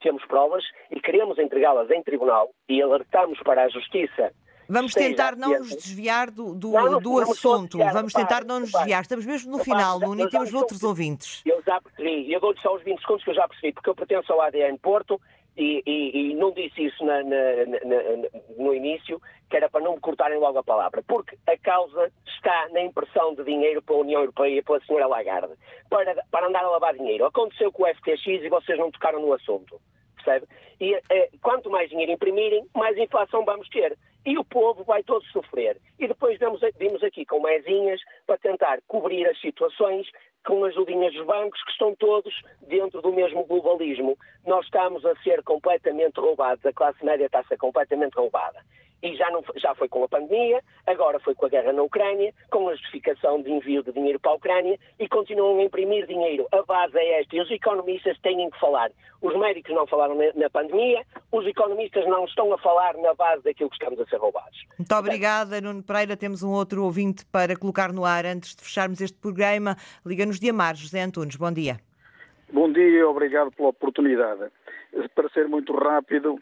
temos 0.00 0.24
provas 0.26 0.64
e 0.90 1.00
queremos 1.00 1.38
entregá-las 1.38 1.90
em 1.90 2.02
tribunal 2.02 2.50
e 2.68 2.80
alertamos 2.80 3.40
para 3.40 3.64
a 3.64 3.68
justiça 3.68 4.32
Vamos 4.68 4.92
tentar 4.92 5.36
não 5.36 5.58
nos 5.58 5.70
desviar 5.76 6.30
do, 6.30 6.54
do, 6.54 6.72
não, 6.72 6.92
não, 6.92 7.00
do 7.00 7.18
assunto. 7.20 7.76
Desviar, 7.76 7.92
Vamos 7.92 8.12
tentar 8.12 8.44
não 8.44 8.60
nos 8.60 8.72
desviar. 8.72 9.02
Estamos 9.02 9.24
mesmo 9.24 9.52
no 9.52 9.58
final, 9.58 10.00
Nuno, 10.00 10.22
e 10.22 10.28
temos 10.28 10.52
outros 10.52 10.82
ouvintes. 10.82 11.42
Eu 11.46 11.62
já 11.62 11.80
percebi. 11.80 12.32
Eu 12.32 12.40
dou-lhe 12.40 12.60
só 12.60 12.74
os 12.74 12.82
20 12.82 13.00
segundos 13.00 13.24
que 13.24 13.30
eu 13.30 13.34
já 13.34 13.46
percebi, 13.46 13.72
porque 13.72 13.90
eu 13.90 13.94
pertenço 13.94 14.32
ao 14.32 14.40
ADN 14.40 14.78
Porto 14.78 15.20
e, 15.56 15.82
e, 15.86 16.30
e 16.30 16.34
não 16.34 16.52
disse 16.52 16.84
isso 16.84 17.04
na, 17.04 17.22
na, 17.22 17.66
na, 17.84 18.28
no 18.58 18.74
início, 18.74 19.20
que 19.48 19.56
era 19.56 19.68
para 19.68 19.82
não 19.82 19.94
me 19.94 20.00
cortarem 20.00 20.38
logo 20.38 20.58
a 20.58 20.64
palavra. 20.64 21.02
Porque 21.06 21.36
a 21.46 21.56
causa 21.58 22.12
está 22.26 22.68
na 22.70 22.82
impressão 22.82 23.34
de 23.34 23.44
dinheiro 23.44 23.82
para 23.82 23.94
a 23.94 24.00
União 24.00 24.20
Europeia 24.20 24.62
pela 24.62 24.80
senhora 24.84 25.06
Lagarde, 25.06 25.54
para, 25.88 26.14
para 26.30 26.46
andar 26.48 26.64
a 26.64 26.70
lavar 26.70 26.94
dinheiro. 26.94 27.24
Aconteceu 27.24 27.72
com 27.72 27.84
o 27.84 27.94
FTX 27.94 28.26
e 28.26 28.48
vocês 28.48 28.78
não 28.78 28.90
tocaram 28.90 29.20
no 29.20 29.32
assunto. 29.32 29.80
Percebe? 30.16 30.46
E 30.80 30.94
eh, 31.10 31.30
quanto 31.40 31.70
mais 31.70 31.88
dinheiro 31.88 32.12
imprimirem, 32.12 32.66
mais 32.74 32.98
inflação 32.98 33.44
vamos 33.44 33.68
ter 33.68 33.96
e 34.26 34.36
o 34.36 34.44
povo 34.44 34.82
vai 34.82 35.04
todo 35.04 35.24
sofrer. 35.26 35.80
E 35.98 36.08
depois 36.08 36.36
vimos, 36.38 36.60
vimos 36.76 37.02
aqui 37.04 37.24
com 37.24 37.40
mesinhas 37.40 38.00
para 38.26 38.36
tentar 38.36 38.80
cobrir 38.88 39.24
as 39.26 39.40
situações 39.40 40.06
com 40.46 40.64
as 40.64 40.72
ajudinhas 40.72 41.12
dos 41.12 41.26
bancos 41.26 41.62
que 41.64 41.72
estão 41.72 41.94
todos 41.96 42.32
dentro 42.62 43.02
do 43.02 43.12
mesmo 43.12 43.44
globalismo. 43.44 44.16
Nós 44.46 44.64
estamos 44.64 45.04
a 45.04 45.14
ser 45.16 45.42
completamente 45.42 46.18
roubados, 46.18 46.64
a 46.64 46.72
classe 46.72 47.04
média 47.04 47.26
está 47.26 47.40
a 47.40 47.44
ser 47.44 47.58
completamente 47.58 48.14
roubada 48.14 48.60
e 49.02 49.14
já, 49.16 49.30
não, 49.30 49.42
já 49.56 49.74
foi 49.74 49.88
com 49.88 50.04
a 50.04 50.08
pandemia, 50.08 50.62
agora 50.86 51.20
foi 51.20 51.34
com 51.34 51.46
a 51.46 51.48
guerra 51.48 51.72
na 51.72 51.82
Ucrânia, 51.82 52.32
com 52.50 52.68
a 52.68 52.74
justificação 52.74 53.42
de 53.42 53.50
envio 53.50 53.82
de 53.82 53.92
dinheiro 53.92 54.18
para 54.18 54.32
a 54.32 54.34
Ucrânia 54.34 54.78
e 54.98 55.08
continuam 55.08 55.58
a 55.58 55.62
imprimir 55.62 56.06
dinheiro. 56.06 56.46
A 56.52 56.62
base 56.62 56.96
é 56.96 57.20
esta 57.20 57.36
e 57.36 57.40
os 57.40 57.50
economistas 57.50 58.18
têm 58.20 58.48
que 58.50 58.58
falar. 58.58 58.90
Os 59.22 59.36
médicos 59.38 59.74
não 59.74 59.86
falaram 59.86 60.14
na, 60.14 60.32
na 60.34 60.50
pandemia, 60.50 61.02
os 61.32 61.46
economistas 61.46 62.06
não 62.06 62.24
estão 62.24 62.52
a 62.52 62.58
falar 62.58 62.96
na 62.96 63.14
base 63.14 63.42
daquilo 63.42 63.70
que 63.70 63.76
estamos 63.76 64.00
a 64.00 64.06
ser 64.06 64.16
roubados. 64.16 64.64
Muito 64.78 64.94
obrigada, 64.94 65.60
Nuno 65.60 65.82
Pereira. 65.82 66.16
Temos 66.16 66.42
um 66.42 66.50
outro 66.50 66.84
ouvinte 66.84 67.24
para 67.26 67.56
colocar 67.56 67.92
no 67.92 68.04
ar 68.04 68.24
antes 68.24 68.54
de 68.54 68.62
fecharmos 68.62 69.00
este 69.00 69.18
programa. 69.18 69.76
Liga-nos 70.04 70.40
de 70.40 70.50
Amar, 70.50 70.76
José 70.76 71.02
Antunes. 71.02 71.36
Bom 71.36 71.52
dia. 71.52 71.78
Bom 72.52 72.72
dia 72.72 72.88
e 72.88 73.02
obrigado 73.02 73.50
pela 73.52 73.70
oportunidade. 73.70 74.50
Para 75.14 75.28
ser 75.30 75.48
muito 75.48 75.74
rápido, 75.74 76.40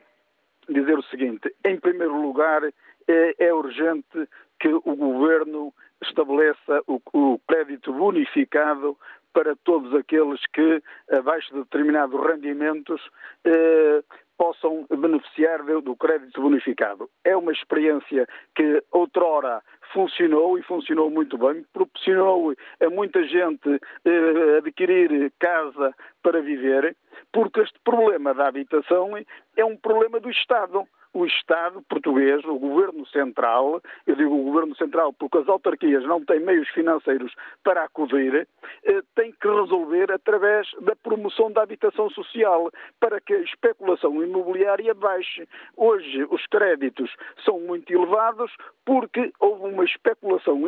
dizer 0.68 0.98
o 0.98 1.02
seguinte: 1.04 1.54
em 1.64 1.78
primeiro 1.78 2.20
lugar, 2.20 2.62
é, 2.64 3.34
é 3.38 3.54
urgente 3.54 4.28
que 4.58 4.68
o 4.68 4.96
governo 4.96 5.72
estabeleça 6.02 6.82
o, 6.86 7.00
o, 7.12 7.38
crédito 7.46 7.92
bonificado 7.92 8.96
para 9.32 9.56
todos 9.56 9.94
aqueles 9.94 10.40
que, 10.52 10.82
abaixo 11.10 11.52
de 11.52 11.60
determinados 11.60 12.20
rendimentos, 12.24 13.00
eh, 13.44 14.02
possam 14.36 14.86
beneficiar 14.88 15.62
do 15.82 15.96
crédito 15.96 16.40
bonificado. 16.40 17.08
É 17.24 17.36
uma 17.36 17.52
experiência 17.52 18.26
que 18.54 18.82
outrora 18.92 19.62
funcionou 19.92 20.58
e 20.58 20.62
funcionou 20.62 21.10
muito 21.10 21.38
bem, 21.38 21.64
proporcionou 21.72 22.54
a 22.80 22.90
muita 22.90 23.22
gente 23.24 23.80
eh, 24.04 24.58
adquirir 24.58 25.32
casa 25.38 25.94
para 26.22 26.40
viver, 26.40 26.96
porque 27.34 27.60
este 27.60 27.78
problema 27.80 28.32
da 28.32 28.46
habitação 28.46 29.10
é 29.56 29.64
um 29.64 29.76
problema 29.76 30.20
do 30.20 30.30
Estado 30.30 30.86
o 31.14 31.24
Estado 31.24 31.80
português, 31.88 32.44
o 32.44 32.58
Governo 32.58 33.06
Central, 33.06 33.80
eu 34.04 34.16
digo 34.16 34.34
o 34.34 34.42
Governo 34.42 34.74
Central 34.74 35.12
porque 35.12 35.38
as 35.38 35.48
autarquias 35.48 36.04
não 36.04 36.22
têm 36.24 36.40
meios 36.40 36.68
financeiros 36.70 37.32
para 37.62 37.84
acudir, 37.84 38.48
eh, 38.82 39.00
tem 39.14 39.30
que 39.30 39.46
resolver 39.46 40.10
através 40.10 40.68
da 40.80 40.96
promoção 40.96 41.52
da 41.52 41.62
habitação 41.62 42.10
social 42.10 42.68
para 42.98 43.20
que 43.20 43.32
a 43.32 43.40
especulação 43.40 44.20
imobiliária 44.22 44.92
baixe. 44.92 45.48
Hoje 45.76 46.26
os 46.30 46.44
créditos 46.46 47.14
são 47.44 47.60
muito 47.60 47.92
elevados 47.92 48.50
porque 48.84 49.32
houve 49.38 49.72
uma 49.72 49.84
especulação 49.84 50.60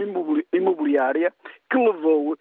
imobiliária 0.53 1.33
que 1.71 1.79
levou 1.79 2.37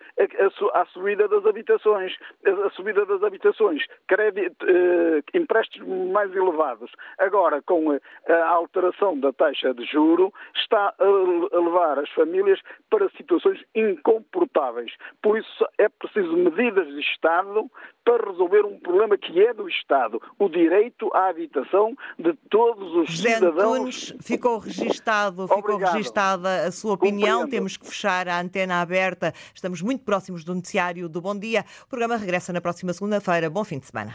à 0.74 0.86
subida 0.86 1.28
das 1.28 1.46
habitações, 1.46 2.16
a 2.46 2.70
subida 2.72 3.06
das 3.06 3.24
habitações, 3.24 3.84
crédito, 4.08 4.66
eh, 4.68 5.22
empréstimos 5.34 6.12
mais 6.12 6.34
elevados. 6.36 6.92
Agora, 7.18 7.62
com 7.62 7.92
a 7.92 8.48
alteração 8.48 9.20
da 9.20 9.34
taxa 9.34 9.74
de 9.74 9.86
juro 9.86 10.34
está 10.56 10.94
a 11.00 11.58
levar 11.58 12.00
as 12.00 12.10
famílias 12.12 12.60
para 12.90 13.10
situações 13.10 13.64
incomportáveis. 13.74 14.92
Por 15.22 15.38
isso 15.38 15.66
é 15.78 15.90
preciso 15.90 16.36
medidas 16.38 16.88
de 16.88 17.00
Estado 17.00 17.70
para 18.06 18.30
resolver 18.30 18.64
um 18.64 18.80
problema 18.80 19.18
que 19.18 19.44
é 19.44 19.54
do 19.54 19.68
Estado, 19.68 20.22
o 20.38 20.48
direito 20.48 21.10
à 21.14 21.30
habitação 21.30 21.98
de 22.18 22.34
todos 22.50 22.96
os 22.96 23.10
José 23.10 23.36
cidadãos. 23.36 23.76
Antunes, 23.76 24.16
ficou 24.22 24.60
registado, 24.60 25.48
ficou 25.48 25.78
registada 25.78 26.68
a 26.68 26.72
sua 26.72 26.94
opinião. 26.94 27.42
Compreendo. 27.42 27.52
Temos 27.52 27.78
que 27.78 27.88
fechar 27.88 28.28
a 28.30 28.40
antena 28.40 28.82
aberta. 28.82 29.34
Estamos 29.54 29.82
muito 29.82 30.04
próximos 30.04 30.44
do 30.44 30.54
noticiário 30.54 31.10
do 31.10 31.20
Bom 31.20 31.38
Dia. 31.38 31.66
O 31.84 31.90
programa 31.90 32.16
regressa 32.16 32.54
na 32.54 32.62
próxima 32.62 32.94
segunda-feira. 32.94 33.50
Bom 33.50 33.64
fim 33.64 33.80
de 33.80 33.88
semana. 33.88 34.14